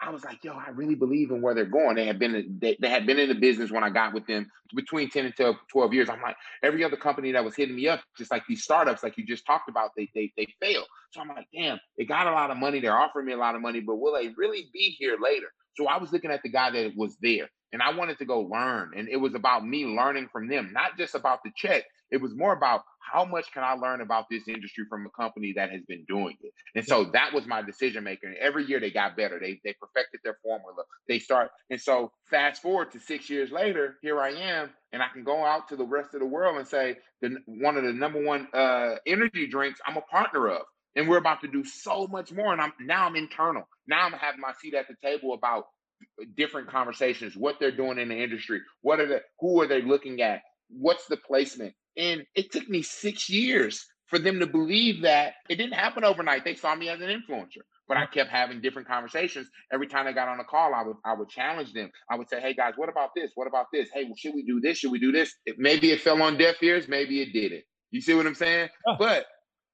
I 0.00 0.10
was 0.10 0.24
like, 0.24 0.44
yo, 0.44 0.52
I 0.52 0.70
really 0.70 0.94
believe 0.94 1.30
in 1.30 1.40
where 1.40 1.54
they're 1.54 1.64
going. 1.64 1.96
They 1.96 2.06
had 2.06 2.18
been 2.18 2.58
they, 2.60 2.76
they 2.80 2.88
had 2.88 3.06
been 3.06 3.18
in 3.18 3.28
the 3.28 3.34
business 3.34 3.70
when 3.70 3.82
I 3.82 3.90
got 3.90 4.12
with 4.12 4.26
them 4.26 4.50
between 4.74 5.08
10 5.08 5.26
and 5.26 5.36
12, 5.36 5.56
12 5.70 5.94
years. 5.94 6.08
I'm 6.10 6.20
like, 6.20 6.36
every 6.62 6.84
other 6.84 6.96
company 6.96 7.32
that 7.32 7.44
was 7.44 7.56
hitting 7.56 7.76
me 7.76 7.88
up, 7.88 8.00
just 8.16 8.30
like 8.30 8.42
these 8.46 8.62
startups, 8.62 9.02
like 9.02 9.16
you 9.16 9.24
just 9.24 9.46
talked 9.46 9.68
about, 9.70 9.90
they 9.96 10.10
they 10.14 10.32
they 10.36 10.46
fail. 10.60 10.84
So 11.12 11.20
I'm 11.20 11.28
like, 11.28 11.48
damn, 11.54 11.78
they 11.96 12.04
got 12.04 12.26
a 12.26 12.32
lot 12.32 12.50
of 12.50 12.58
money, 12.58 12.80
they're 12.80 12.96
offering 12.96 13.26
me 13.26 13.32
a 13.32 13.38
lot 13.38 13.54
of 13.54 13.62
money, 13.62 13.80
but 13.80 13.96
will 13.96 14.14
they 14.14 14.28
really 14.36 14.68
be 14.72 14.94
here 14.98 15.16
later? 15.20 15.48
So 15.76 15.86
I 15.86 15.98
was 15.98 16.12
looking 16.12 16.30
at 16.30 16.42
the 16.42 16.50
guy 16.50 16.70
that 16.70 16.92
was 16.96 17.16
there 17.20 17.48
and 17.72 17.82
I 17.82 17.94
wanted 17.94 18.18
to 18.18 18.24
go 18.24 18.40
learn. 18.40 18.92
And 18.96 19.08
it 19.08 19.16
was 19.16 19.34
about 19.34 19.66
me 19.66 19.84
learning 19.84 20.28
from 20.32 20.48
them, 20.48 20.70
not 20.72 20.96
just 20.96 21.14
about 21.14 21.40
the 21.44 21.50
check. 21.56 21.84
It 22.10 22.22
was 22.22 22.34
more 22.34 22.52
about 22.52 22.82
how 23.00 23.24
much 23.24 23.52
can 23.52 23.64
I 23.64 23.74
learn 23.74 24.00
about 24.00 24.26
this 24.30 24.48
industry 24.48 24.84
from 24.88 25.06
a 25.06 25.10
company 25.10 25.52
that 25.56 25.70
has 25.70 25.82
been 25.88 26.04
doing 26.08 26.36
it. 26.40 26.52
And 26.74 26.86
so 26.86 27.04
that 27.12 27.32
was 27.32 27.46
my 27.46 27.62
decision 27.62 28.04
maker. 28.04 28.28
And 28.28 28.36
every 28.36 28.64
year 28.64 28.80
they 28.80 28.90
got 28.90 29.16
better. 29.16 29.38
They 29.40 29.60
they 29.64 29.74
perfected 29.80 30.20
their 30.24 30.38
formula. 30.42 30.84
They 31.08 31.18
start. 31.18 31.50
And 31.70 31.80
so 31.80 32.12
fast 32.30 32.62
forward 32.62 32.92
to 32.92 33.00
six 33.00 33.28
years 33.28 33.50
later, 33.50 33.96
here 34.02 34.20
I 34.20 34.30
am, 34.30 34.70
and 34.92 35.02
I 35.02 35.08
can 35.12 35.24
go 35.24 35.44
out 35.44 35.68
to 35.68 35.76
the 35.76 35.84
rest 35.84 36.14
of 36.14 36.20
the 36.20 36.26
world 36.26 36.58
and 36.58 36.66
say 36.66 36.96
the 37.20 37.36
one 37.46 37.76
of 37.76 37.84
the 37.84 37.92
number 37.92 38.22
one 38.24 38.48
uh, 38.54 38.96
energy 39.06 39.48
drinks 39.48 39.80
I'm 39.86 39.96
a 39.96 40.02
partner 40.02 40.48
of. 40.48 40.62
And 40.94 41.08
we're 41.08 41.18
about 41.18 41.42
to 41.42 41.48
do 41.48 41.64
so 41.64 42.06
much 42.06 42.32
more. 42.32 42.52
And 42.52 42.62
I'm 42.62 42.72
now 42.80 43.06
I'm 43.06 43.16
internal. 43.16 43.68
Now 43.88 44.06
I'm 44.06 44.12
having 44.12 44.40
my 44.40 44.52
seat 44.60 44.74
at 44.74 44.86
the 44.88 44.96
table 45.02 45.34
about 45.34 45.66
different 46.36 46.68
conversations, 46.68 47.36
what 47.36 47.56
they're 47.60 47.76
doing 47.76 47.98
in 47.98 48.08
the 48.08 48.22
industry, 48.22 48.60
what 48.82 49.00
are 49.00 49.06
the 49.06 49.22
who 49.40 49.60
are 49.62 49.66
they 49.66 49.82
looking 49.82 50.22
at, 50.22 50.42
what's 50.68 51.06
the 51.06 51.16
placement. 51.16 51.74
And 51.96 52.24
it 52.34 52.52
took 52.52 52.68
me 52.68 52.82
six 52.82 53.28
years 53.28 53.86
for 54.06 54.18
them 54.18 54.40
to 54.40 54.46
believe 54.46 55.02
that 55.02 55.34
it 55.48 55.56
didn't 55.56 55.74
happen 55.74 56.04
overnight. 56.04 56.44
They 56.44 56.54
saw 56.54 56.74
me 56.74 56.88
as 56.88 57.00
an 57.00 57.08
influencer. 57.08 57.62
But 57.88 57.96
I 57.98 58.06
kept 58.06 58.30
having 58.30 58.60
different 58.60 58.88
conversations. 58.88 59.48
Every 59.72 59.86
time 59.86 60.08
I 60.08 60.12
got 60.12 60.28
on 60.28 60.40
a 60.40 60.44
call, 60.44 60.74
I 60.74 60.82
would 60.82 60.96
I 61.04 61.14
would 61.14 61.28
challenge 61.28 61.72
them. 61.72 61.90
I 62.10 62.16
would 62.16 62.28
say, 62.28 62.40
"Hey 62.40 62.54
guys, 62.54 62.74
what 62.76 62.88
about 62.88 63.10
this? 63.14 63.30
What 63.36 63.46
about 63.46 63.66
this? 63.72 63.88
Hey, 63.94 64.04
well, 64.04 64.16
should 64.16 64.34
we 64.34 64.42
do 64.44 64.60
this? 64.60 64.78
Should 64.78 64.90
we 64.92 64.98
do 64.98 65.12
this?" 65.12 65.34
It, 65.46 65.56
maybe 65.58 65.92
it 65.92 66.00
fell 66.00 66.20
on 66.22 66.36
deaf 66.36 66.62
ears. 66.62 66.88
Maybe 66.88 67.22
it 67.22 67.32
didn't. 67.32 67.62
You 67.92 68.00
see 68.00 68.14
what 68.14 68.26
I'm 68.26 68.34
saying? 68.34 68.70
But 68.98 69.26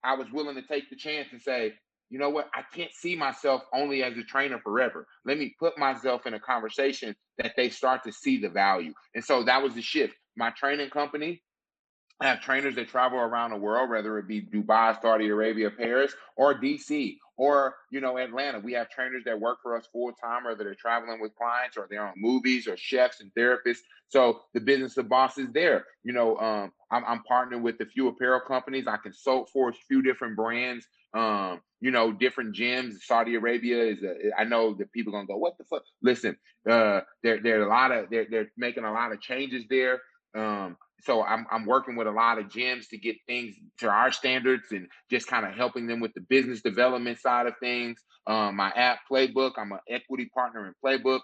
I 0.04 0.14
was 0.14 0.26
willing 0.32 0.56
to 0.56 0.62
take 0.62 0.90
the 0.90 0.96
chance 0.96 1.28
and 1.32 1.40
say, 1.40 1.74
you 2.12 2.18
know 2.18 2.28
what? 2.28 2.50
I 2.54 2.60
can't 2.76 2.92
see 2.92 3.16
myself 3.16 3.62
only 3.72 4.02
as 4.02 4.18
a 4.18 4.22
trainer 4.22 4.58
forever. 4.58 5.06
Let 5.24 5.38
me 5.38 5.54
put 5.58 5.78
myself 5.78 6.26
in 6.26 6.34
a 6.34 6.38
conversation 6.38 7.16
that 7.38 7.54
they 7.56 7.70
start 7.70 8.04
to 8.04 8.12
see 8.12 8.36
the 8.36 8.50
value. 8.50 8.92
And 9.14 9.24
so 9.24 9.44
that 9.44 9.62
was 9.62 9.72
the 9.74 9.80
shift. 9.80 10.14
My 10.36 10.50
training 10.50 10.90
company, 10.90 11.42
I 12.20 12.26
have 12.26 12.42
trainers 12.42 12.74
that 12.74 12.88
travel 12.88 13.18
around 13.18 13.52
the 13.52 13.56
world, 13.56 13.88
whether 13.88 14.18
it 14.18 14.28
be 14.28 14.42
Dubai, 14.42 15.00
Saudi 15.00 15.28
Arabia, 15.28 15.70
Paris, 15.70 16.12
or 16.36 16.54
DC, 16.54 17.16
or 17.38 17.76
you 17.90 18.02
know 18.02 18.18
Atlanta. 18.18 18.60
We 18.60 18.74
have 18.74 18.90
trainers 18.90 19.24
that 19.24 19.40
work 19.40 19.58
for 19.62 19.74
us 19.74 19.88
full 19.90 20.12
time, 20.12 20.44
whether 20.44 20.64
they're 20.64 20.74
traveling 20.74 21.18
with 21.18 21.34
clients 21.34 21.78
or 21.78 21.86
they're 21.88 22.06
on 22.06 22.12
movies 22.16 22.68
or 22.68 22.76
chefs 22.76 23.22
and 23.22 23.32
therapists. 23.32 23.80
So 24.08 24.40
the 24.52 24.60
business 24.60 24.98
of 24.98 25.08
boss 25.08 25.38
is 25.38 25.48
there. 25.54 25.86
You 26.04 26.12
know, 26.12 26.36
um, 26.36 26.72
I'm, 26.90 27.04
I'm 27.06 27.22
partnering 27.28 27.62
with 27.62 27.80
a 27.80 27.86
few 27.86 28.08
apparel 28.08 28.40
companies. 28.46 28.86
I 28.86 28.98
consult 28.98 29.48
for 29.50 29.70
a 29.70 29.72
few 29.88 30.02
different 30.02 30.36
brands. 30.36 30.86
Um, 31.14 31.60
you 31.80 31.90
know, 31.90 32.12
different 32.12 32.54
gyms. 32.54 32.94
Saudi 33.02 33.34
Arabia 33.34 33.84
is. 33.84 34.02
A, 34.02 34.40
I 34.40 34.44
know 34.44 34.74
that 34.74 34.92
people 34.92 35.14
are 35.14 35.18
gonna 35.18 35.26
go, 35.26 35.36
what 35.36 35.58
the 35.58 35.64
fuck? 35.64 35.82
Listen, 36.02 36.36
uh, 36.68 37.00
there 37.22 37.40
there 37.42 37.60
are 37.60 37.66
a 37.66 37.68
lot 37.68 37.92
of 37.92 38.10
they're 38.10 38.26
they're 38.30 38.52
making 38.56 38.84
a 38.84 38.92
lot 38.92 39.12
of 39.12 39.20
changes 39.20 39.64
there. 39.68 40.00
Um, 40.34 40.76
so 41.00 41.22
I'm 41.22 41.46
I'm 41.50 41.66
working 41.66 41.96
with 41.96 42.06
a 42.06 42.12
lot 42.12 42.38
of 42.38 42.46
gyms 42.46 42.88
to 42.90 42.98
get 42.98 43.16
things 43.26 43.56
to 43.78 43.88
our 43.88 44.12
standards 44.12 44.64
and 44.70 44.86
just 45.10 45.26
kind 45.26 45.44
of 45.44 45.54
helping 45.54 45.86
them 45.86 46.00
with 46.00 46.12
the 46.14 46.20
business 46.20 46.62
development 46.62 47.18
side 47.18 47.46
of 47.46 47.54
things. 47.60 47.98
Um, 48.26 48.56
my 48.56 48.70
app 48.70 49.00
Playbook, 49.10 49.52
I'm 49.56 49.72
an 49.72 49.80
equity 49.88 50.30
partner 50.32 50.66
in 50.68 50.74
Playbook 50.84 51.20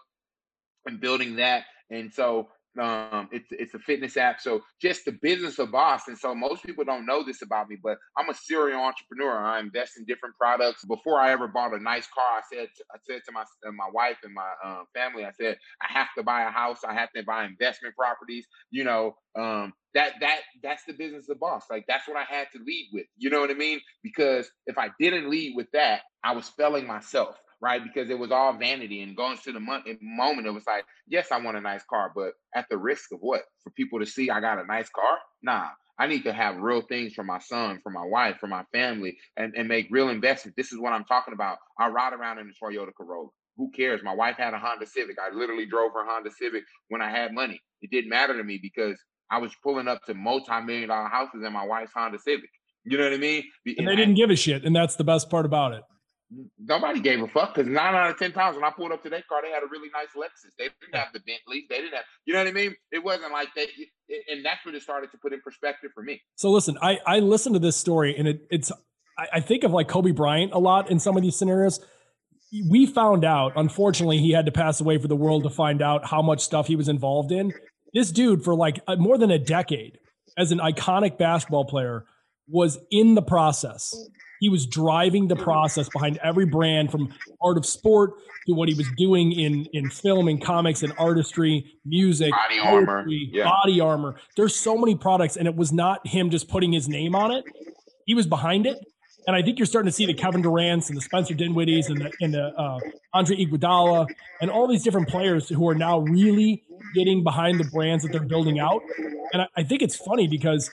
and 0.87 1.01
building 1.01 1.37
that. 1.37 1.65
And 1.91 2.13
so 2.13 2.49
um, 2.81 3.29
it's 3.33 3.49
it's 3.51 3.75
a 3.75 3.79
fitness 3.79 4.17
app. 4.17 4.41
So 4.41 4.63
just 4.81 5.05
the 5.05 5.13
business 5.23 5.59
of 5.59 5.73
Boston. 5.73 6.13
And 6.13 6.19
so 6.19 6.35
most 6.35 6.65
people 6.65 6.85
don't 6.85 7.07
know 7.07 7.25
this 7.25 7.43
about 7.43 7.69
me, 7.69 7.77
but 7.83 7.99
I'm 8.17 8.29
a 8.29 8.35
serial 8.35 8.81
entrepreneur. 8.81 9.39
I 9.39 9.61
invest 9.61 9.93
in 9.99 10.05
different 10.05 10.37
products. 10.37 10.85
Before 10.85 11.21
I 11.21 11.33
ever 11.33 11.49
bought 11.49 11.75
a 11.75 11.83
nice 11.83 12.07
car, 12.15 12.39
I 12.39 12.43
said 12.53 12.69
I 12.95 12.99
said 13.09 13.23
to 13.27 13.33
my 13.33 13.45
my 13.73 13.89
wife 13.93 14.19
and 14.23 14.35
my 14.35 14.51
um, 14.65 14.85
family, 14.95 15.25
I 15.25 15.33
said 15.33 15.59
I 15.83 15.93
have 15.93 16.09
to 16.17 16.23
buy 16.23 16.43
a 16.45 16.51
house. 16.51 16.81
I 16.87 16.95
have 16.95 17.11
to 17.17 17.23
buy 17.25 17.45
investment 17.45 17.95
properties. 17.97 18.47
You 18.71 18.85
know, 18.85 19.17
um, 19.37 19.73
that 19.95 20.15
that 20.21 20.41
that's 20.63 20.85
the 20.85 20.93
business 20.93 21.29
of 21.29 21.41
boss. 21.41 21.65
Like 21.71 21.85
that's 21.89 22.07
what 22.07 22.17
I 22.17 22.25
had 22.25 22.49
to 22.53 22.59
lead 22.65 22.91
with. 22.93 23.07
You 23.17 23.31
know 23.31 23.41
what 23.41 23.51
I 23.51 23.55
mean? 23.55 23.81
Because 24.03 24.51
if 24.67 24.79
I 24.79 24.91
didn't 25.01 25.31
lead 25.31 25.55
with 25.57 25.69
that, 25.73 26.03
I 26.23 26.33
was 26.33 26.49
failing 26.51 26.87
myself 26.87 27.37
right? 27.61 27.83
Because 27.83 28.11
it 28.11 28.19
was 28.19 28.31
all 28.31 28.57
vanity 28.57 29.03
and 29.03 29.17
going 29.17 29.37
to 29.45 29.53
the 29.53 29.61
moment, 29.61 30.47
it 30.47 30.51
was 30.51 30.67
like, 30.67 30.85
yes, 31.07 31.29
I 31.33 31.41
want 31.41 31.57
a 31.57 31.61
nice 31.61 31.83
car, 31.89 32.13
but 32.15 32.33
at 32.55 32.67
the 32.71 32.79
risk 32.79 33.13
of 33.13 33.19
what? 33.21 33.43
For 33.63 33.71
people 33.71 33.99
to 33.99 34.07
see 34.07 34.31
I 34.31 34.41
got 34.41 34.59
a 34.59 34.67
nice 34.67 34.89
car? 34.91 35.19
Nah, 35.43 35.69
I 35.99 36.07
need 36.07 36.25
to 36.25 36.33
have 36.33 36.59
real 36.59 36.83
things 36.83 37.15
for 37.15 37.25
my 37.25 37.39
son, 37.39 37.81
for 37.83 37.91
my 37.91 38.05
wife, 38.05 38.37
for 38.39 38.47
my 38.47 38.65
family, 38.73 39.19
and, 39.37 39.55
and 39.57 39.69
make 39.69 39.89
real 39.91 40.09
investments. 40.09 40.57
This 40.57 40.73
is 40.73 40.79
what 40.79 40.93
I'm 40.93 41.05
talking 41.05 41.35
about. 41.35 41.59
I 41.79 41.89
ride 41.89 42.13
around 42.13 42.39
in 42.39 42.49
a 42.49 42.65
Toyota 42.65 42.93
Corolla. 42.97 43.29
Who 43.57 43.71
cares? 43.73 44.03
My 44.05 44.15
wife 44.15 44.37
had 44.37 44.55
a 44.55 44.59
Honda 44.59 44.87
Civic. 44.87 45.17
I 45.19 45.35
literally 45.35 45.67
drove 45.67 45.93
her 45.95 46.05
Honda 46.07 46.31
Civic 46.31 46.63
when 46.89 47.03
I 47.03 47.11
had 47.11 47.33
money. 47.33 47.61
It 47.83 47.91
didn't 47.91 48.11
matter 48.11 48.37
to 48.37 48.45
me 48.45 48.61
because 48.63 48.97
I 49.33 49.39
was 49.39 49.53
pulling 49.65 49.89
up 49.89 50.05
to 50.05 50.15
multi-million 50.15 50.89
dollar 50.89 51.09
houses 51.09 51.43
in 51.45 51.53
my 51.53 51.67
wife's 51.67 51.93
Honda 51.93 52.21
Civic. 52.21 52.51
You 52.85 52.97
know 52.97 53.05
what 53.05 53.13
I 53.13 53.19
mean? 53.19 53.43
And, 53.67 53.79
and 53.81 53.89
they 53.89 53.97
didn't 53.97 54.15
give 54.15 54.31
a 54.31 54.37
shit, 54.37 54.65
and 54.65 54.75
that's 54.75 54.95
the 54.95 55.05
best 55.05 55.29
part 55.29 55.45
about 55.45 55.73
it 55.73 55.83
nobody 56.59 57.01
gave 57.01 57.23
a 57.23 57.29
fuck 57.29 57.55
because 57.55 57.69
nine 57.69 57.95
out 57.95 58.11
of 58.11 58.19
ten 58.19 58.33
times 58.33 58.57
when 58.57 58.65
I 58.65 58.71
pulled 58.71 58.93
up 58.93 59.03
to 59.03 59.11
their 59.11 59.23
car, 59.29 59.41
they 59.43 59.51
had 59.51 59.63
a 59.63 59.67
really 59.71 59.89
nice 59.93 60.09
Lexus. 60.17 60.53
They 60.59 60.69
didn't 60.81 60.95
have 60.95 61.13
the 61.13 61.21
Bentley. 61.21 61.67
They 61.69 61.79
didn't 61.79 61.95
have, 61.95 62.05
you 62.25 62.35
know 62.35 62.41
what 62.41 62.49
I 62.49 62.53
mean? 62.53 62.75
It 62.93 63.03
wasn't 63.03 63.33
like 63.33 63.49
they, 63.55 63.67
and 64.29 64.45
that's 64.45 64.65
what 64.65 64.75
it 64.75 64.83
started 64.83 65.11
to 65.13 65.19
put 65.19 65.33
in 65.33 65.41
perspective 65.41 65.91
for 65.95 66.03
me. 66.03 66.21
So 66.37 66.51
listen, 66.51 66.77
I 66.83 66.99
I 67.07 67.19
listened 67.21 67.55
to 67.55 67.59
this 67.59 67.77
story 67.77 68.17
and 68.17 68.29
it, 68.29 68.47
it's 68.51 68.71
I, 69.19 69.27
I 69.35 69.41
think 69.41 69.65
of 69.65 69.73
like 69.73 69.89
Kobe 69.89 70.13
Bryant 70.13 70.53
a 70.53 70.59
lot 70.59 70.91
in 70.91 70.99
some 70.99 71.17
of 71.17 71.23
these 71.23 71.37
scenarios. 71.37 71.81
We 72.71 72.87
found 72.87 73.27
out, 73.27 73.53
unfortunately, 73.57 74.19
he 74.19 74.33
had 74.33 74.47
to 74.47 74.53
pass 74.53 74.81
away 74.81 74.97
for 74.97 75.07
the 75.07 75.17
world 75.17 75.43
to 75.43 75.51
find 75.51 75.83
out 75.83 76.07
how 76.07 76.23
much 76.23 76.41
stuff 76.41 76.67
he 76.67 76.77
was 76.77 76.89
involved 76.89 77.31
in. 77.31 77.53
This 77.93 78.11
dude, 78.11 78.43
for 78.43 78.55
like 78.55 78.81
uh, 78.87 78.97
more 78.97 79.19
than 79.19 79.31
a 79.31 79.39
decade, 79.39 79.99
as 80.37 80.51
an 80.51 80.59
iconic 80.59 81.19
basketball 81.19 81.67
player, 81.67 82.07
was 82.47 82.79
in 82.91 83.15
the 83.15 83.23
process 83.23 83.95
he 84.41 84.49
was 84.49 84.67
driving 84.67 85.29
the 85.29 85.37
process 85.37 85.89
behind 85.89 86.19
every 86.23 86.47
brand 86.47 86.91
from 86.91 87.13
art 87.43 87.57
of 87.57 87.67
sport 87.67 88.13
to 88.47 88.55
what 88.55 88.69
he 88.69 88.75
was 88.75 88.89
doing 88.97 89.33
in 89.33 89.67
in 89.73 89.91
film 89.91 90.29
and 90.29 90.43
comics 90.43 90.83
and 90.83 90.93
artistry, 90.99 91.73
music, 91.85 92.33
BodyArmor, 92.33 93.05
yeah. 93.09 93.51
BodyArmor. 93.51 94.15
There's 94.37 94.57
so 94.57 94.77
many 94.77 94.95
products, 94.97 95.37
and 95.37 95.47
it 95.47 95.57
was 95.57 95.73
not 95.73 96.07
him 96.07 96.31
just 96.31 96.49
putting 96.49 96.73
his 96.73 96.89
name 96.89 97.15
on 97.15 97.31
it. 97.31 97.45
He 98.07 98.15
was 98.15 98.27
behind 98.27 98.67
it. 98.67 98.79
And 99.27 99.37
I 99.37 99.43
think 99.43 99.59
you're 99.59 99.67
starting 99.67 99.91
to 99.91 99.93
see 99.93 100.07
the 100.07 100.15
Kevin 100.15 100.41
Durant's 100.41 100.89
and 100.89 100.97
the 100.97 101.03
Spencer 101.03 101.35
Dinwiddies 101.35 101.91
and 101.91 102.01
the, 102.01 102.11
and 102.23 102.33
the 102.33 102.45
uh, 102.45 102.79
Andre 103.13 103.37
Iguodala 103.37 104.07
and 104.41 104.51
all 104.51 104.67
these 104.67 104.83
different 104.83 105.07
players 105.07 105.51
who 105.51 105.69
are 105.69 105.75
now 105.75 105.99
really 105.99 106.63
getting 106.95 107.23
behind 107.23 107.61
the 107.61 107.65
brands 107.65 108.05
that 108.05 108.13
they're 108.13 108.25
building 108.25 108.59
out. 108.59 108.81
And 109.35 109.43
I, 109.43 109.49
I 109.59 109.63
think 109.65 109.83
it's 109.83 109.97
funny 109.97 110.29
because 110.29 110.71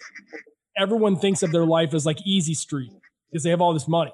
everyone 0.78 1.18
thinks 1.18 1.44
of 1.44 1.52
their 1.52 1.66
life 1.66 1.94
as 1.94 2.06
like 2.06 2.26
easy 2.26 2.54
street 2.54 2.94
because 3.36 3.44
they 3.44 3.50
have 3.50 3.60
all 3.60 3.74
this 3.74 3.90
money. 3.90 4.14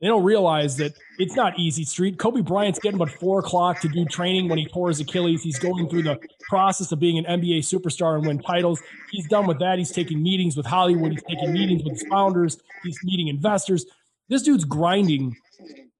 They 0.00 0.08
don't 0.08 0.24
realize 0.24 0.76
that 0.78 0.92
it's 1.20 1.36
not 1.36 1.56
easy 1.56 1.84
street. 1.84 2.18
Kobe 2.18 2.40
Bryant's 2.40 2.80
getting 2.80 3.00
about 3.00 3.12
four 3.12 3.38
o'clock 3.38 3.80
to 3.82 3.88
do 3.88 4.04
training 4.06 4.48
when 4.48 4.58
he 4.58 4.66
tore 4.66 4.88
his 4.88 4.98
Achilles. 4.98 5.40
He's 5.40 5.60
going 5.60 5.88
through 5.88 6.02
the 6.02 6.18
process 6.50 6.90
of 6.90 6.98
being 6.98 7.16
an 7.16 7.40
NBA 7.40 7.60
superstar 7.60 8.16
and 8.16 8.26
win 8.26 8.40
titles. 8.40 8.82
He's 9.12 9.28
done 9.28 9.46
with 9.46 9.60
that. 9.60 9.78
He's 9.78 9.92
taking 9.92 10.20
meetings 10.20 10.56
with 10.56 10.66
Hollywood. 10.66 11.12
He's 11.12 11.22
taking 11.22 11.52
meetings 11.52 11.84
with 11.84 11.92
his 11.92 12.02
founders. 12.08 12.58
He's 12.82 12.98
meeting 13.04 13.28
investors. 13.28 13.86
This 14.28 14.42
dude's 14.42 14.64
grinding 14.64 15.36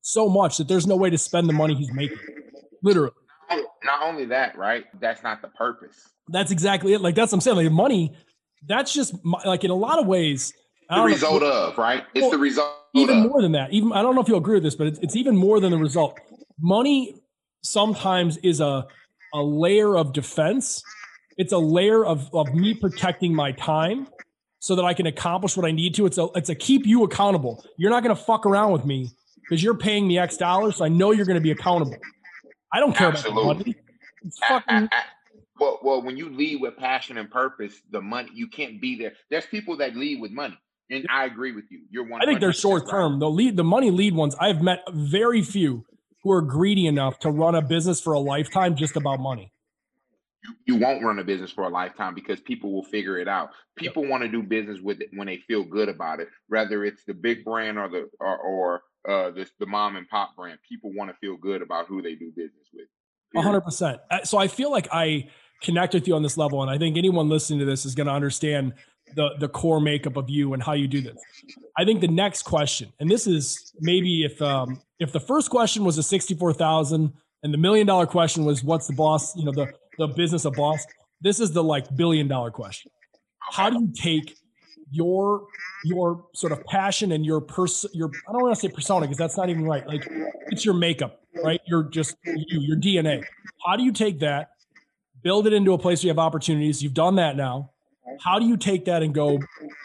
so 0.00 0.28
much 0.28 0.56
that 0.56 0.66
there's 0.66 0.88
no 0.88 0.96
way 0.96 1.08
to 1.08 1.18
spend 1.18 1.48
the 1.48 1.52
money 1.52 1.76
he's 1.76 1.92
making. 1.92 2.18
Literally. 2.82 3.12
Not 3.84 4.02
only 4.02 4.24
that, 4.24 4.58
right? 4.58 4.86
That's 5.00 5.22
not 5.22 5.40
the 5.40 5.48
purpose. 5.48 6.08
That's 6.28 6.50
exactly 6.50 6.94
it. 6.94 7.00
Like 7.00 7.14
that's 7.14 7.30
what 7.30 7.36
I'm 7.36 7.42
saying. 7.42 7.58
Like 7.58 7.70
money, 7.70 8.16
that's 8.66 8.92
just 8.92 9.14
like 9.44 9.62
in 9.62 9.70
a 9.70 9.74
lot 9.74 10.00
of 10.00 10.08
ways– 10.08 10.52
the 10.90 11.02
result 11.02 11.42
know, 11.42 11.68
of 11.68 11.78
right. 11.78 12.04
It's 12.14 12.22
well, 12.22 12.30
the 12.30 12.38
result. 12.38 12.72
Even 12.94 13.18
of. 13.18 13.30
more 13.30 13.42
than 13.42 13.52
that. 13.52 13.72
Even 13.72 13.92
I 13.92 14.02
don't 14.02 14.14
know 14.14 14.20
if 14.20 14.28
you'll 14.28 14.38
agree 14.38 14.54
with 14.54 14.62
this, 14.62 14.74
but 14.74 14.86
it's, 14.86 14.98
it's 15.00 15.16
even 15.16 15.36
more 15.36 15.60
than 15.60 15.70
the 15.70 15.78
result. 15.78 16.18
Money 16.60 17.14
sometimes 17.62 18.36
is 18.38 18.60
a 18.60 18.86
a 19.34 19.42
layer 19.42 19.96
of 19.96 20.12
defense. 20.12 20.82
It's 21.36 21.52
a 21.52 21.58
layer 21.58 22.04
of 22.04 22.32
of 22.34 22.54
me 22.54 22.74
protecting 22.74 23.34
my 23.34 23.52
time 23.52 24.08
so 24.60 24.74
that 24.74 24.84
I 24.84 24.94
can 24.94 25.06
accomplish 25.06 25.56
what 25.56 25.66
I 25.66 25.70
need 25.70 25.94
to. 25.96 26.06
It's 26.06 26.18
a 26.18 26.28
it's 26.34 26.48
a 26.48 26.54
keep 26.54 26.86
you 26.86 27.04
accountable. 27.04 27.64
You're 27.76 27.90
not 27.90 28.02
going 28.02 28.14
to 28.14 28.20
fuck 28.20 28.46
around 28.46 28.72
with 28.72 28.84
me 28.84 29.10
because 29.42 29.62
you're 29.62 29.76
paying 29.76 30.08
me 30.08 30.18
X 30.18 30.36
dollars. 30.36 30.76
So 30.76 30.84
I 30.84 30.88
know 30.88 31.12
you're 31.12 31.26
going 31.26 31.36
to 31.36 31.42
be 31.42 31.50
accountable. 31.50 31.96
I 32.72 32.80
don't 32.80 32.94
care 32.96 33.08
Absolutely. 33.08 33.42
about 33.42 33.58
money. 33.58 33.74
It's 34.22 34.38
fucking. 34.40 34.88
well, 35.60 35.78
well, 35.82 36.02
when 36.02 36.16
you 36.16 36.30
lead 36.30 36.60
with 36.60 36.76
passion 36.76 37.16
and 37.18 37.30
purpose, 37.30 37.80
the 37.90 38.00
money 38.00 38.30
you 38.34 38.48
can't 38.48 38.80
be 38.80 38.98
there. 38.98 39.12
There's 39.30 39.46
people 39.46 39.76
that 39.76 39.94
lead 39.94 40.20
with 40.20 40.32
money. 40.32 40.58
And 40.90 41.06
I 41.10 41.24
agree 41.24 41.52
with 41.52 41.64
you. 41.70 41.80
You're 41.90 42.06
one. 42.06 42.22
I 42.22 42.26
think 42.26 42.40
they're 42.40 42.52
short 42.52 42.88
term. 42.88 43.18
The 43.18 43.28
lead, 43.28 43.56
the 43.56 43.64
money 43.64 43.90
lead 43.90 44.14
ones. 44.14 44.36
I've 44.38 44.62
met 44.62 44.80
very 44.92 45.42
few 45.42 45.84
who 46.22 46.30
are 46.32 46.42
greedy 46.42 46.86
enough 46.86 47.18
to 47.20 47.30
run 47.30 47.54
a 47.54 47.62
business 47.62 48.00
for 48.00 48.12
a 48.12 48.18
lifetime 48.18 48.76
just 48.76 48.96
about 48.96 49.20
money. 49.20 49.52
You, 50.44 50.54
you 50.74 50.76
won't 50.76 51.04
run 51.04 51.18
a 51.18 51.24
business 51.24 51.50
for 51.50 51.64
a 51.64 51.68
lifetime 51.68 52.14
because 52.14 52.40
people 52.40 52.72
will 52.72 52.84
figure 52.84 53.18
it 53.18 53.26
out. 53.26 53.50
People 53.76 54.02
yep. 54.02 54.10
want 54.10 54.22
to 54.22 54.28
do 54.28 54.42
business 54.42 54.80
with 54.80 55.00
it 55.00 55.08
when 55.12 55.26
they 55.26 55.38
feel 55.38 55.64
good 55.64 55.88
about 55.88 56.20
it, 56.20 56.28
whether 56.48 56.84
it's 56.84 57.04
the 57.04 57.14
big 57.14 57.44
brand 57.44 57.78
or 57.78 57.88
the 57.88 58.08
or, 58.20 58.36
or 58.38 58.82
uh, 59.08 59.30
the 59.30 59.48
the 59.58 59.66
mom 59.66 59.96
and 59.96 60.08
pop 60.08 60.36
brand. 60.36 60.58
People 60.68 60.92
want 60.94 61.10
to 61.10 61.16
feel 61.16 61.36
good 61.36 61.62
about 61.62 61.86
who 61.86 62.02
they 62.02 62.14
do 62.14 62.32
business 62.36 62.68
with. 62.72 62.86
hundred 63.44 63.62
percent. 63.62 63.98
Uh, 64.10 64.22
so 64.24 64.38
I 64.38 64.46
feel 64.48 64.70
like 64.70 64.88
I 64.92 65.28
connect 65.62 65.94
with 65.94 66.06
you 66.06 66.14
on 66.14 66.22
this 66.22 66.36
level, 66.36 66.62
and 66.62 66.70
I 66.70 66.78
think 66.78 66.96
anyone 66.96 67.28
listening 67.28 67.60
to 67.60 67.64
this 67.64 67.84
is 67.84 67.94
going 67.94 68.06
to 68.06 68.12
understand 68.12 68.74
the 69.14 69.30
the 69.38 69.48
core 69.48 69.80
makeup 69.80 70.16
of 70.16 70.28
you 70.28 70.54
and 70.54 70.62
how 70.62 70.72
you 70.72 70.88
do 70.88 71.00
this. 71.00 71.16
I 71.78 71.84
think 71.84 72.00
the 72.00 72.08
next 72.08 72.42
question, 72.42 72.92
and 73.00 73.10
this 73.10 73.26
is 73.26 73.72
maybe 73.80 74.24
if 74.24 74.40
um, 74.42 74.80
if 74.98 75.12
the 75.12 75.20
first 75.20 75.50
question 75.50 75.84
was 75.84 75.98
a 75.98 76.02
sixty 76.02 76.34
four 76.34 76.52
thousand, 76.52 77.12
and 77.42 77.54
the 77.54 77.58
million 77.58 77.86
dollar 77.86 78.06
question 78.06 78.44
was 78.44 78.64
what's 78.64 78.86
the 78.86 78.94
boss, 78.94 79.36
you 79.36 79.44
know, 79.44 79.52
the 79.52 79.72
the 79.98 80.08
business 80.08 80.44
of 80.44 80.54
boss. 80.54 80.84
This 81.20 81.40
is 81.40 81.52
the 81.52 81.62
like 81.62 81.94
billion 81.96 82.28
dollar 82.28 82.50
question. 82.50 82.90
How 83.38 83.70
do 83.70 83.80
you 83.80 83.92
take 83.94 84.36
your 84.90 85.46
your 85.84 86.24
sort 86.34 86.52
of 86.52 86.64
passion 86.64 87.12
and 87.12 87.24
your 87.24 87.40
person 87.40 87.90
your 87.94 88.10
I 88.28 88.32
don't 88.32 88.42
want 88.42 88.54
to 88.54 88.60
say 88.60 88.68
persona 88.68 89.06
because 89.06 89.18
that's 89.18 89.36
not 89.36 89.48
even 89.48 89.64
right. 89.64 89.86
Like 89.86 90.06
it's 90.48 90.64
your 90.64 90.74
makeup, 90.74 91.20
right? 91.42 91.60
You're 91.66 91.84
just 91.84 92.16
you, 92.24 92.60
your 92.60 92.76
DNA. 92.76 93.24
How 93.64 93.76
do 93.76 93.82
you 93.82 93.92
take 93.92 94.20
that, 94.20 94.50
build 95.22 95.46
it 95.46 95.52
into 95.52 95.72
a 95.72 95.78
place 95.78 96.00
where 96.00 96.06
you 96.06 96.10
have 96.10 96.18
opportunities? 96.18 96.82
You've 96.82 96.94
done 96.94 97.16
that 97.16 97.36
now 97.36 97.72
how 98.22 98.38
do 98.38 98.46
you 98.46 98.56
take 98.56 98.84
that 98.84 99.02
and 99.02 99.14
go 99.14 99.38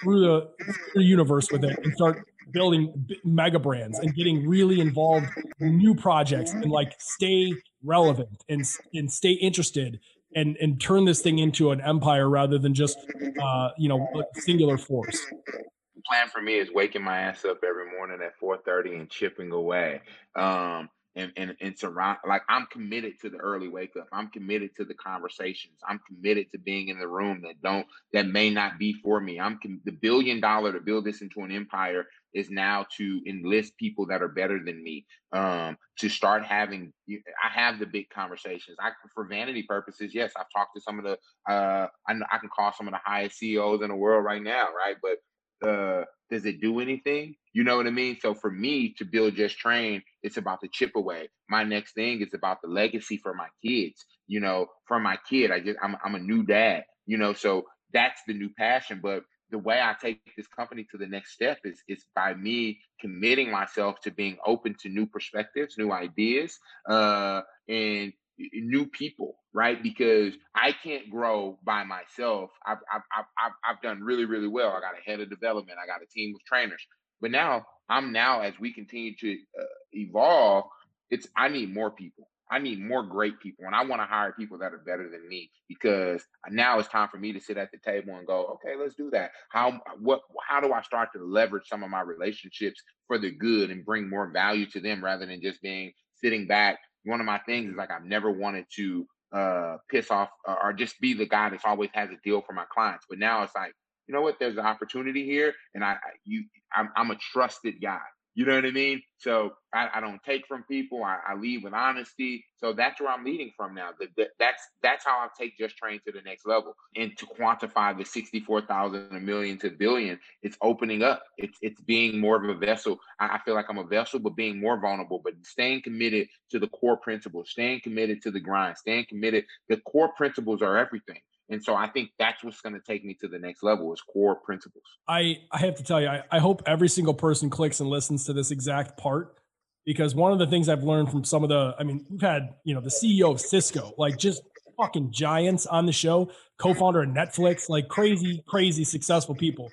through 0.04 0.22
the, 0.22 0.50
through 0.64 1.02
the 1.02 1.04
universe 1.04 1.52
with 1.52 1.64
it 1.64 1.78
and 1.84 1.94
start 1.94 2.26
building 2.52 3.08
mega 3.24 3.60
brands 3.60 3.98
and 4.00 4.14
getting 4.16 4.48
really 4.48 4.80
involved 4.82 5.28
in 5.60 5.78
new 5.78 5.96
projects 5.96 6.52
and 6.52 6.70
like 6.70 6.94
stay 7.00 7.54
relevant 7.84 8.44
and, 8.50 8.66
and 8.94 9.12
stay 9.12 9.32
interested 9.32 10.00
and 10.36 10.58
and 10.62 10.80
turn 10.80 11.06
this 11.06 11.22
thing 11.22 11.40
into 11.40 11.72
an 11.72 11.82
empire 11.82 12.30
rather 12.30 12.58
than 12.58 12.74
just 12.74 12.98
uh, 13.42 13.70
you 13.78 13.90
know 13.90 14.08
singular 14.36 14.78
force? 14.78 15.20
The 15.46 16.02
plan 16.08 16.30
for 16.30 16.42
me 16.42 16.56
is 16.56 16.70
waking 16.74 17.04
my 17.04 17.20
ass 17.20 17.46
up 17.46 17.60
every 17.68 17.92
morning 17.92 18.20
at 18.26 18.40
4.30 18.42 19.00
and 19.00 19.10
chipping 19.10 19.52
away. 19.52 20.02
Um, 20.36 20.90
and 21.16 21.32
and, 21.36 21.56
and 21.62 21.78
surround 21.78 22.20
like 22.28 22.44
I'm 22.50 22.68
committed 22.72 23.20
to 23.22 23.30
the 23.30 23.38
early 23.38 23.68
wake 23.68 23.96
up. 24.00 24.08
I'm 24.12 24.30
committed 24.30 24.76
to 24.78 24.86
the 24.86 24.94
conversations. 24.94 25.78
I'm 25.88 26.00
committed 26.08 26.52
to 26.52 26.60
being 26.60 26.90
in 26.90 27.00
the 27.00 27.08
room 27.08 27.42
that 27.44 27.62
don't 27.62 27.86
that 28.14 28.28
may 28.28 28.50
not 28.50 28.80
be 28.80 28.94
for 28.94 29.20
me. 29.20 29.40
I'm 29.40 29.60
com- 29.62 29.82
the 29.86 29.92
billion 29.92 30.40
dollar 30.40 30.74
to 30.74 30.80
build 30.80 31.06
this 31.06 31.22
into 31.22 31.42
an 31.42 31.52
empire 31.52 32.06
is 32.34 32.50
now 32.50 32.86
to 32.98 33.22
enlist 33.28 33.78
people 33.78 34.06
that 34.08 34.22
are 34.22 34.30
better 34.30 34.60
than 34.64 34.82
me. 34.82 35.06
Um, 35.34 35.78
to 36.00 36.10
start 36.10 36.44
having, 36.44 36.94
I 37.10 37.50
have 37.54 37.80
the 37.80 37.86
big 37.86 38.10
conversations. 38.10 38.78
I 38.80 38.92
for 39.14 39.28
vanity 39.28 39.64
purposes, 39.64 40.14
yes, 40.14 40.32
I've 40.38 40.50
talked 40.56 40.76
to 40.76 40.82
some 40.82 41.00
of 41.00 41.06
the. 41.06 41.18
Uh, 41.52 41.88
I, 42.08 42.14
I 42.32 42.38
can 42.38 42.50
call 42.56 42.74
some 42.74 42.88
of 42.88 42.94
the 42.94 43.00
highest 43.04 43.38
CEOs 43.38 43.82
in 43.82 43.90
the 43.90 43.96
world 43.96 44.24
right 44.24 44.42
now, 44.42 44.68
right? 44.76 44.96
But 45.02 45.18
uh, 45.62 46.04
does 46.30 46.46
it 46.46 46.62
do 46.62 46.80
anything? 46.80 47.36
You 47.54 47.64
know 47.64 47.78
what 47.78 47.88
I 47.88 47.92
mean? 47.92 48.18
So 48.22 48.34
for 48.34 48.50
me 48.50 48.94
to 48.98 49.06
build 49.06 49.36
Just 49.36 49.58
Train, 49.58 50.02
it's 50.24 50.38
about 50.38 50.62
the 50.62 50.70
chip 50.72 50.92
away. 50.96 51.30
My 51.50 51.64
next 51.64 51.94
thing 51.94 52.22
is 52.22 52.34
about 52.34 52.62
the 52.62 52.70
legacy 52.70 53.18
for 53.18 53.34
my 53.34 53.48
kids. 53.64 54.06
You 54.28 54.40
know, 54.40 54.68
for 54.88 55.00
my 55.00 55.18
kid, 55.30 55.52
I 55.52 55.60
just 55.60 55.78
I'm 55.84 55.98
I'm 56.04 56.16
a 56.16 56.20
new 56.20 56.44
dad. 56.44 56.86
You 57.06 57.18
know, 57.18 57.34
so 57.34 57.66
that's 57.94 58.22
the 58.28 58.34
new 58.34 58.50
passion. 58.58 59.02
But 59.04 59.24
the 59.52 59.58
way 59.58 59.82
I 59.82 59.96
take 60.02 60.22
this 60.38 60.48
company 60.48 60.88
to 60.92 60.98
the 60.98 61.08
next 61.08 61.34
step 61.34 61.60
is 61.66 61.82
is 61.88 62.04
by 62.16 62.34
me 62.34 62.80
committing 63.02 63.52
myself 63.52 64.00
to 64.02 64.12
being 64.12 64.38
open 64.46 64.76
to 64.82 64.90
new 64.90 65.06
perspectives, 65.06 65.78
new 65.78 65.92
ideas, 65.92 66.58
uh, 66.90 67.42
and 67.68 68.14
new 68.54 68.86
people, 68.86 69.38
right? 69.54 69.82
Because 69.82 70.34
I 70.56 70.72
can't 70.72 71.10
grow 71.10 71.60
by 71.64 71.84
myself. 71.84 72.52
I've, 72.66 72.78
I've, 72.94 73.02
I've, 73.18 73.52
I've 73.68 73.82
done 73.82 74.02
really, 74.02 74.26
really 74.26 74.48
well. 74.48 74.70
I 74.70 74.80
got 74.80 74.98
a 74.98 75.10
head 75.10 75.20
of 75.20 75.30
development. 75.30 75.80
I 75.82 75.88
got 75.88 76.02
a 76.02 76.08
team 76.08 76.34
of 76.36 76.44
trainers. 76.46 76.86
But 77.22 77.32
now 77.32 77.66
I'm 77.90 78.12
now, 78.12 78.42
as 78.42 78.54
we 78.60 78.74
continue 78.74 79.16
to 79.20 79.34
uh, 79.60 79.64
evolve, 79.94 80.66
it's 81.10 81.28
I 81.36 81.50
need 81.50 81.74
more 81.74 81.92
people. 81.92 82.28
I 82.52 82.60
need 82.60 82.82
more 82.82 83.04
great 83.04 83.40
people, 83.40 83.66
and 83.66 83.74
I 83.74 83.86
want 83.86 84.02
to 84.02 84.06
hire 84.06 84.34
people 84.38 84.58
that 84.58 84.74
are 84.74 84.84
better 84.86 85.10
than 85.10 85.28
me 85.30 85.50
because 85.70 86.22
now 86.50 86.80
it's 86.80 86.90
time 86.90 87.08
for 87.10 87.18
me 87.18 87.32
to 87.32 87.40
sit 87.40 87.58
at 87.58 87.72
the 87.72 87.78
table 87.78 88.16
and 88.18 88.28
go, 88.28 88.58
okay, 88.58 88.76
let's 88.78 88.94
do 88.96 89.10
that. 89.12 89.32
How 89.50 89.80
what 90.02 90.20
how 90.50 90.60
do 90.60 90.74
I 90.74 90.82
start 90.82 91.10
to 91.16 91.24
leverage 91.24 91.70
some 91.70 91.82
of 91.82 91.90
my 91.90 92.02
relationships 92.02 92.82
for 93.08 93.18
the 93.18 93.32
good 93.32 93.72
and 93.72 93.86
bring 93.86 94.10
more 94.10 94.30
value 94.32 94.66
to 94.72 94.82
them 94.82 95.02
rather 95.02 95.26
than 95.26 95.42
just 95.42 95.62
being 95.62 95.94
sitting 96.16 96.46
back 96.46 96.78
one 97.06 97.20
of 97.20 97.26
my 97.26 97.40
things 97.40 97.72
is 97.72 97.78
like 97.78 97.92
I've 97.92 98.06
never 98.06 98.32
wanted 98.32 98.66
to 98.76 99.08
uh, 99.34 99.78
piss 99.90 100.12
off 100.12 100.30
or, 100.46 100.64
or 100.66 100.74
just 100.74 101.00
be 101.00 101.14
the 101.14 101.26
guy 101.26 101.50
that's 101.50 101.66
always 101.66 101.90
has 101.94 102.10
a 102.10 102.18
deal 102.24 102.42
for 102.42 102.54
my 102.54 102.66
clients. 102.74 103.06
But 103.10 103.20
now 103.20 103.44
it's 103.44 103.56
like, 103.56 103.74
you 104.08 104.16
know 104.16 104.22
what? 104.22 104.38
There's 104.40 104.58
an 104.58 104.66
opportunity 104.66 105.26
here, 105.26 105.54
and 105.74 105.84
I, 105.84 105.92
I 105.92 105.98
you, 106.26 106.44
I'm, 106.76 106.90
I'm 106.96 107.12
a 107.12 107.16
trusted 107.16 107.76
guy. 107.82 108.00
You 108.34 108.46
know 108.46 108.56
what 108.56 108.66
I 108.66 108.72
mean? 108.72 109.02
So 109.18 109.54
I, 109.74 109.90
I 109.96 110.00
don't 110.00 110.24
take 110.24 110.48
from 110.48 110.64
people. 110.64 111.04
I, 111.04 111.20
I, 111.28 111.36
lead 111.36 111.64
with 111.64 111.74
honesty. 111.74 112.46
So 112.58 112.72
that's 112.72 113.02
where 113.02 113.10
I'm 113.10 113.26
leading 113.26 113.52
from 113.58 113.76
now. 113.76 113.90
That, 114.00 114.30
that's 114.40 114.64
that's 114.82 115.04
how 115.06 115.20
I 115.20 115.28
take 115.38 115.58
Just 115.58 115.76
Train 115.78 116.00
to 116.06 116.14
the 116.14 116.22
next 116.22 116.46
level. 116.46 116.76
And 116.96 117.18
to 117.18 117.26
quantify 117.26 117.98
the 117.98 118.06
64,000, 118.06 119.10
a 119.12 119.20
million 119.20 119.58
to 119.60 119.70
billion, 119.70 120.18
it's 120.42 120.58
opening 120.62 121.04
up. 121.04 121.24
It's 121.38 121.58
it's 121.62 121.82
being 121.82 122.20
more 122.20 122.42
of 122.42 122.50
a 122.50 122.58
vessel. 122.58 123.00
I, 123.20 123.36
I 123.36 123.40
feel 123.44 123.54
like 123.54 123.66
I'm 123.70 123.78
a 123.78 123.84
vessel, 123.84 124.20
but 124.20 124.36
being 124.36 124.62
more 124.62 124.80
vulnerable, 124.80 125.22
but 125.24 125.34
staying 125.44 125.82
committed 125.82 126.30
to 126.52 126.60
the 126.60 126.68
core 126.70 126.98
principles, 126.98 127.50
staying 127.52 127.82
committed 127.82 128.22
to 128.24 128.32
the 128.32 128.40
grind, 128.40 128.78
staying 128.78 129.08
committed. 129.10 129.46
The 129.68 129.78
core 129.78 130.14
principles 130.16 130.62
are 130.62 130.78
everything. 130.78 131.20
And 131.52 131.62
so 131.62 131.76
I 131.76 131.88
think 131.88 132.12
that's 132.18 132.44
what's 132.44 132.62
going 132.62 132.76
to 132.76 132.82
take 132.82 133.04
me 133.04 133.14
to 133.16 133.28
the 133.28 133.38
next 133.38 133.62
level 133.62 133.94
is 133.94 134.02
core 134.02 134.36
principles. 134.36 134.84
I, 135.08 135.40
I 135.52 135.60
have 135.60 135.76
to 135.76 135.84
tell 135.84 136.02
you, 136.02 136.08
I, 136.08 136.24
I 136.32 136.40
hope 136.40 136.64
every 136.66 136.88
single 136.88 137.14
person 137.14 137.50
clicks 137.50 137.82
and 137.82 137.90
listens 137.90 138.26
to 138.26 138.34
this 138.34 138.52
exact 138.52 138.98
part 138.98 139.38
because 139.86 140.16
one 140.16 140.32
of 140.32 140.40
the 140.40 140.48
things 140.48 140.70
I've 140.70 140.84
learned 140.84 141.12
from 141.12 141.26
some 141.26 141.44
of 141.44 141.50
the, 141.50 141.76
I 141.78 141.84
mean, 141.84 142.06
we've 142.10 142.22
had, 142.22 142.56
you 142.64 142.74
know, 142.74 142.80
the 142.80 142.90
CEO 142.90 143.32
of 143.32 143.42
Cisco, 143.42 143.94
like 143.98 144.18
just 144.18 144.44
fucking 144.78 145.12
giants 145.12 145.66
on 145.66 145.86
the 145.86 145.92
show, 145.92 146.32
co-founder 146.58 147.02
of 147.04 147.10
Netflix, 147.10 147.68
like 147.68 147.90
crazy, 147.90 148.44
crazy 148.48 148.86
successful 148.86 149.36
people. 149.36 149.70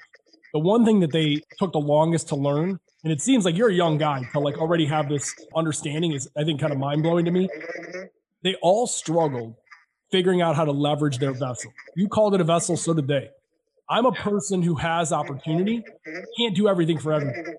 The 0.53 0.59
one 0.59 0.85
thing 0.85 0.99
that 1.01 1.13
they 1.13 1.43
took 1.59 1.73
the 1.73 1.79
longest 1.79 2.29
to 2.29 2.37
learn, 2.37 2.81
and 3.05 3.13
it 3.13 3.21
seems 3.21 3.45
like 3.45 3.57
you're 3.57 3.71
a 3.71 3.75
young 3.75 3.99
guy 3.99 4.23
to 4.33 4.41
like 4.41 4.59
already 4.59 4.87
have 4.87 5.09
this 5.09 5.33
understanding 5.55 6.13
is 6.13 6.29
I 6.37 6.43
think 6.43 6.61
kind 6.61 6.73
of 6.73 6.79
mind 6.79 7.05
blowing 7.05 7.25
to 7.27 7.31
me. 7.31 7.49
They 8.43 8.57
all 8.57 8.87
struggled 8.87 9.55
figuring 10.11 10.41
out 10.41 10.57
how 10.57 10.65
to 10.65 10.73
leverage 10.73 11.19
their 11.19 11.33
vessel. 11.33 11.73
You 11.95 12.09
called 12.09 12.35
it 12.35 12.41
a 12.41 12.45
vessel, 12.45 12.77
so 12.77 12.95
did 12.95 13.09
they. 13.09 13.31
I'm 13.91 14.07
a 14.07 14.13
person 14.13 14.63
who 14.63 14.75
has 14.75 15.13
opportunity, 15.13 15.83
can't 16.37 16.55
do 16.55 16.69
everything 16.69 16.99
for 16.99 17.13
everyone. 17.13 17.57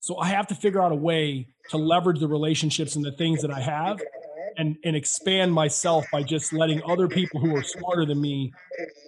So 0.00 0.18
I 0.18 0.28
have 0.28 0.46
to 0.48 0.54
figure 0.54 0.82
out 0.82 0.92
a 0.92 0.96
way 0.96 1.48
to 1.70 1.76
leverage 1.76 2.20
the 2.20 2.28
relationships 2.28 2.96
and 2.96 3.04
the 3.04 3.12
things 3.12 3.42
that 3.42 3.50
I 3.50 3.60
have 3.60 4.00
and, 4.56 4.76
and 4.84 4.96
expand 4.96 5.52
myself 5.52 6.06
by 6.12 6.22
just 6.22 6.52
letting 6.52 6.82
other 6.84 7.08
people 7.08 7.40
who 7.40 7.56
are 7.56 7.62
smarter 7.62 8.04
than 8.04 8.20
me 8.20 8.52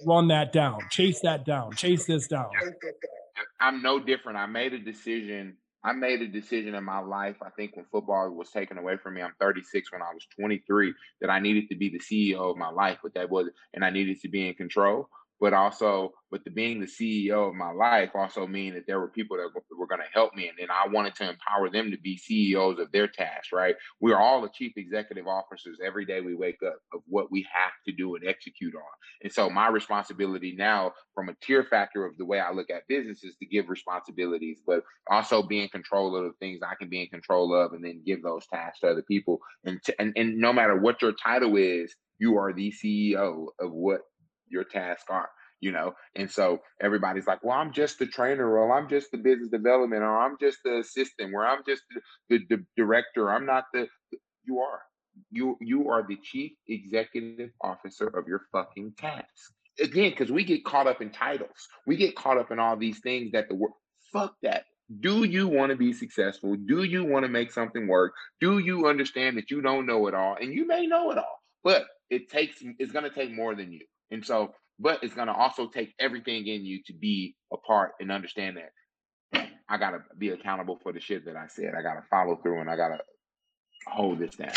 run 0.06 0.28
that 0.28 0.52
down, 0.52 0.78
chase 0.90 1.20
that 1.20 1.44
down, 1.44 1.72
chase 1.72 2.06
this 2.06 2.28
down. 2.28 2.50
I'm 3.60 3.82
no 3.82 3.98
different. 3.98 4.38
I 4.38 4.46
made 4.46 4.72
a 4.72 4.78
decision 4.78 5.56
I 5.84 5.92
made 5.92 6.22
a 6.22 6.28
decision 6.28 6.74
in 6.74 6.84
my 6.84 7.00
life. 7.00 7.36
I 7.42 7.50
think 7.50 7.76
when 7.76 7.84
football 7.90 8.30
was 8.30 8.50
taken 8.50 8.78
away 8.78 8.96
from 8.96 9.14
me, 9.14 9.22
I'm 9.22 9.34
36 9.40 9.90
when 9.92 10.02
I 10.02 10.14
was 10.14 10.26
23, 10.38 10.94
that 11.20 11.30
I 11.30 11.40
needed 11.40 11.68
to 11.70 11.76
be 11.76 11.88
the 11.88 11.98
CEO 11.98 12.50
of 12.50 12.56
my 12.56 12.70
life, 12.70 12.98
but 13.02 13.14
that 13.14 13.30
was, 13.30 13.48
and 13.74 13.84
I 13.84 13.90
needed 13.90 14.20
to 14.20 14.28
be 14.28 14.46
in 14.46 14.54
control 14.54 15.08
but 15.42 15.52
also 15.52 16.12
with 16.30 16.44
the 16.44 16.50
being 16.50 16.78
the 16.78 16.86
CEO 16.86 17.48
of 17.48 17.54
my 17.56 17.72
life 17.72 18.10
also 18.14 18.46
mean 18.46 18.74
that 18.74 18.86
there 18.86 19.00
were 19.00 19.08
people 19.08 19.36
that 19.36 19.48
were 19.76 19.88
going 19.88 20.00
to 20.00 20.06
help 20.14 20.32
me 20.36 20.46
and 20.46 20.56
then 20.56 20.68
I 20.70 20.86
wanted 20.88 21.16
to 21.16 21.28
empower 21.28 21.68
them 21.68 21.90
to 21.90 21.98
be 21.98 22.16
CEOs 22.16 22.78
of 22.78 22.92
their 22.92 23.08
tasks, 23.08 23.48
right? 23.52 23.74
We 24.00 24.12
are 24.12 24.20
all 24.20 24.40
the 24.40 24.50
chief 24.54 24.74
executive 24.76 25.26
officers 25.26 25.78
every 25.84 26.06
day 26.06 26.20
we 26.20 26.36
wake 26.36 26.60
up 26.64 26.76
of 26.94 27.00
what 27.08 27.32
we 27.32 27.44
have 27.52 27.72
to 27.86 27.92
do 27.92 28.14
and 28.14 28.24
execute 28.24 28.72
on. 28.76 28.82
And 29.24 29.32
so 29.32 29.50
my 29.50 29.66
responsibility 29.66 30.54
now 30.56 30.92
from 31.12 31.28
a 31.28 31.34
tier 31.42 31.64
factor 31.64 32.06
of 32.06 32.16
the 32.18 32.24
way 32.24 32.38
I 32.38 32.52
look 32.52 32.70
at 32.70 32.86
business 32.86 33.24
is 33.24 33.34
to 33.40 33.46
give 33.46 33.68
responsibilities, 33.68 34.60
but 34.64 34.84
also 35.10 35.42
be 35.42 35.60
in 35.60 35.68
control 35.70 36.14
of 36.14 36.22
the 36.22 36.32
things 36.38 36.60
I 36.62 36.76
can 36.76 36.88
be 36.88 37.02
in 37.02 37.08
control 37.08 37.52
of 37.52 37.72
and 37.72 37.84
then 37.84 38.00
give 38.06 38.22
those 38.22 38.46
tasks 38.46 38.78
to 38.80 38.90
other 38.90 39.02
people. 39.02 39.40
And, 39.64 39.82
to, 39.86 40.00
and, 40.00 40.12
and 40.14 40.38
no 40.38 40.52
matter 40.52 40.76
what 40.76 41.02
your 41.02 41.14
title 41.20 41.56
is, 41.56 41.92
you 42.20 42.38
are 42.38 42.52
the 42.52 42.72
CEO 42.72 43.48
of 43.58 43.72
what 43.72 44.02
your 44.52 44.64
tasks 44.64 45.06
are 45.08 45.30
you 45.60 45.70
know? 45.70 45.94
And 46.16 46.28
so 46.28 46.58
everybody's 46.80 47.28
like 47.28 47.44
well 47.44 47.56
i'm 47.56 47.72
just 47.72 48.00
the 48.00 48.06
trainer 48.06 48.46
or 48.46 48.76
i'm 48.76 48.88
just 48.88 49.12
the 49.12 49.18
business 49.18 49.48
development 49.48 50.02
or 50.02 50.18
i'm 50.18 50.36
just 50.40 50.58
the 50.64 50.78
assistant 50.78 51.32
where 51.32 51.46
i'm 51.46 51.62
just 51.64 51.82
the, 52.28 52.38
the, 52.38 52.56
the 52.56 52.66
director 52.76 53.30
i'm 53.30 53.46
not 53.46 53.66
the 53.72 53.86
you 54.44 54.60
are. 54.60 54.80
You 55.30 55.56
you 55.60 55.90
are 55.90 56.06
the 56.06 56.16
chief 56.22 56.52
executive 56.68 57.50
officer 57.60 58.06
of 58.08 58.26
your 58.26 58.42
fucking 58.50 58.94
task. 58.98 59.52
Again 59.80 60.10
because 60.10 60.32
we 60.32 60.44
get 60.44 60.64
caught 60.64 60.86
up 60.86 61.00
in 61.02 61.10
titles. 61.10 61.68
We 61.86 61.96
get 61.96 62.16
caught 62.16 62.38
up 62.38 62.50
in 62.50 62.58
all 62.58 62.76
these 62.76 63.00
things 63.00 63.32
that 63.32 63.48
the 63.48 63.54
work 63.54 63.72
fuck 64.12 64.34
that. 64.42 64.64
Do 65.00 65.24
you 65.24 65.48
want 65.48 65.70
to 65.70 65.76
be 65.76 65.92
successful? 65.92 66.56
Do 66.56 66.82
you 66.84 67.04
want 67.04 67.24
to 67.24 67.28
make 67.28 67.52
something 67.52 67.86
work? 67.86 68.12
Do 68.40 68.58
you 68.58 68.88
understand 68.88 69.38
that 69.38 69.50
you 69.50 69.62
don't 69.62 69.86
know 69.86 70.06
it 70.06 70.14
all? 70.14 70.36
And 70.40 70.52
you 70.52 70.66
may 70.66 70.86
know 70.86 71.10
it 71.10 71.18
all 71.18 71.42
but 71.64 71.84
it 72.10 72.28
takes 72.28 72.62
it's 72.78 72.92
going 72.92 73.04
to 73.04 73.14
take 73.14 73.32
more 73.32 73.54
than 73.54 73.72
you 73.72 73.80
and 74.12 74.24
so, 74.24 74.54
but 74.78 75.02
it's 75.02 75.14
going 75.14 75.28
to 75.28 75.34
also 75.34 75.68
take 75.68 75.94
everything 75.98 76.46
in 76.46 76.64
you 76.64 76.82
to 76.86 76.92
be 76.92 77.34
a 77.52 77.56
part 77.56 77.92
and 77.98 78.12
understand 78.12 78.58
that 78.58 79.48
I 79.68 79.78
got 79.78 79.92
to 79.92 80.00
be 80.18 80.28
accountable 80.28 80.78
for 80.82 80.92
the 80.92 81.00
shit 81.00 81.24
that 81.24 81.34
I 81.34 81.46
said. 81.48 81.72
I 81.76 81.82
got 81.82 81.94
to 81.94 82.02
follow 82.10 82.36
through 82.36 82.60
and 82.60 82.70
I 82.70 82.76
got 82.76 82.88
to 82.88 82.98
hold 83.88 84.18
this 84.18 84.36
down. 84.36 84.52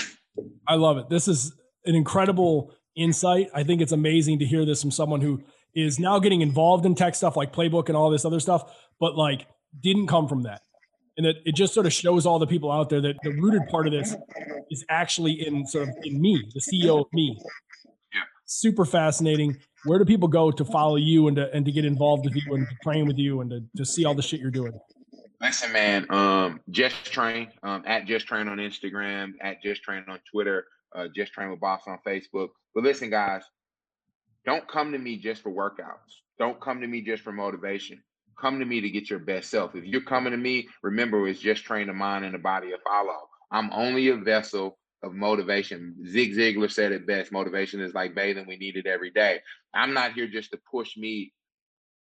I 0.68 0.76
love 0.76 0.98
it. 0.98 1.10
This 1.10 1.28
is 1.28 1.56
an 1.86 1.96
incredible 1.96 2.74
insight. 2.96 3.50
I 3.54 3.64
think 3.64 3.82
it's 3.82 3.94
amazing 3.94 4.40
to 4.40 4.46
hear 4.46 4.66
this 4.66 4.82
from 4.82 4.92
someone 4.92 5.22
who 5.22 5.42
is 5.74 6.00
now 6.00 6.20
getting 6.20 6.42
involved 6.42 6.86
in 6.86 6.96
tech 6.96 7.16
stuff 7.16 7.36
like 7.36 7.54
Playbook 7.54 7.88
and 7.88 7.98
all 7.98 8.10
this 8.10 8.26
other 8.26 8.40
stuff, 8.40 8.74
but 9.00 9.16
like 9.16 9.48
didn't 9.82 10.08
come 10.08 10.28
from 10.28 10.44
that. 10.44 10.62
And 11.18 11.26
that 11.26 11.36
it 11.46 11.56
just 11.56 11.74
sort 11.74 11.86
of 11.86 11.94
shows 11.94 12.26
all 12.26 12.40
the 12.40 12.48
people 12.48 12.72
out 12.72 12.90
there 12.90 13.00
that 13.02 13.16
the 13.24 13.32
rooted 13.32 13.68
part 13.70 13.88
of 13.88 13.94
this 13.94 14.16
is 14.70 14.84
actually 14.90 15.48
in 15.48 15.66
sort 15.66 15.88
of 15.88 15.96
in 16.04 16.20
me, 16.20 16.44
the 16.54 16.60
CEO 16.60 17.00
of 17.00 17.08
me, 17.14 17.38
super 18.46 18.86
fascinating. 18.86 19.58
Where 19.84 20.00
do 20.00 20.06
people 20.06 20.28
go 20.28 20.52
to 20.52 20.66
follow 20.66 20.96
you 20.96 21.28
and 21.28 21.36
to, 21.38 21.52
and 21.54 21.66
to 21.66 21.72
get 21.72 21.86
involved 21.86 22.26
with 22.26 22.36
you 22.36 22.56
and 22.56 22.68
to 22.68 22.76
train 22.84 23.08
with 23.08 23.18
you 23.18 23.42
and 23.42 23.50
to, 23.52 23.64
to 23.78 23.86
see 23.86 24.06
all 24.06 24.16
the 24.16 24.22
shit 24.22 24.40
you're 24.40 24.52
doing? 24.52 24.74
Listen, 25.42 25.72
man, 25.74 26.06
um, 26.10 26.60
Just 26.70 27.12
Train, 27.12 27.50
um, 27.62 27.84
at 27.86 28.06
Just 28.06 28.26
Train 28.26 28.48
on 28.48 28.58
Instagram, 28.58 29.34
at 29.42 29.62
Just 29.62 29.84
Train 29.84 30.04
on 30.08 30.20
Twitter, 30.32 30.66
uh, 30.96 31.08
Just 31.16 31.34
Train 31.34 31.52
with 31.52 31.60
Boss 31.60 31.82
on 31.88 32.00
Facebook. 32.08 32.50
But 32.74 32.84
listen, 32.84 33.10
guys, 33.10 33.44
don't 34.46 34.68
come 34.68 34.92
to 34.94 34.98
me 34.98 35.18
just 35.18 35.42
for 35.42 35.52
workouts. 35.52 36.22
Don't 36.40 36.60
come 36.62 36.82
to 36.82 36.88
me 36.88 37.02
just 37.02 37.24
for 37.24 37.32
motivation. 37.32 38.02
Come 38.40 38.60
to 38.60 38.66
me 38.66 38.82
to 38.82 38.90
get 38.90 39.10
your 39.10 39.20
best 39.20 39.50
self. 39.50 39.76
If 39.76 39.86
you're 39.86 40.02
coming 40.02 40.32
to 40.32 40.38
me, 40.38 40.68
remember 40.84 41.28
it's 41.28 41.40
just 41.40 41.64
train 41.64 41.88
the 41.88 41.94
mind 41.94 42.26
and 42.26 42.34
the 42.34 42.40
body 42.40 42.70
to 42.70 42.78
follow. 42.86 43.28
I'm 43.52 43.72
only 43.72 44.10
a 44.10 44.18
vessel 44.18 44.78
of 45.06 45.14
motivation. 45.14 45.96
Zig 46.08 46.34
Ziglar 46.36 46.72
said 46.72 46.92
it 46.92 47.08
best 47.08 47.32
motivation 47.32 47.80
is 47.82 47.94
like 47.94 48.16
bathing, 48.16 48.48
we 48.48 48.58
need 48.58 48.76
it 48.76 48.88
every 48.88 49.12
day. 49.12 49.40
I'm 49.74 49.94
not 49.94 50.14
here 50.14 50.28
just 50.28 50.52
to 50.52 50.60
push 50.70 50.98
me, 50.98 51.34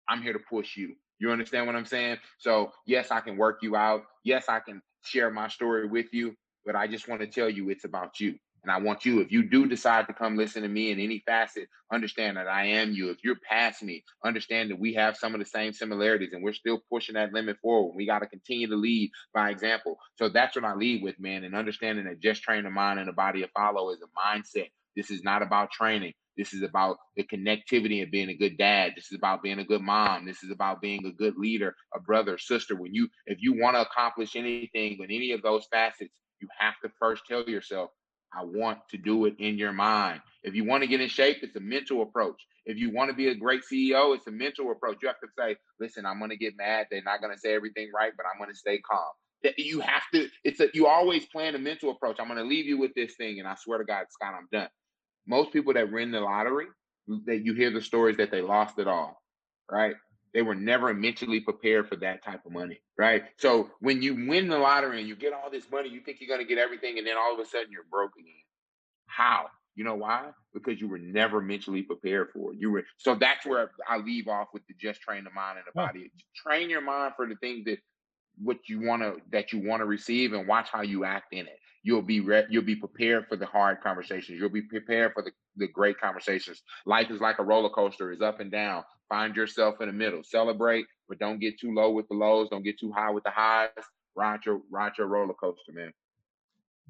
I'm 0.09 0.21
here 0.21 0.33
to 0.33 0.39
push 0.39 0.77
you. 0.77 0.95
You 1.19 1.31
understand 1.31 1.67
what 1.67 1.75
I'm 1.75 1.85
saying? 1.85 2.17
So, 2.37 2.71
yes, 2.85 3.11
I 3.11 3.21
can 3.21 3.37
work 3.37 3.59
you 3.61 3.75
out. 3.75 4.03
Yes, 4.23 4.45
I 4.49 4.59
can 4.59 4.81
share 5.03 5.31
my 5.31 5.47
story 5.47 5.87
with 5.87 6.13
you. 6.13 6.35
but 6.65 6.75
I 6.75 6.87
just 6.87 7.07
want 7.07 7.21
to 7.21 7.27
tell 7.27 7.49
you 7.49 7.69
it's 7.69 7.85
about 7.85 8.19
you. 8.19 8.35
And 8.63 8.71
I 8.71 8.77
want 8.77 9.05
you, 9.05 9.21
if 9.21 9.31
you 9.31 9.43
do 9.43 9.67
decide 9.67 10.07
to 10.07 10.13
come 10.13 10.35
listen 10.37 10.63
to 10.63 10.67
me 10.67 10.91
in 10.91 10.99
any 10.99 11.23
facet, 11.25 11.69
understand 11.91 12.37
that 12.37 12.47
I 12.47 12.65
am 12.65 12.91
you. 12.91 13.09
If 13.09 13.17
you're 13.23 13.37
past 13.47 13.81
me, 13.81 14.03
understand 14.23 14.69
that 14.69 14.79
we 14.79 14.93
have 14.95 15.17
some 15.17 15.33
of 15.33 15.39
the 15.39 15.45
same 15.45 15.73
similarities 15.73 16.33
and 16.33 16.43
we're 16.43 16.53
still 16.53 16.81
pushing 16.91 17.15
that 17.15 17.33
limit 17.33 17.57
forward. 17.61 17.95
We 17.95 18.05
got 18.05 18.19
to 18.19 18.27
continue 18.27 18.67
to 18.67 18.75
lead 18.75 19.11
by 19.33 19.49
example. 19.49 19.97
So 20.17 20.29
that's 20.29 20.55
what 20.55 20.65
I 20.65 20.75
lead 20.75 21.03
with, 21.03 21.19
man. 21.19 21.43
And 21.43 21.55
understanding 21.55 22.05
that 22.05 22.19
just 22.19 22.43
train 22.43 22.63
the 22.63 22.69
mind 22.69 22.99
and 22.99 23.07
the 23.07 23.13
body 23.13 23.43
of 23.43 23.49
follow 23.51 23.91
is 23.91 23.99
a 24.01 24.07
mindset. 24.19 24.69
This 24.95 25.11
is 25.11 25.23
not 25.23 25.41
about 25.41 25.71
training. 25.71 26.13
This 26.37 26.53
is 26.53 26.61
about 26.63 26.97
the 27.17 27.23
connectivity 27.23 28.01
and 28.01 28.11
being 28.11 28.29
a 28.29 28.33
good 28.33 28.57
dad. 28.57 28.93
This 28.95 29.11
is 29.11 29.17
about 29.17 29.43
being 29.43 29.59
a 29.59 29.65
good 29.65 29.81
mom. 29.81 30.25
This 30.25 30.41
is 30.43 30.51
about 30.51 30.81
being 30.81 31.05
a 31.05 31.11
good 31.11 31.35
leader, 31.37 31.75
a 31.93 31.99
brother, 31.99 32.37
sister. 32.37 32.75
When 32.75 32.93
you, 32.93 33.09
if 33.25 33.41
you 33.41 33.59
want 33.59 33.75
to 33.75 33.81
accomplish 33.81 34.35
anything 34.35 34.97
with 34.99 35.09
any 35.11 35.31
of 35.31 35.41
those 35.41 35.65
facets, 35.71 36.13
you 36.39 36.47
have 36.57 36.75
to 36.83 36.89
first 36.97 37.23
tell 37.27 37.43
yourself, 37.43 37.89
I 38.33 38.43
want 38.43 38.79
to 38.91 38.97
do 38.97 39.25
it 39.25 39.35
in 39.39 39.57
your 39.57 39.71
mind. 39.71 40.21
If 40.43 40.55
you 40.55 40.65
want 40.65 40.83
to 40.83 40.87
get 40.87 41.01
in 41.01 41.09
shape, 41.09 41.37
it's 41.41 41.55
a 41.55 41.59
mental 41.61 42.01
approach. 42.01 42.41
If 42.65 42.77
you 42.77 42.91
want 42.93 43.09
to 43.09 43.15
be 43.15 43.29
a 43.29 43.35
great 43.35 43.61
CEO, 43.71 44.15
it's 44.15 44.27
a 44.27 44.31
mental 44.31 44.71
approach. 44.71 44.97
You 45.01 45.07
have 45.07 45.19
to 45.21 45.27
say, 45.37 45.57
listen, 45.79 46.05
I'm 46.05 46.19
going 46.19 46.31
to 46.31 46.37
get 46.37 46.55
mad. 46.57 46.87
They're 46.91 47.01
not 47.03 47.21
going 47.21 47.33
to 47.33 47.39
say 47.39 47.53
everything 47.53 47.89
right, 47.93 48.11
but 48.15 48.25
I'm 48.31 48.39
going 48.39 48.51
to 48.51 48.57
stay 48.57 48.79
calm. 48.79 49.09
You 49.57 49.79
have 49.79 50.03
to, 50.13 50.27
it's 50.43 50.59
a, 50.59 50.67
you 50.73 50.87
always 50.87 51.25
plan 51.25 51.55
a 51.55 51.59
mental 51.59 51.91
approach. 51.91 52.17
I'm 52.19 52.27
going 52.27 52.39
to 52.39 52.45
leave 52.45 52.65
you 52.65 52.77
with 52.77 52.93
this 52.93 53.15
thing. 53.15 53.39
And 53.39 53.47
I 53.47 53.55
swear 53.55 53.79
to 53.79 53.85
God, 53.85 54.05
Scott, 54.09 54.33
I'm 54.37 54.47
done. 54.51 54.69
Most 55.27 55.51
people 55.53 55.73
that 55.73 55.91
win 55.91 56.11
the 56.11 56.19
lottery, 56.19 56.65
that 57.25 57.43
you 57.43 57.53
hear 57.53 57.71
the 57.71 57.81
stories 57.81 58.17
that 58.17 58.31
they 58.31 58.41
lost 58.41 58.79
it 58.79 58.87
all, 58.87 59.21
right? 59.71 59.95
They 60.33 60.41
were 60.41 60.55
never 60.55 60.93
mentally 60.93 61.39
prepared 61.39 61.89
for 61.89 61.95
that 61.97 62.23
type 62.23 62.45
of 62.45 62.51
money, 62.51 62.79
right? 62.97 63.23
So 63.37 63.71
when 63.79 64.01
you 64.01 64.27
win 64.27 64.47
the 64.47 64.59
lottery 64.59 64.99
and 64.99 65.07
you 65.07 65.15
get 65.15 65.33
all 65.33 65.49
this 65.49 65.65
money, 65.71 65.89
you 65.89 66.01
think 66.01 66.19
you're 66.21 66.27
going 66.27 66.45
to 66.45 66.47
get 66.47 66.61
everything, 66.61 66.97
and 66.97 67.07
then 67.07 67.15
all 67.17 67.33
of 67.33 67.39
a 67.39 67.45
sudden 67.45 67.71
you're 67.71 67.85
broke 67.89 68.11
again. 68.17 68.33
How? 69.07 69.47
You 69.75 69.85
know 69.85 69.95
why? 69.95 70.31
Because 70.53 70.81
you 70.81 70.87
were 70.89 70.99
never 70.99 71.41
mentally 71.41 71.83
prepared 71.83 72.29
for 72.33 72.51
it. 72.51 72.59
You 72.59 72.69
were 72.69 72.83
so 72.97 73.15
that's 73.15 73.45
where 73.45 73.71
I 73.87 73.97
leave 73.97 74.27
off 74.27 74.49
with 74.53 74.63
the 74.67 74.73
just 74.79 75.01
train 75.01 75.23
the 75.23 75.29
mind 75.31 75.57
and 75.57 75.65
the 75.67 75.71
body. 75.71 76.11
Train 76.35 76.69
your 76.69 76.81
mind 76.81 77.13
for 77.15 77.27
the 77.27 77.35
things 77.35 77.65
that 77.65 77.77
what 78.41 78.57
you 78.67 78.81
want 78.81 79.01
to 79.01 79.17
that 79.31 79.53
you 79.53 79.59
want 79.59 79.81
to 79.81 79.85
receive, 79.85 80.33
and 80.33 80.47
watch 80.47 80.69
how 80.69 80.81
you 80.81 81.05
act 81.05 81.33
in 81.33 81.47
it. 81.47 81.57
You'll 81.81 82.01
be 82.01 82.19
re- 82.19 82.45
you'll 82.49 82.63
be 82.63 82.75
prepared 82.75 83.27
for 83.29 83.37
the 83.37 83.45
hard 83.45 83.81
conversations. 83.81 84.37
You'll 84.39 84.49
be 84.49 84.63
prepared 84.63 85.13
for 85.13 85.23
the, 85.23 85.31
the 85.55 85.67
great 85.67 85.99
conversations. 85.99 86.61
Life 86.85 87.09
is 87.09 87.21
like 87.21 87.39
a 87.39 87.43
roller 87.43 87.69
coaster, 87.69 88.11
is 88.11 88.21
up 88.21 88.41
and 88.41 88.51
down. 88.51 88.83
Find 89.09 89.35
yourself 89.35 89.81
in 89.81 89.87
the 89.87 89.93
middle. 89.93 90.23
Celebrate, 90.23 90.85
but 91.07 91.19
don't 91.19 91.39
get 91.39 91.59
too 91.59 91.73
low 91.73 91.91
with 91.91 92.07
the 92.07 92.15
lows. 92.15 92.47
Don't 92.49 92.63
get 92.63 92.79
too 92.79 92.91
high 92.91 93.09
with 93.09 93.23
the 93.23 93.31
highs. 93.31 93.69
Ride 94.15 94.39
your 94.45 94.61
ride 94.69 94.91
your 94.97 95.07
roller 95.07 95.33
coaster, 95.33 95.71
man. 95.73 95.91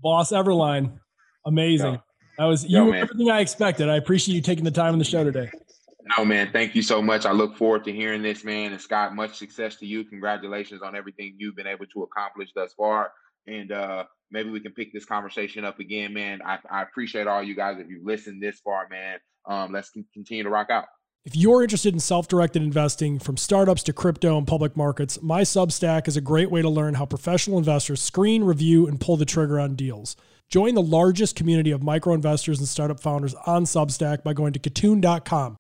Boss 0.02 0.32
Everline, 0.32 1.00
amazing. 1.46 1.94
Yo. 1.94 2.04
That 2.38 2.46
was 2.46 2.64
you 2.64 2.86
Yo, 2.86 2.92
everything 2.92 3.30
I 3.30 3.40
expected. 3.40 3.90
I 3.90 3.96
appreciate 3.96 4.36
you 4.36 4.42
taking 4.42 4.64
the 4.64 4.72
time 4.72 4.94
on 4.94 5.00
the 5.00 5.06
show 5.06 5.24
today. 5.24 5.50
No, 6.18 6.26
man. 6.26 6.50
Thank 6.52 6.76
you 6.76 6.82
so 6.82 7.02
much. 7.02 7.26
I 7.26 7.32
look 7.32 7.56
forward 7.56 7.84
to 7.86 7.92
hearing 7.92 8.22
this, 8.22 8.44
man. 8.44 8.72
And 8.72 8.82
Scott, 8.82 9.16
much 9.16 9.36
success 9.38 9.76
to 9.78 9.86
you. 9.86 10.04
Congratulations 10.06 10.82
on 10.82 10.96
everything 10.96 11.36
you've 11.38 11.56
been 11.56 11.68
able 11.68 11.86
to 11.88 12.04
accomplish 12.04 12.50
thus 12.56 12.74
far. 12.74 13.12
And 13.46 13.72
uh, 13.72 14.06
maybe 14.32 14.50
we 14.50 14.60
can 14.60 14.72
pick 14.72 14.92
this 14.92 15.06
conversation 15.06 15.66
up 15.66 15.80
again, 15.80 16.14
man. 16.14 16.42
I, 16.44 16.58
I 16.70 16.82
appreciate 16.82 17.28
all 17.28 17.44
you 17.44 17.56
guys. 17.56 17.78
If 17.80 17.90
you've 17.90 18.06
listened 18.06 18.42
this 18.42 18.60
far, 18.60 18.88
man, 18.90 19.20
um, 19.46 19.72
let's 19.72 19.92
continue 20.14 20.44
to 20.44 20.50
rock 20.50 20.70
out. 20.70 20.86
If 21.26 21.36
you're 21.36 21.62
interested 21.62 21.94
in 21.94 22.00
self 22.00 22.30
directed 22.30 22.64
investing 22.64 23.20
from 23.20 23.36
startups 23.36 23.84
to 23.84 23.94
crypto 23.94 24.38
and 24.38 24.48
public 24.48 24.78
markets, 24.78 25.22
my 25.22 25.42
Substack 25.42 26.08
is 26.08 26.16
a 26.16 26.22
great 26.22 26.50
way 26.50 26.62
to 26.62 26.70
learn 26.70 26.94
how 26.94 27.06
professional 27.06 27.58
investors 27.58 28.02
screen, 28.02 28.44
review, 28.44 28.88
and 28.88 29.02
pull 29.02 29.18
the 29.18 29.26
trigger 29.26 29.60
on 29.60 29.76
deals. 29.76 30.16
Join 30.48 30.76
the 30.76 30.82
largest 30.82 31.36
community 31.36 31.72
of 31.72 31.84
micro 31.84 32.14
investors 32.14 32.60
and 32.60 32.68
startup 32.70 33.02
founders 33.02 33.36
on 33.46 33.66
Substack 33.66 34.24
by 34.24 34.32
going 34.32 34.54
to 34.54 34.60
kitun.com. 34.60 35.58